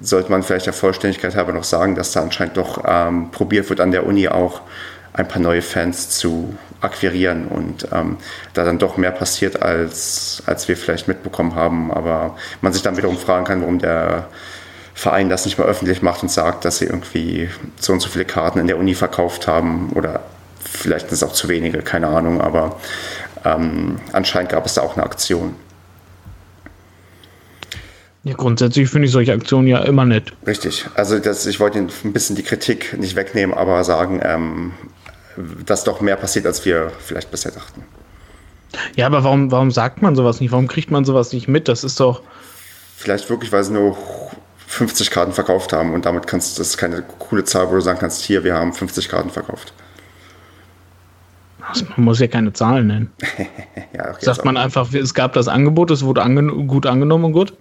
sollte 0.00 0.30
man 0.30 0.42
vielleicht 0.42 0.66
der 0.66 0.72
Vollständigkeit 0.72 1.34
halber 1.36 1.52
noch 1.52 1.64
sagen, 1.64 1.94
dass 1.94 2.12
da 2.12 2.22
anscheinend 2.22 2.56
doch 2.56 2.82
ähm, 2.86 3.30
probiert 3.30 3.68
wird 3.68 3.80
an 3.80 3.90
der 3.90 4.06
Uni 4.06 4.28
auch 4.28 4.62
ein 5.12 5.28
paar 5.28 5.42
neue 5.42 5.62
Fans 5.62 6.10
zu 6.10 6.54
akquirieren 6.80 7.46
und 7.46 7.88
ähm, 7.92 8.16
da 8.54 8.64
dann 8.64 8.78
doch 8.78 8.96
mehr 8.96 9.10
passiert, 9.10 9.62
als, 9.62 10.42
als 10.46 10.68
wir 10.68 10.76
vielleicht 10.76 11.08
mitbekommen 11.08 11.54
haben. 11.54 11.92
Aber 11.92 12.36
man 12.60 12.72
sich 12.72 12.82
dann 12.82 12.96
wiederum 12.96 13.18
fragen 13.18 13.44
kann, 13.44 13.60
warum 13.60 13.78
der 13.78 14.28
Verein 14.94 15.28
das 15.28 15.44
nicht 15.44 15.58
mal 15.58 15.66
öffentlich 15.66 16.02
macht 16.02 16.22
und 16.22 16.30
sagt, 16.30 16.64
dass 16.64 16.78
sie 16.78 16.86
irgendwie 16.86 17.48
so 17.78 17.92
und 17.92 18.00
so 18.00 18.08
viele 18.08 18.24
Karten 18.24 18.58
in 18.58 18.66
der 18.66 18.78
Uni 18.78 18.94
verkauft 18.94 19.46
haben 19.46 19.90
oder 19.94 20.20
vielleicht 20.60 21.08
sind 21.08 21.14
es 21.14 21.22
auch 21.22 21.32
zu 21.32 21.48
wenige, 21.48 21.78
keine 21.78 22.08
Ahnung, 22.08 22.40
aber 22.40 22.76
ähm, 23.44 23.98
anscheinend 24.12 24.50
gab 24.50 24.66
es 24.66 24.74
da 24.74 24.82
auch 24.82 24.96
eine 24.96 25.04
Aktion. 25.04 25.54
Ja, 28.22 28.34
grundsätzlich 28.34 28.90
finde 28.90 29.06
ich 29.06 29.12
solche 29.12 29.32
Aktionen 29.32 29.66
ja 29.66 29.78
immer 29.78 30.04
nett. 30.04 30.34
Richtig. 30.46 30.84
Also 30.94 31.18
das, 31.18 31.46
ich 31.46 31.58
wollte 31.58 31.78
ein 31.78 32.12
bisschen 32.12 32.36
die 32.36 32.42
Kritik 32.42 32.98
nicht 32.98 33.16
wegnehmen, 33.16 33.56
aber 33.56 33.82
sagen, 33.82 34.20
ähm, 34.22 34.72
dass 35.64 35.84
doch 35.84 36.00
mehr 36.00 36.16
passiert, 36.16 36.46
als 36.46 36.64
wir 36.64 36.90
vielleicht 37.00 37.30
bisher 37.30 37.52
dachten. 37.52 37.84
Ja, 38.96 39.06
aber 39.06 39.24
warum, 39.24 39.50
warum 39.50 39.70
sagt 39.70 40.02
man 40.02 40.14
sowas 40.14 40.40
nicht? 40.40 40.52
Warum 40.52 40.68
kriegt 40.68 40.90
man 40.90 41.04
sowas 41.04 41.32
nicht 41.32 41.48
mit? 41.48 41.68
Das 41.68 41.84
ist 41.84 41.98
doch. 41.98 42.22
Vielleicht 42.96 43.28
wirklich, 43.30 43.50
weil 43.52 43.64
sie 43.64 43.72
nur 43.72 43.96
50 44.66 45.10
Karten 45.10 45.32
verkauft 45.32 45.72
haben 45.72 45.94
und 45.94 46.06
damit 46.06 46.26
kannst 46.26 46.58
das 46.58 46.68
ist 46.68 46.76
keine 46.76 47.02
coole 47.02 47.44
Zahl, 47.44 47.68
wo 47.70 47.74
du 47.74 47.80
sagen 47.80 47.98
kannst, 47.98 48.22
hier, 48.22 48.44
wir 48.44 48.54
haben 48.54 48.72
50 48.72 49.08
Karten 49.08 49.30
verkauft. 49.30 49.72
Also 51.60 51.86
man 51.96 52.04
muss 52.04 52.20
ja 52.20 52.26
keine 52.26 52.52
Zahlen 52.52 52.86
nennen. 52.86 53.12
ja, 53.92 54.10
okay, 54.10 54.24
Sagt 54.24 54.44
man 54.44 54.56
einfach, 54.56 54.92
es 54.92 55.14
gab 55.14 55.32
das 55.32 55.48
Angebot, 55.48 55.90
es 55.90 56.04
wurde 56.04 56.22
angen 56.22 56.66
gut 56.68 56.86
angenommen 56.86 57.26
und 57.26 57.32
gut. 57.32 57.52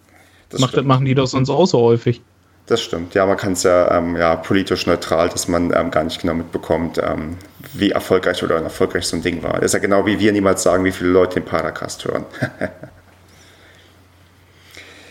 Das 0.49 0.61
Macht, 0.61 0.83
machen 0.83 1.05
die 1.05 1.15
doch 1.15 1.27
sonst 1.27 1.49
auch 1.49 1.65
so 1.65 1.79
häufig. 1.79 2.21
Das 2.69 2.81
stimmt. 2.81 3.15
Ja, 3.15 3.25
man 3.25 3.35
kann 3.35 3.53
es 3.53 3.63
ja, 3.63 3.89
ähm, 3.97 4.15
ja 4.15 4.35
politisch 4.35 4.85
neutral, 4.85 5.27
dass 5.29 5.47
man 5.47 5.73
ähm, 5.73 5.89
gar 5.89 6.03
nicht 6.03 6.21
genau 6.21 6.35
mitbekommt, 6.35 7.01
ähm, 7.03 7.35
wie 7.73 7.89
erfolgreich 7.89 8.43
oder 8.43 8.57
unerfolgreich 8.57 9.07
so 9.07 9.15
ein 9.15 9.23
Ding 9.23 9.41
war. 9.41 9.53
Das 9.53 9.65
ist 9.65 9.73
ja 9.73 9.79
genau 9.79 10.05
wie 10.05 10.19
wir 10.19 10.31
niemals 10.31 10.61
sagen, 10.61 10.85
wie 10.85 10.91
viele 10.91 11.09
Leute 11.09 11.39
den 11.39 11.45
Paracast 11.45 12.05
hören. 12.05 12.25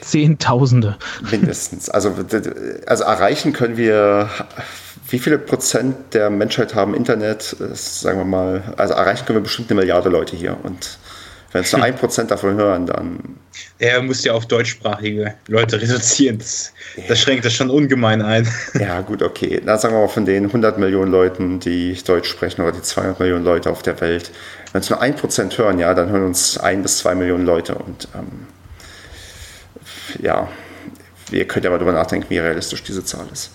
Zehntausende. 0.02 0.98
Mindestens. 1.32 1.90
Also, 1.90 2.14
also 2.86 3.04
erreichen 3.04 3.52
können 3.52 3.76
wir, 3.76 4.30
wie 5.08 5.18
viele 5.18 5.36
Prozent 5.36 6.14
der 6.14 6.30
Menschheit 6.30 6.76
haben 6.76 6.94
Internet? 6.94 7.56
Sagen 7.72 8.18
wir 8.18 8.24
mal, 8.24 8.62
also 8.76 8.94
erreichen 8.94 9.26
können 9.26 9.38
wir 9.40 9.42
bestimmt 9.42 9.68
eine 9.72 9.80
Milliarde 9.80 10.10
Leute 10.10 10.36
hier. 10.36 10.56
Und 10.62 11.00
wenn 11.52 11.62
es 11.62 11.72
nur 11.72 11.82
ein 11.82 11.96
Prozent 11.96 12.30
davon 12.30 12.54
hören, 12.56 12.86
dann. 12.86 13.20
Er 13.78 14.02
muss 14.02 14.24
ja 14.24 14.32
auf 14.32 14.46
deutschsprachige 14.46 15.34
Leute 15.46 15.80
reduzieren. 15.80 16.38
Das, 16.38 16.72
das 17.08 17.20
schränkt 17.20 17.44
das 17.44 17.54
schon 17.54 17.70
ungemein 17.70 18.22
ein. 18.22 18.48
Ja, 18.78 19.00
gut, 19.00 19.22
okay. 19.22 19.60
Dann 19.64 19.78
sagen 19.78 19.94
wir 19.94 20.00
mal 20.00 20.08
von 20.08 20.26
den 20.26 20.44
100 20.46 20.78
Millionen 20.78 21.10
Leuten, 21.10 21.60
die 21.60 21.96
Deutsch 22.04 22.28
sprechen, 22.28 22.62
oder 22.62 22.72
die 22.72 22.82
200 22.82 23.18
Millionen 23.18 23.44
Leute 23.44 23.70
auf 23.70 23.82
der 23.82 24.00
Welt. 24.00 24.30
Wenn 24.72 24.82
es 24.82 24.90
nur 24.90 25.00
ein 25.00 25.16
Prozent 25.16 25.56
hören, 25.56 25.78
ja, 25.78 25.94
dann 25.94 26.10
hören 26.10 26.24
uns 26.24 26.58
ein 26.58 26.82
bis 26.82 26.98
zwei 26.98 27.14
Millionen 27.14 27.46
Leute. 27.46 27.74
Und 27.74 28.08
ähm, 28.14 28.46
ja, 30.20 30.48
ihr 31.30 31.46
könnt 31.46 31.64
ja 31.64 31.70
mal 31.70 31.78
drüber 31.78 31.92
nachdenken, 31.92 32.26
wie 32.28 32.38
realistisch 32.38 32.82
diese 32.82 33.04
Zahl 33.04 33.26
ist. 33.32 33.50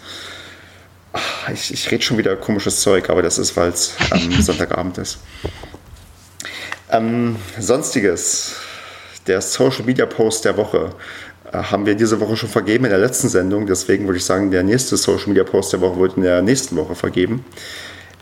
Ich, 1.54 1.72
ich 1.72 1.92
rede 1.92 2.04
schon 2.04 2.18
wieder 2.18 2.36
komisches 2.36 2.82
Zeug, 2.82 3.10
aber 3.10 3.22
das 3.22 3.38
ist, 3.38 3.56
weil 3.56 3.70
es 3.70 3.96
ähm, 4.12 4.32
Sonntagabend 4.42 4.98
ist. 4.98 5.20
Ähm, 6.94 7.38
Sonstiges. 7.60 8.56
Der 9.26 9.42
Social 9.42 9.84
Media 9.86 10.06
Post 10.06 10.46
der 10.46 10.56
Woche 10.58 10.92
äh, 11.52 11.58
haben 11.58 11.86
wir 11.86 11.96
diese 11.96 12.20
Woche 12.20 12.38
schon 12.38 12.50
vergeben 12.50 12.86
in 12.86 12.92
der 12.92 13.00
letzten 13.00 13.30
Sendung. 13.30 13.66
Deswegen 13.66 14.06
würde 14.06 14.18
ich 14.18 14.26
sagen, 14.26 14.52
der 14.52 14.64
nächste 14.64 14.96
Social 14.96 15.30
Media 15.30 15.44
Post 15.44 15.74
der 15.74 15.82
Woche 15.82 16.00
wird 16.00 16.18
in 16.18 16.24
der 16.24 16.42
nächsten 16.44 16.76
Woche 16.76 16.94
vergeben. 16.94 17.44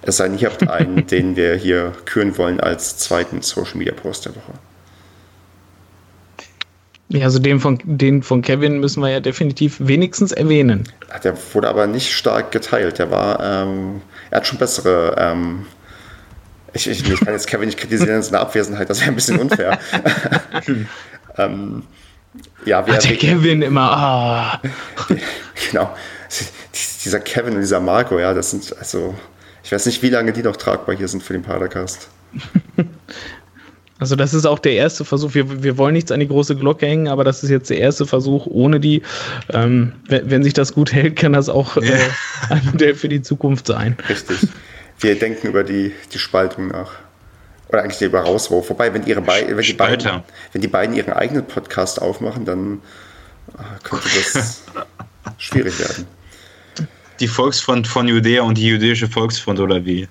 Es 0.04 0.18
sei 0.18 0.30
denn, 0.30 0.40
ihr 0.40 0.50
habt 0.50 0.68
einen, 0.70 1.06
den 1.06 1.36
wir 1.36 1.56
hier 1.56 1.92
küren 2.06 2.38
wollen 2.38 2.62
als 2.62 2.98
zweiten 2.98 3.42
Social 3.42 3.78
Media 3.78 3.94
Post 3.94 4.26
der 4.26 4.36
Woche. 4.36 4.54
Ja, 7.10 7.26
also 7.26 7.40
den 7.40 7.60
von, 7.60 7.78
den 7.84 8.24
von 8.24 8.42
Kevin 8.42 8.80
müssen 8.80 9.02
wir 9.02 9.10
ja 9.10 9.20
definitiv 9.20 9.76
wenigstens 9.80 10.32
erwähnen. 10.32 10.88
Der 11.26 11.36
wurde 11.54 11.68
aber 11.68 11.86
nicht 11.86 12.14
stark 12.14 12.54
geteilt. 12.54 13.00
Der 13.00 13.12
war, 13.12 13.44
ähm, 13.44 14.02
er 14.30 14.38
hat 14.38 14.48
schon 14.48 14.60
bessere 14.60 15.16
ähm, 15.18 15.66
ich, 16.74 16.88
ich, 16.88 17.10
ich, 17.10 17.20
kann 17.20 17.34
jetzt 17.34 17.48
Kevin 17.48 17.68
nicht 17.68 17.78
kritisieren 17.78 18.18
in 18.18 18.24
seiner 18.24 18.42
Abwesenheit, 18.42 18.90
das 18.90 19.00
wäre 19.02 19.12
ein 19.12 19.16
bisschen 19.16 19.40
unfair. 19.40 19.80
ähm, 21.38 21.84
ja, 22.66 22.86
wer, 22.86 22.96
Ach, 22.96 23.00
der 23.00 23.18
Kevin 23.18 23.62
immer. 23.62 23.92
Ah. 23.92 24.62
genau. 25.72 25.96
Dieser 27.04 27.20
Kevin 27.20 27.56
und 27.56 27.62
dieser 27.62 27.80
Marco, 27.80 28.20
ja, 28.20 28.34
das 28.34 28.52
sind 28.52 28.76
also. 28.78 29.16
Ich 29.64 29.72
weiß 29.72 29.86
nicht, 29.86 30.02
wie 30.02 30.10
lange 30.10 30.34
die 30.34 30.42
noch 30.42 30.56
tragbar 30.56 30.96
hier 30.96 31.08
sind 31.08 31.22
für 31.24 31.34
den 31.34 31.44
Padercast. 31.44 32.10
Also 34.00 34.16
das 34.16 34.34
ist 34.34 34.48
auch 34.48 34.58
der 34.58 34.74
erste 34.74 35.06
Versuch. 35.06 35.36
Wir, 35.36 35.62
wir 35.62 35.78
wollen 35.78 35.94
nichts 35.94 36.12
an 36.12 36.20
die 36.20 36.28
große 36.28 36.56
Glocke 36.56 36.88
hängen, 36.88 37.08
aber 37.08 37.24
das 37.24 37.44
ist 37.44 37.52
jetzt 37.52 37.70
der 37.70 37.78
erste 37.78 38.08
Versuch 38.08 38.48
ohne 38.48 38.80
die. 38.80 39.04
Ähm, 39.54 39.94
wenn, 40.08 40.32
wenn, 40.32 40.44
sich 40.44 40.54
das 40.54 40.74
gut 40.74 40.92
hält, 40.92 41.18
kann 41.18 41.34
das 41.34 41.50
auch 41.50 41.78
äh, 41.78 42.00
ein 42.50 42.66
Modell 42.66 42.96
für 42.96 43.10
die 43.10 43.22
Zukunft 43.22 43.68
sein. 43.68 43.96
Richtig 44.10 44.40
wir 45.02 45.18
denken 45.18 45.48
über 45.48 45.64
die, 45.64 45.94
die 46.14 46.20
Spaltung 46.20 46.68
nach. 46.68 46.94
Oder 47.70 47.84
eigentlich 47.84 48.02
über 48.02 48.22
Rauswurf. 48.22 48.70
Wobei, 48.70 48.94
wenn, 48.94 49.06
ihre 49.06 49.22
Be 49.22 49.46
wenn, 49.48 49.62
die 49.62 49.74
beiden, 49.74 50.24
wenn 50.52 50.62
die 50.62 50.68
beiden 50.68 50.96
ihren 50.96 51.14
eigenen 51.14 51.46
Podcast 51.46 52.02
aufmachen, 52.02 52.46
dann 52.46 52.82
ah, 53.58 53.64
könnte 53.84 54.10
das 54.14 54.64
schwierig 55.38 55.80
werden. 55.80 56.06
Die 57.20 57.28
Volksfront 57.28 57.88
von 57.88 58.08
Judäa 58.08 58.42
und 58.42 58.58
die 58.58 58.66
jüdische 58.66 59.08
Volksfront 59.08 59.60
oder 59.60 59.86
wie? 59.86 60.08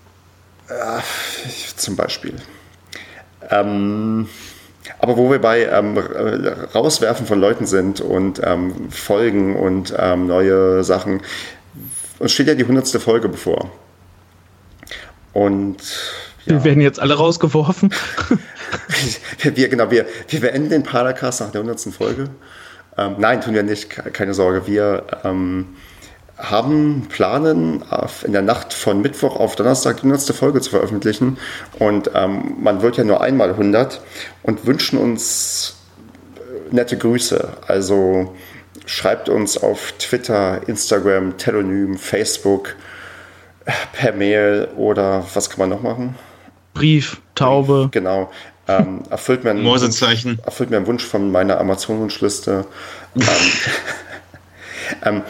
Ja, 0.69 1.03
zum 1.77 1.97
Beispiel. 1.97 2.35
Ähm, 3.51 4.29
aber 4.99 5.17
wo 5.17 5.31
wir 5.31 5.41
bei 5.41 5.67
ähm, 5.67 5.99
Rauswerfen 5.99 7.27
von 7.27 7.41
Leuten 7.41 7.67
sind 7.67 8.01
und 8.01 8.41
ähm, 8.45 8.91
Folgen 8.91 9.57
und 9.57 9.95
ähm, 9.99 10.27
neue 10.27 10.85
Sachen, 10.85 11.21
uns 12.19 12.33
steht 12.33 12.47
ja 12.47 12.55
die 12.55 12.65
hundertste 12.65 13.01
Folge 13.01 13.29
bevor. 13.29 13.71
Und 15.33 15.79
ja. 16.47 16.55
Wir 16.55 16.65
werden 16.65 16.81
jetzt 16.81 16.99
alle 17.01 17.15
rausgeworfen. 17.15 17.93
wir, 19.43 19.69
genau, 19.69 19.91
wir, 19.91 20.07
wir 20.29 20.41
beenden 20.41 20.71
den 20.71 20.83
Paracast 20.83 21.41
nach 21.41 21.51
der 21.51 21.61
100. 21.61 21.95
Folge. 21.95 22.31
Ähm, 22.97 23.17
nein, 23.19 23.41
tun 23.41 23.55
wir 23.55 23.63
nicht, 23.63 23.91
keine 23.91 24.33
Sorge. 24.33 24.67
Wir 24.67 25.05
ähm, 25.23 25.77
haben 26.39 27.07
planen, 27.11 27.85
in 28.25 28.33
der 28.33 28.43
Nacht 28.43 28.73
von 28.73 29.03
Mittwoch 29.03 29.37
auf 29.37 29.57
Donnerstag 29.57 29.99
die 29.99 30.07
100. 30.07 30.35
Folge 30.35 30.61
zu 30.63 30.71
veröffentlichen. 30.71 31.37
Und 31.79 32.11
ähm, 32.15 32.57
man 32.61 32.81
wird 32.81 32.97
ja 32.97 33.05
nur 33.05 33.21
einmal 33.21 33.51
100 33.51 34.01
und 34.43 34.67
wünschen 34.67 34.99
uns 34.99 35.77
äh, 36.37 36.75
nette 36.75 36.97
Grüße. 36.97 37.49
Also 37.67 38.35
schreibt 38.87 39.29
uns 39.29 39.59
auf 39.59 39.93
Twitter, 39.99 40.67
Instagram, 40.67 41.37
Telonym, 41.37 41.99
Facebook 41.99 42.77
per 43.93 44.13
Mail 44.13 44.69
oder 44.77 45.25
was 45.35 45.51
kann 45.51 45.61
man 45.61 45.69
noch 45.71 45.83
machen? 45.83 46.15
Brief, 46.75 47.21
Taube. 47.35 47.89
Genau. 47.91 48.31
Ähm, 48.69 49.03
erfüllt, 49.11 49.43
mir 49.43 49.51
einen 49.51 49.65
Wunsch, 49.65 50.03
erfüllt 50.03 50.71
mir 50.71 50.77
einen 50.77 50.87
Wunsch 50.87 51.05
von 51.05 51.33
meiner 51.33 51.59
Amazon-Wunschliste. 51.59 52.67
ähm, 53.17 53.23
ähm, 55.05 55.23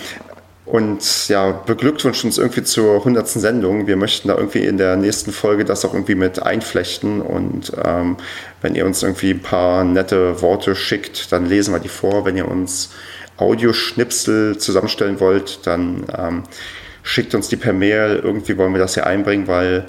und 0.70 1.28
ja, 1.28 1.50
beglückwünscht 1.50 2.24
uns 2.24 2.38
irgendwie 2.38 2.62
zur 2.62 2.98
100. 2.98 3.26
Sendung. 3.26 3.88
Wir 3.88 3.96
möchten 3.96 4.28
da 4.28 4.36
irgendwie 4.36 4.64
in 4.64 4.78
der 4.78 4.94
nächsten 4.94 5.32
Folge 5.32 5.64
das 5.64 5.84
auch 5.84 5.94
irgendwie 5.94 6.14
mit 6.14 6.40
einflechten. 6.40 7.20
Und 7.20 7.72
ähm, 7.84 8.18
wenn 8.62 8.76
ihr 8.76 8.86
uns 8.86 9.02
irgendwie 9.02 9.30
ein 9.30 9.42
paar 9.42 9.82
nette 9.82 10.40
Worte 10.42 10.76
schickt, 10.76 11.32
dann 11.32 11.46
lesen 11.46 11.74
wir 11.74 11.80
die 11.80 11.88
vor. 11.88 12.24
Wenn 12.24 12.36
ihr 12.36 12.46
uns 12.46 12.90
Audioschnipsel 13.36 14.58
zusammenstellen 14.58 15.18
wollt, 15.18 15.66
dann 15.66 16.04
ähm, 16.16 16.42
schickt 17.03 17.34
uns 17.34 17.48
die 17.48 17.57
per 17.57 17.72
Mail. 17.72 18.20
Irgendwie 18.22 18.57
wollen 18.59 18.72
wir 18.72 18.80
das 18.80 18.94
hier 18.94 19.07
einbringen, 19.07 19.48
weil, 19.48 19.86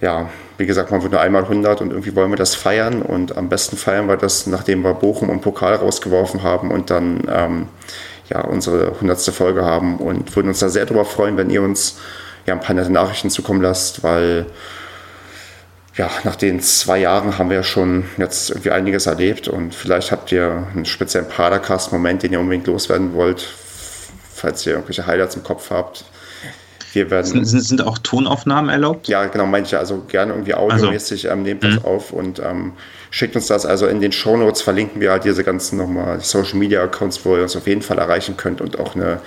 ja, 0.00 0.30
wie 0.58 0.66
gesagt, 0.66 0.90
man 0.90 1.02
wird 1.02 1.12
nur 1.12 1.20
einmal 1.20 1.42
100 1.42 1.80
und 1.80 1.90
irgendwie 1.90 2.14
wollen 2.14 2.30
wir 2.30 2.36
das 2.36 2.54
feiern. 2.54 3.02
Und 3.02 3.36
am 3.36 3.48
besten 3.48 3.76
feiern 3.76 4.08
wir 4.08 4.16
das, 4.16 4.46
nachdem 4.46 4.82
wir 4.82 4.94
Bochum 4.94 5.28
und 5.28 5.40
Pokal 5.40 5.74
rausgeworfen 5.74 6.42
haben 6.42 6.70
und 6.70 6.90
dann 6.90 7.22
ähm, 7.28 7.68
ja, 8.28 8.40
unsere 8.42 8.92
100. 8.92 9.20
Folge 9.20 9.64
haben. 9.64 9.98
Und 9.98 10.34
würden 10.36 10.48
uns 10.48 10.60
da 10.60 10.68
sehr 10.68 10.86
darüber 10.86 11.04
freuen, 11.04 11.36
wenn 11.36 11.50
ihr 11.50 11.62
uns 11.62 11.98
ja, 12.46 12.54
ein 12.54 12.60
paar 12.60 12.74
nette 12.74 12.92
Nachrichten 12.92 13.30
zukommen 13.30 13.62
lasst, 13.62 14.02
weil 14.02 14.46
ja, 15.96 16.10
nach 16.24 16.36
den 16.36 16.60
zwei 16.60 16.98
Jahren 16.98 17.38
haben 17.38 17.50
wir 17.50 17.58
ja 17.58 17.62
schon 17.62 18.04
jetzt 18.16 18.50
irgendwie 18.50 18.72
einiges 18.72 19.06
erlebt 19.06 19.46
und 19.46 19.74
vielleicht 19.74 20.10
habt 20.10 20.32
ihr 20.32 20.66
einen 20.74 20.86
speziellen 20.86 21.28
Padercast-Moment, 21.28 22.24
den 22.24 22.32
ihr 22.32 22.40
unbedingt 22.40 22.66
loswerden 22.66 23.14
wollt, 23.14 23.46
falls 24.34 24.66
ihr 24.66 24.72
irgendwelche 24.72 25.06
Highlights 25.06 25.36
im 25.36 25.44
Kopf 25.44 25.70
habt. 25.70 26.04
Wir 26.94 27.10
werden, 27.10 27.44
sind, 27.44 27.60
sind 27.60 27.82
auch 27.82 27.98
Tonaufnahmen 27.98 28.70
erlaubt? 28.70 29.08
Ja, 29.08 29.26
genau, 29.26 29.46
meine 29.46 29.66
ich. 29.66 29.76
Also 29.76 30.04
gerne 30.08 30.32
irgendwie 30.32 30.54
audiomäßig 30.54 31.26
ähm, 31.26 31.42
nehmt 31.42 31.64
das 31.64 31.76
mhm. 31.76 31.84
auf 31.84 32.12
und 32.12 32.38
ähm, 32.38 32.72
schickt 33.10 33.34
uns 33.34 33.48
das. 33.48 33.66
Also 33.66 33.86
in 33.86 34.00
den 34.00 34.12
Shownotes 34.12 34.62
verlinken 34.62 35.00
wir 35.00 35.10
halt 35.10 35.24
diese 35.24 35.42
ganzen 35.44 35.78
nochmal 35.78 36.20
Social 36.20 36.56
Media 36.56 36.82
Accounts, 36.82 37.24
wo 37.24 37.36
ihr 37.36 37.42
uns 37.42 37.56
auf 37.56 37.66
jeden 37.66 37.82
Fall 37.82 37.98
erreichen 37.98 38.36
könnt 38.36 38.60
und 38.60 38.78
auch 38.78 38.94
eine 38.94 39.20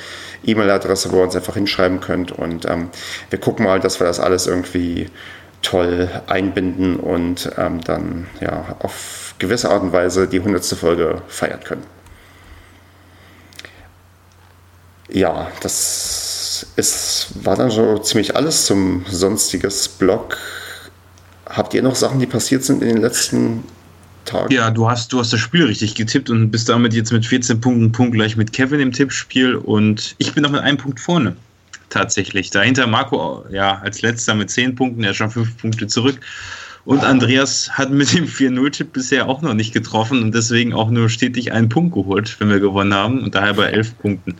E-Mail-Adresse, 0.45 1.11
wo 1.11 1.17
ihr 1.17 1.23
uns 1.23 1.35
einfach 1.35 1.55
hinschreiben 1.55 1.99
könnt. 1.99 2.31
Und 2.31 2.65
ähm, 2.65 2.89
wir 3.29 3.39
gucken 3.39 3.65
mal, 3.65 3.79
dass 3.79 3.99
wir 3.99 4.07
das 4.07 4.19
alles 4.19 4.47
irgendwie 4.47 5.09
toll 5.61 6.09
einbinden 6.27 6.97
und 6.97 7.51
ähm, 7.57 7.81
dann 7.83 8.27
ja 8.39 8.77
auf 8.79 9.35
gewisse 9.39 9.69
Art 9.69 9.83
und 9.83 9.91
Weise 9.91 10.27
die 10.27 10.39
hundertste 10.39 10.75
Folge 10.75 11.21
feiern 11.27 11.59
können. 11.63 11.83
Ja, 15.09 15.47
das 15.61 16.26
es 16.75 17.27
war 17.43 17.55
dann 17.55 17.69
so 17.69 17.97
ziemlich 17.99 18.35
alles 18.35 18.65
zum 18.65 19.05
sonstiges 19.09 19.87
Blog. 19.87 20.37
Habt 21.45 21.73
ihr 21.73 21.81
noch 21.81 21.95
Sachen, 21.95 22.19
die 22.19 22.25
passiert 22.25 22.63
sind 22.63 22.81
in 22.81 22.89
den 22.89 23.01
letzten 23.01 23.63
Tagen? 24.25 24.53
Ja, 24.53 24.69
du 24.69 24.89
hast, 24.89 25.13
du 25.13 25.19
hast 25.19 25.33
das 25.33 25.39
Spiel 25.39 25.65
richtig 25.65 25.95
getippt 25.95 26.29
und 26.29 26.51
bist 26.51 26.69
damit 26.69 26.93
jetzt 26.93 27.11
mit 27.11 27.25
14 27.25 27.61
Punkten 27.61 27.91
Punkt 27.91 28.13
gleich 28.13 28.35
mit 28.35 28.53
Kevin 28.53 28.79
im 28.79 28.91
Tippspiel 28.91 29.55
und 29.55 30.15
ich 30.17 30.33
bin 30.33 30.43
noch 30.43 30.51
mit 30.51 30.61
einem 30.61 30.77
Punkt 30.77 30.99
vorne. 30.99 31.35
tatsächlich. 31.89 32.49
Dahinter 32.49 32.87
Marco 32.87 33.45
ja 33.49 33.79
als 33.79 34.01
letzter 34.01 34.35
mit 34.35 34.49
zehn 34.49 34.75
Punkten, 34.75 35.03
er 35.03 35.11
ist 35.11 35.17
schon 35.17 35.31
fünf 35.31 35.57
Punkte 35.57 35.87
zurück. 35.87 36.19
Und 36.85 37.03
Andreas 37.03 37.69
hat 37.71 37.91
mit 37.91 38.13
dem 38.13 38.27
4-0-Tipp 38.27 38.93
bisher 38.93 39.27
auch 39.27 39.41
noch 39.41 39.53
nicht 39.53 39.73
getroffen 39.73 40.23
und 40.23 40.33
deswegen 40.33 40.73
auch 40.73 40.89
nur 40.89 41.09
stetig 41.09 41.51
einen 41.51 41.67
Punkt 41.67 41.93
geholt, 41.93 42.37
wenn 42.39 42.49
wir 42.49 42.61
gewonnen 42.61 42.93
haben 42.93 43.23
und 43.23 43.35
daher 43.35 43.53
bei 43.53 43.65
elf 43.65 43.97
Punkten. 43.99 44.35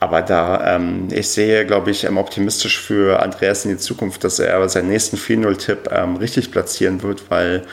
Aber 0.00 0.22
da, 0.22 0.76
ähm, 0.76 1.08
ich 1.10 1.28
sehe, 1.28 1.64
glaube 1.66 1.90
ich, 1.90 2.04
ähm, 2.04 2.18
optimistisch 2.18 2.78
für 2.78 3.22
Andreas 3.22 3.64
in 3.64 3.72
die 3.72 3.78
Zukunft, 3.78 4.24
dass 4.24 4.38
er 4.38 4.68
seinen 4.68 4.88
nächsten 4.88 5.16
4-0-Tipp 5.16 5.88
ähm, 5.90 6.16
richtig 6.16 6.50
platzieren 6.50 7.02
wird, 7.02 7.30
weil 7.30 7.64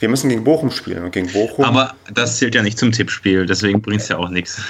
wir 0.00 0.08
müssen 0.08 0.28
gegen 0.28 0.44
Bochum 0.44 0.70
spielen 0.70 1.04
und 1.04 1.10
gegen 1.10 1.32
Bochum. 1.32 1.64
Aber 1.64 1.94
das 2.12 2.38
zählt 2.38 2.54
ja 2.54 2.62
nicht 2.62 2.78
zum 2.78 2.92
Tippspiel, 2.92 3.46
deswegen 3.46 3.82
bringt 3.82 4.00
es 4.00 4.08
ja 4.08 4.16
auch 4.16 4.28
nichts. 4.28 4.60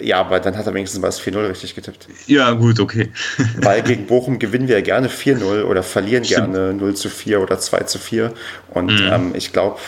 Ja, 0.00 0.20
aber 0.20 0.40
dann 0.40 0.56
hat 0.56 0.66
er 0.66 0.74
wenigstens 0.74 1.02
was 1.02 1.20
4-0 1.20 1.48
richtig 1.48 1.74
getippt. 1.74 2.08
Ja, 2.26 2.50
gut, 2.52 2.80
okay. 2.80 3.12
Weil 3.58 3.82
gegen 3.82 4.06
Bochum 4.06 4.38
gewinnen 4.38 4.66
wir 4.66 4.80
gerne 4.82 5.08
4-0 5.08 5.62
oder 5.62 5.82
verlieren 5.82 6.24
Stimmt. 6.24 6.54
gerne 6.54 6.74
0 6.74 6.94
zu 6.94 7.10
4 7.10 7.40
oder 7.40 7.58
2 7.58 7.80
zu 7.80 7.98
4. 7.98 8.32
Und 8.70 8.86
mhm. 8.86 9.08
ähm, 9.12 9.34
ich 9.36 9.52
glaube, 9.52 9.78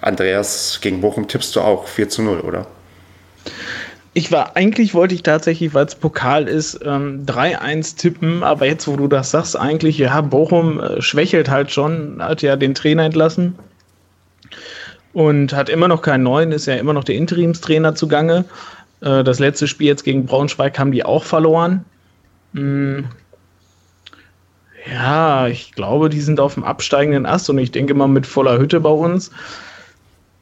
Andreas, 0.00 0.78
gegen 0.82 1.00
Bochum 1.00 1.26
tippst 1.26 1.56
du 1.56 1.60
auch 1.60 1.88
4 1.88 2.08
zu 2.10 2.22
0, 2.22 2.40
oder? 2.40 2.66
Ich 4.16 4.30
war, 4.30 4.56
eigentlich 4.56 4.94
wollte 4.94 5.16
ich 5.16 5.24
tatsächlich, 5.24 5.74
weil 5.74 5.86
es 5.86 5.96
Pokal 5.96 6.46
ist, 6.46 6.80
ähm, 6.84 7.26
3-1 7.26 7.96
tippen, 7.96 8.44
aber 8.44 8.64
jetzt, 8.66 8.86
wo 8.86 8.96
du 8.96 9.08
das 9.08 9.32
sagst, 9.32 9.58
eigentlich, 9.58 9.98
ja, 9.98 10.20
Bochum 10.20 10.78
äh, 10.80 11.02
schwächelt 11.02 11.50
halt 11.50 11.72
schon, 11.72 12.22
hat 12.22 12.40
ja 12.40 12.54
den 12.54 12.76
Trainer 12.76 13.02
entlassen 13.02 13.58
und 15.12 15.52
hat 15.52 15.68
immer 15.68 15.88
noch 15.88 16.00
keinen 16.00 16.22
neuen, 16.22 16.52
ist 16.52 16.66
ja 16.66 16.74
immer 16.74 16.92
noch 16.92 17.02
der 17.02 17.16
Interimstrainer 17.16 17.96
zugange. 17.96 18.44
Äh, 19.00 19.24
das 19.24 19.40
letzte 19.40 19.66
Spiel 19.66 19.88
jetzt 19.88 20.04
gegen 20.04 20.26
Braunschweig 20.26 20.78
haben 20.78 20.92
die 20.92 21.04
auch 21.04 21.24
verloren. 21.24 21.84
Hm. 22.54 23.06
Ja, 24.92 25.48
ich 25.48 25.72
glaube, 25.72 26.08
die 26.08 26.20
sind 26.20 26.38
auf 26.38 26.54
dem 26.54 26.62
absteigenden 26.62 27.26
Ast 27.26 27.50
und 27.50 27.58
ich 27.58 27.72
denke 27.72 27.94
mal 27.94 28.06
mit 28.06 28.26
voller 28.26 28.58
Hütte 28.58 28.78
bei 28.78 28.90
uns 28.90 29.32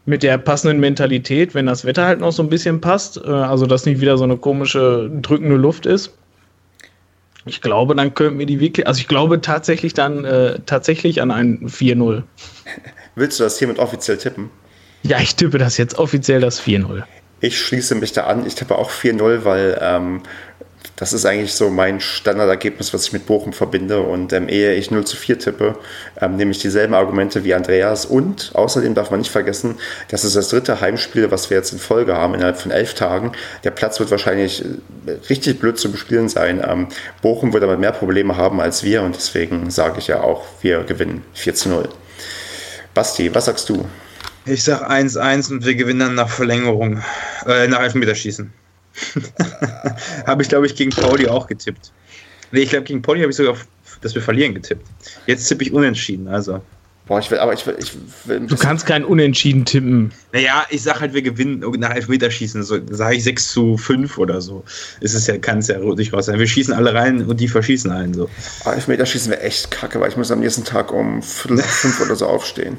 mit 0.05 0.23
der 0.23 0.39
passenden 0.39 0.81
Mentalität, 0.81 1.55
wenn 1.55 1.67
das 1.67 1.85
Wetter 1.85 2.07
halt 2.07 2.21
noch 2.21 2.33
so 2.33 2.43
ein 2.43 2.49
bisschen 2.49 2.81
passt, 2.81 3.19
äh, 3.19 3.31
also 3.31 3.67
dass 3.67 3.87
nicht 3.87 4.01
wieder 4.01 4.19
so 4.19 4.25
eine 4.25 4.37
komische 4.37 5.11
drückende 5.23 5.57
Luft 5.57 5.87
ist. 5.87 6.13
Ich 7.45 7.61
glaube, 7.61 7.97
dann 7.97 8.15
könnten 8.15 8.39
wir 8.39 8.47
die 8.47 8.61
wirklich, 8.61 8.87
also 8.87 9.01
ich 9.01 9.09
glaube 9.09 9.41
tatsächlich 9.41 9.95
dann 9.95 10.25
äh, 10.25 10.61
tatsächlich 10.65 11.21
an 11.21 11.31
ein 11.31 11.69
4-0. 11.69 12.23
Willst 13.15 13.41
du 13.41 13.45
das 13.45 13.59
hiermit 13.59 13.79
offiziell 13.79 14.17
tippen? 14.17 14.51
Ja, 15.03 15.19
ich 15.19 15.35
tippe 15.35 15.59
das 15.59 15.77
jetzt 15.77 15.99
offiziell 15.99 16.41
das 16.41 16.63
4-0. 16.63 17.03
Ich 17.41 17.59
schließe 17.59 17.97
mich 17.97 18.13
da 18.13 18.25
an. 18.25 18.47
Ich 18.47 18.55
tippe 18.55 18.79
auch 18.79 18.91
4-0, 18.91 19.45
weil 19.45 19.77
ähm, 19.81 20.23
das 21.03 21.13
ist 21.13 21.27
eigentlich 21.27 21.53
so 21.53 21.69
mein 21.69 21.99
Standardergebnis, 21.99 22.95
was 22.95 23.07
ich 23.07 23.13
mit 23.13 23.27
Bochum 23.27 23.53
verbinde. 23.53 24.03
Und 24.03 24.33
ähm, 24.33 24.49
ehe 24.49 24.75
ich 24.75 24.93
0 24.93 25.05
zu 25.05 25.17
4 25.17 25.37
tippe, 25.37 25.75
ähm, 26.21 26.37
nehme 26.37 26.53
ich 26.53 26.61
dieselben 26.61 26.95
Argumente 26.95 27.43
wie 27.43 27.55
Andreas. 27.55 28.07
Und 28.07 28.53
außerdem 28.55 28.95
darf 28.95 29.11
man 29.11 29.19
nicht 29.19 29.33
vergessen, 29.33 29.75
das 30.11 30.23
ist 30.23 30.37
das 30.37 30.51
dritte 30.51 30.81
Heimspiel, 30.81 31.33
was 31.33 31.51
wir 31.51 31.57
jetzt 31.57 31.73
in 31.73 31.81
Folge 31.81 32.15
haben, 32.15 32.35
innerhalb 32.35 32.57
von 32.57 32.71
elf 32.71 32.95
Tagen. 32.95 33.33
Der 33.65 33.73
Platz 33.73 33.99
wird 33.99 34.13
wahrscheinlich 34.13 34.65
äh, 34.65 35.11
richtig 35.29 35.59
blöd 35.59 35.77
zu 35.77 35.91
bespielen 35.91 36.29
sein. 36.29 36.63
Ähm, 36.65 36.87
Bochum 37.21 37.53
wird 37.53 37.65
aber 37.65 37.77
mehr 37.77 37.91
Probleme 37.91 38.37
haben 38.37 38.61
als 38.61 38.85
wir 38.85 39.03
und 39.03 39.17
deswegen 39.17 39.73
sage 39.73 39.99
ich 39.99 40.07
ja 40.07 40.21
auch, 40.21 40.45
wir 40.61 40.85
gewinnen 40.85 41.25
4 41.35 41.55
zu 41.57 41.69
0. 41.69 41.89
Basti, 42.95 43.35
was 43.35 43.47
sagst 43.47 43.69
du? 43.69 43.89
Ich 44.45 44.63
sag 44.63 44.89
1-1 44.89 45.51
und 45.51 45.67
wir 45.67 45.75
gewinnen 45.75 45.99
dann 45.99 46.15
nach 46.15 46.29
Verlängerung, 46.29 47.03
äh, 47.45 47.67
nach 47.67 47.81
Elfmeterschießen. 47.81 48.62
habe 50.27 50.43
ich, 50.43 50.49
glaube 50.49 50.67
ich, 50.67 50.75
gegen 50.75 50.91
Pauli 50.91 51.29
auch 51.29 51.47
getippt. 51.47 51.93
Nee, 52.51 52.61
ich 52.61 52.71
glaube, 52.71 52.85
gegen 52.85 53.03
Pauli 53.03 53.21
habe 53.21 53.31
ich 53.31 53.37
sogar, 53.37 53.57
dass 54.01 54.15
wir 54.15 54.23
verlieren 54.23 54.55
getippt. 54.55 54.87
Jetzt 55.27 55.49
tippe 55.49 55.65
ich 55.65 55.73
unentschieden, 55.73 56.29
also. 56.29 56.61
Boah, 57.07 57.19
ich 57.19 57.31
will, 57.33 57.39
aber 57.39 57.53
ich 57.53 57.67
will, 57.67 57.77
ich 57.81 57.93
will 58.27 58.47
Du 58.47 58.57
kannst 58.57 58.87
keinen 58.87 59.05
Unentschieden 59.05 59.65
tippen. 59.65 60.13
Naja, 60.33 60.65
ich 60.71 60.83
sag 60.83 61.01
halt, 61.01 61.15
wir 61.15 61.23
gewinnen 61.23 61.65
nach 61.79 61.91
Elfmeterschießen, 61.91 62.63
so 62.63 62.79
sage 62.91 63.17
ich 63.17 63.25
6 63.25 63.53
zu 63.53 63.77
5 63.77 64.19
oder 64.19 64.41
so. 64.41 64.63
Ist 65.01 65.15
es 65.15 65.27
ja, 65.27 65.37
kann 65.37 65.59
es 65.59 65.69
ja 65.69 65.79
durchaus 65.81 66.27
sein. 66.27 66.39
Wir 66.39 66.47
schießen 66.47 66.73
alle 66.73 66.95
rein 66.95 67.25
und 67.27 67.41
die 67.41 67.49
verschießen 67.49 67.91
einen 67.91 68.15
so. 68.15 68.31
Elfmeterschießen 68.65 69.33
wäre 69.33 69.43
echt 69.43 69.73
kacke, 69.73 70.01
weil 70.01 70.11
ich 70.11 70.17
muss 70.17 70.31
am 70.31 70.41
nächsten 70.41 70.65
Tag 70.65 70.93
um 70.93 71.23
Viertel 71.23 71.57
nach 71.57 71.65
fünf 71.65 72.01
oder 72.01 72.15
so 72.15 72.27
aufstehen. 72.27 72.77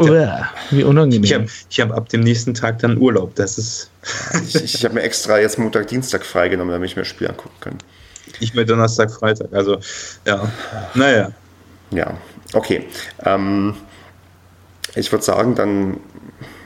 Uah, 0.00 0.48
wie 0.70 0.82
unangenehm. 0.84 1.24
Ich 1.24 1.34
habe 1.34 1.46
ich 1.68 1.80
hab 1.80 1.92
ab 1.92 2.08
dem 2.08 2.20
nächsten 2.20 2.54
Tag 2.54 2.78
dann 2.78 2.96
Urlaub. 2.98 3.34
Das 3.34 3.58
ist. 3.58 3.90
ich 4.46 4.54
ich 4.76 4.84
habe 4.84 4.94
mir 4.94 5.02
extra 5.02 5.38
jetzt 5.38 5.58
Montag, 5.58 5.88
Dienstag 5.88 6.24
freigenommen, 6.24 6.72
damit 6.72 6.90
ich 6.90 6.96
mir 6.96 7.02
das 7.02 7.08
Spiel 7.08 7.28
angucken 7.28 7.56
kann. 7.60 7.78
Ich 8.40 8.54
mir 8.54 8.64
Donnerstag, 8.64 9.10
Freitag. 9.10 9.52
Also, 9.52 9.78
ja. 10.26 10.50
Naja. 10.94 11.32
Ja, 11.90 12.14
okay. 12.54 12.86
Ähm, 13.24 13.74
ich 14.94 15.10
würde 15.12 15.24
sagen, 15.24 15.54
dann 15.54 15.98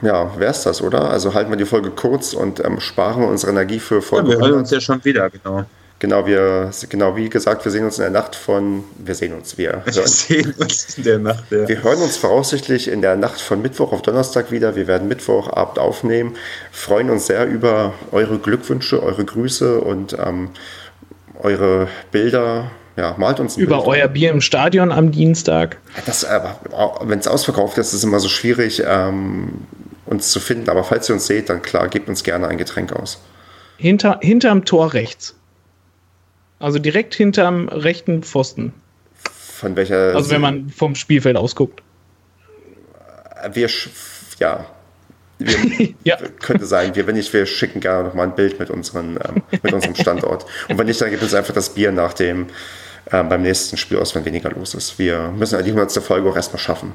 ja, 0.01 0.37
wäre 0.39 0.51
es 0.51 0.63
das, 0.63 0.81
oder? 0.81 1.09
Also 1.09 1.33
halten 1.33 1.49
wir 1.49 1.57
die 1.57 1.65
Folge 1.65 1.89
kurz 1.91 2.33
und 2.33 2.63
ähm, 2.63 2.79
sparen 2.79 3.23
unsere 3.23 3.51
Energie 3.51 3.79
für 3.79 4.01
Folge. 4.01 4.31
Ja, 4.31 4.39
wir 4.39 4.47
hören 4.47 4.59
uns 4.59 4.71
ja 4.71 4.79
schon 4.79 5.03
wieder, 5.03 5.29
genau. 5.29 5.65
Genau, 5.99 6.25
wir, 6.25 6.71
genau 6.89 7.15
wie 7.15 7.29
gesagt, 7.29 7.63
wir 7.63 7.71
sehen 7.71 7.85
uns 7.85 7.97
in 7.97 8.01
der 8.01 8.11
Nacht 8.11 8.35
von, 8.35 8.83
wir 8.97 9.15
sehen 9.15 9.33
uns, 9.33 9.57
wir, 9.57 9.81
wir 9.85 10.07
sehen 10.07 10.53
uns 10.57 10.97
in 10.97 11.03
der 11.05 11.19
Nacht, 11.19 11.45
ja. 11.51 11.67
Wir 11.69 11.83
hören 11.83 12.01
uns 12.01 12.17
voraussichtlich 12.17 12.89
in 12.89 13.01
der 13.01 13.15
Nacht 13.15 13.39
von 13.39 13.61
Mittwoch 13.61 13.93
auf 13.93 14.01
Donnerstag 14.01 14.51
wieder. 14.51 14.75
Wir 14.75 14.87
werden 14.87 15.07
Mittwochabend 15.07 15.79
aufnehmen, 15.79 16.35
freuen 16.71 17.09
uns 17.09 17.27
sehr 17.27 17.47
über 17.47 17.93
eure 18.11 18.39
Glückwünsche, 18.39 19.01
eure 19.01 19.23
Grüße 19.23 19.79
und 19.79 20.17
ähm, 20.19 20.49
eure 21.41 21.87
Bilder. 22.11 22.71
Ja, 22.97 23.15
malt 23.17 23.39
uns 23.39 23.55
Über 23.55 23.77
Bild 23.77 23.87
euer 23.87 24.07
Bier 24.09 24.31
im 24.31 24.41
Stadion 24.41 24.91
am 24.91 25.11
Dienstag. 25.11 25.77
Das, 26.05 26.25
wenn 27.01 27.19
es 27.19 27.27
ausverkauft 27.27 27.77
ist, 27.77 27.87
ist 27.87 27.93
es 27.93 28.03
immer 28.03 28.19
so 28.19 28.29
schwierig, 28.29 28.83
ähm, 28.85 29.65
uns 30.05 30.29
zu 30.29 30.39
finden. 30.41 30.69
Aber 30.69 30.83
falls 30.83 31.09
ihr 31.09 31.15
uns 31.15 31.27
seht, 31.27 31.49
dann 31.49 31.61
klar, 31.61 31.87
gebt 31.87 32.09
uns 32.09 32.23
gerne 32.23 32.47
ein 32.47 32.57
Getränk 32.57 32.93
aus. 32.93 33.21
Hinter, 33.77 34.19
hinterm 34.21 34.63
Tor 34.65 34.93
rechts. 34.93 35.35
Also 36.59 36.79
direkt 36.79 37.13
hinterm 37.15 37.67
rechten 37.69 38.23
Pfosten. 38.23 38.73
Von 39.31 39.75
welcher. 39.75 40.15
Also 40.15 40.31
wenn 40.31 40.41
man 40.41 40.69
vom 40.69 40.95
Spielfeld 40.95 41.37
ausguckt. 41.37 41.81
Wir, 43.53 43.69
ja. 44.39 44.65
Wir, 45.37 45.93
ja. 46.03 46.17
Könnte 46.41 46.65
sein. 46.65 46.95
Wir, 46.95 47.07
wenn 47.07 47.15
nicht, 47.15 47.31
wir 47.33 47.45
schicken 47.45 47.79
gerne 47.79 48.07
nochmal 48.07 48.27
ein 48.27 48.35
Bild 48.35 48.59
mit, 48.59 48.69
unseren, 48.69 49.17
ähm, 49.17 49.43
mit 49.63 49.73
unserem 49.73 49.95
Standort. 49.95 50.45
Und 50.69 50.77
wenn 50.77 50.87
nicht, 50.87 50.99
dann 51.01 51.09
gibt 51.09 51.21
uns 51.21 51.33
einfach 51.33 51.53
das 51.53 51.69
Bier 51.69 51.91
nach 51.91 52.13
dem, 52.13 52.47
äh, 53.11 53.23
beim 53.23 53.41
nächsten 53.41 53.77
Spiel 53.77 53.97
aus, 53.97 54.15
wenn 54.15 54.25
weniger 54.25 54.49
los 54.51 54.73
ist. 54.73 54.97
Wir 54.97 55.31
müssen 55.35 55.61
die 55.63 55.71
100. 55.71 55.91
Folge 56.03 56.29
auch 56.29 56.35
erstmal 56.35 56.59
schaffen. 56.59 56.93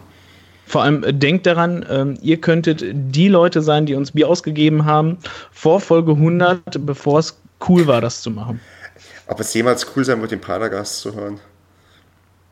Vor 0.66 0.82
allem 0.82 1.02
äh, 1.04 1.12
denkt 1.12 1.46
daran, 1.46 1.84
ähm, 1.90 2.18
ihr 2.22 2.40
könntet 2.40 2.84
die 2.84 3.28
Leute 3.28 3.62
sein, 3.62 3.86
die 3.86 3.94
uns 3.94 4.12
Bier 4.12 4.28
ausgegeben 4.28 4.84
haben, 4.84 5.18
vor 5.50 5.80
Folge 5.80 6.12
100, 6.12 6.86
bevor 6.86 7.18
es 7.18 7.38
cool 7.68 7.86
war, 7.86 8.00
das 8.00 8.22
zu 8.22 8.30
machen. 8.30 8.60
Ob 9.30 9.38
es 9.38 9.54
jemals 9.54 9.86
cool 9.94 10.04
sein 10.04 10.20
wird, 10.20 10.32
den 10.32 10.40
Padergast 10.40 10.98
zu 11.00 11.14
hören? 11.14 11.38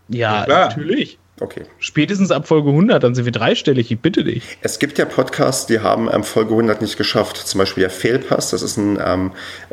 Ja, 0.09 0.47
ja 0.47 0.68
natürlich. 0.68 1.18
Okay. 1.41 1.62
Spätestens 1.81 2.31
ab 2.31 2.47
Folge 2.47 2.70
100, 2.70 3.03
dann 3.03 3.16
sind 3.16 3.24
wir 3.24 3.33
dreistellig, 3.33 3.91
ich 3.91 4.01
bitte 4.01 4.22
dich. 4.22 4.59
Es 4.61 4.79
gibt 4.79 4.97
ja 4.99 5.05
Podcasts, 5.05 5.66
die 5.66 5.81
haben 5.81 6.09
ähm, 6.12 6.22
Folge 6.22 6.53
100 6.53 6.81
nicht 6.81 6.97
geschafft. 6.97 7.37
Zum 7.37 7.59
Beispiel 7.59 7.81
der 7.81 7.91
Fehlpass, 7.91 8.51
das 8.51 8.62
ist 8.62 8.76
ein 8.76 8.97
ähm, 9.05 9.33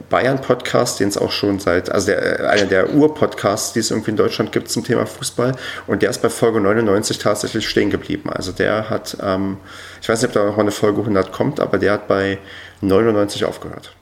Bayern-Podcast, 0.10 1.00
den 1.00 1.10
es 1.10 1.18
auch 1.18 1.32
schon 1.32 1.60
seit, 1.60 1.92
also 1.92 2.08
der, 2.08 2.40
äh, 2.40 2.48
einer 2.48 2.66
der 2.66 2.94
Ur-Podcasts, 2.94 3.74
die 3.74 3.80
es 3.80 3.92
irgendwie 3.92 4.12
in 4.12 4.18
Deutschland 4.18 4.52
gibt 4.52 4.70
zum 4.70 4.84
Thema 4.84 5.06
Fußball. 5.06 5.56
Und 5.86 6.02
der 6.02 6.10
ist 6.10 6.24
bei 6.24 6.30
Folge 6.30 6.60
99 6.60 7.20
tatsächlich 7.20 7.68
stehen 7.68 7.92
geblieben. 7.92 8.32
Also 8.32 8.52
der 8.52 8.90
hat, 8.90 9.18
ähm, 9.22 9.58
ich 10.02 10.10
weiß 10.10 10.22
nicht, 10.22 10.30
ob 10.30 10.34
da 10.34 10.46
noch 10.46 10.58
mal 10.58 10.64
eine 10.64 10.72
Folge 10.72 11.02
100 11.02 11.32
kommt, 11.32 11.60
aber 11.60 11.78
der 11.78 11.94
hat 11.94 12.08
bei 12.08 12.40
99 12.82 13.46
aufgehört. 13.46 13.96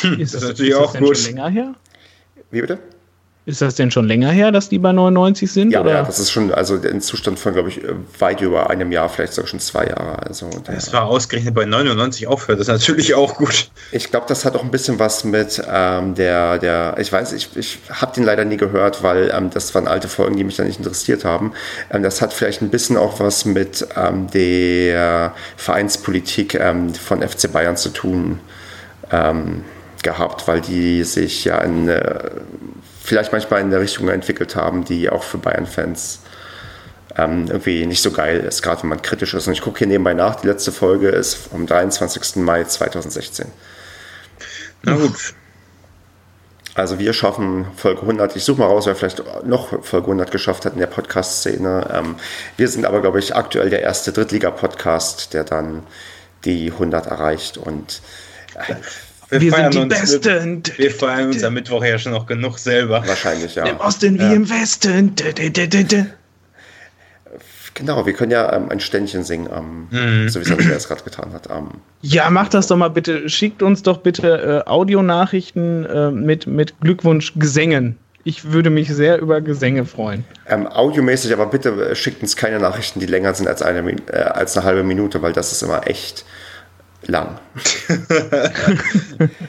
Hm, 0.00 0.20
ist 0.20 0.34
das, 0.34 0.40
das 0.40 0.50
natürlich 0.50 0.72
ist 0.72 0.80
das 0.80 0.88
auch 0.88 0.98
gut. 0.98 1.16
schon 1.16 1.34
länger 1.34 1.48
her? 1.48 1.74
Wie 2.50 2.60
bitte? 2.60 2.78
Ist 3.46 3.62
das 3.62 3.76
denn 3.76 3.92
schon 3.92 4.08
länger 4.08 4.30
her, 4.30 4.50
dass 4.50 4.68
die 4.68 4.80
bei 4.80 4.90
99 4.90 5.52
sind? 5.52 5.70
Ja, 5.70 5.82
oder? 5.82 5.90
ja 5.92 6.02
das 6.02 6.18
ist 6.18 6.32
schon, 6.32 6.52
also 6.52 6.80
ein 6.82 7.00
Zustand 7.00 7.38
von, 7.38 7.52
glaube 7.52 7.68
ich, 7.68 7.80
weit 8.18 8.40
über 8.40 8.70
einem 8.70 8.90
Jahr, 8.90 9.08
vielleicht 9.08 9.34
sogar 9.34 9.46
schon 9.46 9.60
zwei 9.60 9.86
Jahre. 9.86 10.20
Also, 10.26 10.50
das 10.64 10.92
war 10.92 11.04
ausgerechnet 11.04 11.54
bei 11.54 11.64
99 11.64 12.26
aufhört, 12.26 12.58
das 12.58 12.66
ist 12.66 12.72
natürlich 12.72 13.14
auch 13.14 13.36
gut. 13.36 13.70
Ich 13.92 14.10
glaube, 14.10 14.26
das 14.28 14.44
hat 14.44 14.56
auch 14.56 14.64
ein 14.64 14.72
bisschen 14.72 14.98
was 14.98 15.22
mit 15.22 15.62
ähm, 15.72 16.16
der, 16.16 16.58
der, 16.58 16.96
ich 16.98 17.12
weiß, 17.12 17.34
ich, 17.34 17.56
ich 17.56 17.78
habe 17.88 18.12
den 18.16 18.24
leider 18.24 18.44
nie 18.44 18.56
gehört, 18.56 19.04
weil 19.04 19.30
ähm, 19.32 19.50
das 19.50 19.72
waren 19.76 19.86
alte 19.86 20.08
Folgen, 20.08 20.36
die 20.36 20.42
mich 20.42 20.56
da 20.56 20.64
nicht 20.64 20.78
interessiert 20.78 21.24
haben. 21.24 21.52
Ähm, 21.92 22.02
das 22.02 22.20
hat 22.20 22.32
vielleicht 22.32 22.62
ein 22.62 22.70
bisschen 22.70 22.96
auch 22.96 23.20
was 23.20 23.44
mit 23.44 23.86
ähm, 23.96 24.28
der 24.32 25.32
Vereinspolitik 25.56 26.56
ähm, 26.56 26.92
von 26.94 27.22
FC 27.22 27.52
Bayern 27.52 27.76
zu 27.76 27.90
tun. 27.90 28.40
Ähm, 29.12 29.62
gehabt, 30.06 30.46
weil 30.46 30.60
die 30.60 31.02
sich 31.02 31.44
ja 31.44 31.58
in, 31.58 31.88
äh, 31.88 32.30
vielleicht 33.02 33.32
manchmal 33.32 33.60
in 33.60 33.66
eine 33.66 33.80
Richtung 33.80 34.08
entwickelt 34.08 34.54
haben, 34.54 34.84
die 34.84 35.10
auch 35.10 35.24
für 35.24 35.38
Bayern-Fans 35.38 36.20
ähm, 37.16 37.46
irgendwie 37.48 37.86
nicht 37.86 38.02
so 38.02 38.12
geil 38.12 38.38
ist, 38.38 38.62
gerade 38.62 38.82
wenn 38.82 38.90
man 38.90 39.02
kritisch 39.02 39.34
ist. 39.34 39.48
Und 39.48 39.54
ich 39.54 39.62
gucke 39.62 39.78
hier 39.78 39.88
nebenbei 39.88 40.14
nach, 40.14 40.36
die 40.36 40.46
letzte 40.46 40.70
Folge 40.70 41.08
ist 41.08 41.34
vom 41.34 41.66
23. 41.66 42.36
Mai 42.36 42.62
2016. 42.62 43.46
Na 44.84 44.94
gut. 44.94 45.34
Also 46.76 47.00
wir 47.00 47.12
schaffen 47.12 47.66
Folge 47.74 48.02
100. 48.02 48.36
Ich 48.36 48.44
suche 48.44 48.60
mal 48.60 48.66
raus, 48.66 48.86
wer 48.86 48.94
vielleicht 48.94 49.24
noch 49.44 49.82
Folge 49.82 50.06
100 50.06 50.30
geschafft 50.30 50.66
hat 50.66 50.74
in 50.74 50.78
der 50.78 50.86
Podcast-Szene. 50.86 51.88
Ähm, 51.92 52.14
wir 52.56 52.68
sind 52.68 52.84
aber, 52.84 53.00
glaube 53.00 53.18
ich, 53.18 53.34
aktuell 53.34 53.70
der 53.70 53.82
erste 53.82 54.12
Drittliga-Podcast, 54.12 55.34
der 55.34 55.42
dann 55.42 55.82
die 56.44 56.70
100 56.70 57.06
erreicht. 57.06 57.58
Und 57.58 58.02
äh, 58.54 58.74
wir, 59.28 59.40
wir 59.40 59.52
sind 59.52 59.74
die 59.74 59.78
uns, 59.78 59.88
Besten. 59.88 60.62
Wir, 60.64 60.78
wir, 60.78 60.90
feiern 60.90 61.28
uns 61.28 61.42
am 61.42 61.54
Mittwoch 61.54 61.84
ja 61.84 61.98
schon 61.98 62.12
noch 62.12 62.26
genug 62.26 62.58
selber. 62.58 63.02
Wahrscheinlich, 63.06 63.54
ja. 63.54 63.66
Im 63.66 63.78
Osten 63.78 64.16
ja. 64.16 64.30
wie 64.30 64.34
im 64.34 64.48
Westen. 64.48 65.14
Genau, 67.76 68.06
wir 68.06 68.12
können 68.14 68.32
ja 68.32 68.54
ähm, 68.54 68.70
ein 68.70 68.80
Ständchen 68.80 69.22
singen, 69.22 69.50
ähm, 69.54 69.88
mhm. 69.90 70.28
so 70.30 70.40
wie 70.40 70.44
Sandra 70.44 70.70
es 70.70 70.88
gerade 70.88 71.02
getan 71.02 71.32
hat. 71.34 71.50
Ähm. 71.50 71.68
Ja, 72.00 72.30
macht 72.30 72.54
das 72.54 72.68
doch 72.68 72.76
mal 72.76 72.88
bitte. 72.88 73.28
Schickt 73.28 73.62
uns 73.62 73.82
doch 73.82 73.98
bitte 73.98 74.64
äh, 74.66 74.68
Audionachrichten 74.68 75.84
äh, 75.84 76.10
mit, 76.10 76.46
mit 76.46 76.80
Glückwunsch-Gesängen. 76.80 77.98
Ich 78.24 78.50
würde 78.50 78.70
mich 78.70 78.88
sehr 78.88 79.20
über 79.20 79.42
Gesänge 79.42 79.84
freuen. 79.84 80.24
Ähm, 80.48 80.66
audiomäßig, 80.66 81.34
aber 81.34 81.46
bitte 81.46 81.90
äh, 81.90 81.94
schickt 81.94 82.22
uns 82.22 82.34
keine 82.34 82.58
Nachrichten, 82.58 82.98
die 82.98 83.06
länger 83.06 83.34
sind 83.34 83.46
als 83.46 83.60
eine, 83.60 83.88
äh, 83.90 84.16
als 84.16 84.56
eine 84.56 84.64
halbe 84.64 84.82
Minute, 84.82 85.20
weil 85.20 85.34
das 85.34 85.52
ist 85.52 85.62
immer 85.62 85.86
echt 85.86 86.24
lang. 87.08 87.38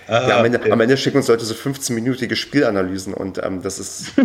ah, 0.07 0.27
ja, 0.29 0.39
am, 0.39 0.45
Ende, 0.45 0.59
okay. 0.59 0.71
am 0.71 0.81
Ende 0.81 0.97
schicken 0.97 1.17
uns 1.17 1.27
Leute 1.27 1.45
so 1.45 1.53
15-minütige 1.53 2.35
Spielanalysen 2.35 3.13
und 3.13 3.43
ähm, 3.43 3.61
das 3.61 3.79
ist. 3.79 4.11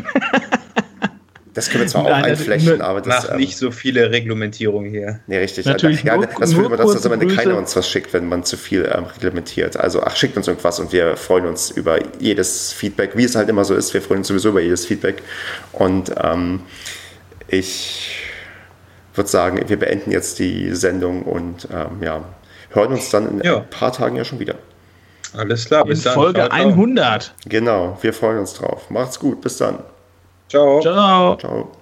Das 1.55 1.69
können 1.69 1.83
wir 1.83 1.89
zwar 1.89 2.05
Nein, 2.05 2.13
auch 2.13 2.27
einflechten, 2.29 2.81
aber 2.81 3.03
das. 3.03 3.25
Macht 3.25 3.33
ähm, 3.33 3.37
nicht 3.37 3.59
so 3.59 3.71
viele 3.71 4.11
Reglementierungen 4.11 4.91
hier. 4.91 5.21
Nee, 5.27 5.39
richtig. 5.39 5.67
Natürlich 5.67 6.03
ja, 6.03 6.17
nur, 6.17 6.27
das 6.27 6.55
fühlt 6.55 6.71
man, 6.71 6.79
dass 6.79 6.93
das 6.93 7.05
am 7.05 7.13
Ende 7.13 7.27
keiner 7.27 7.59
uns 7.59 7.77
was 7.77 7.87
schickt, 7.89 8.15
wenn 8.15 8.27
man 8.27 8.45
zu 8.45 8.57
viel 8.57 8.91
ähm, 8.91 9.05
reglementiert. 9.05 9.77
Also, 9.77 10.03
ach, 10.03 10.17
schickt 10.17 10.37
uns 10.39 10.49
irgendwas 10.49 10.81
und 10.81 10.93
wir 10.93 11.17
freuen 11.17 11.47
uns 11.47 11.71
über 11.71 11.99
jedes 12.19 12.73
Feedback, 12.73 13.17
wie 13.17 13.25
es 13.25 13.35
halt 13.35 13.51
immer 13.51 13.67
so 13.67 13.75
ist. 13.75 13.93
Wir 13.93 14.01
freuen 14.01 14.21
uns 14.21 14.29
sowieso 14.29 14.49
über 14.49 14.63
jedes 14.63 14.87
Feedback. 14.87 15.23
Und 15.73 16.13
ähm, 16.23 16.61
ich 17.49 18.17
würde 19.15 19.29
sagen, 19.29 19.63
wir 19.69 19.79
beenden 19.79 20.11
jetzt 20.11 20.39
die 20.39 20.75
Sendung 20.75 21.23
und 21.23 21.69
ähm, 21.71 22.03
ja, 22.03 22.25
hören 22.75 22.93
uns 22.93 23.11
dann 23.11 23.29
in 23.29 23.45
ja. 23.45 23.59
ein 23.59 23.71
paar 23.71 23.93
Tagen 23.93 24.17
ja 24.17 24.25
schon 24.25 24.39
wieder. 24.39 24.55
Alles 25.37 25.65
klar, 25.65 25.85
bis 25.85 26.01
in 26.01 26.05
dann. 26.05 26.15
Folge 26.15 26.51
100. 26.53 27.35
Genau, 27.47 27.97
wir 28.01 28.13
freuen 28.13 28.39
uns 28.39 28.55
drauf. 28.55 28.91
Macht's 28.91 29.19
gut, 29.19 29.41
bis 29.41 29.57
dann. 29.57 29.79
Ciao. 30.49 30.81
Ciao. 30.81 31.37
Ciao. 31.37 31.73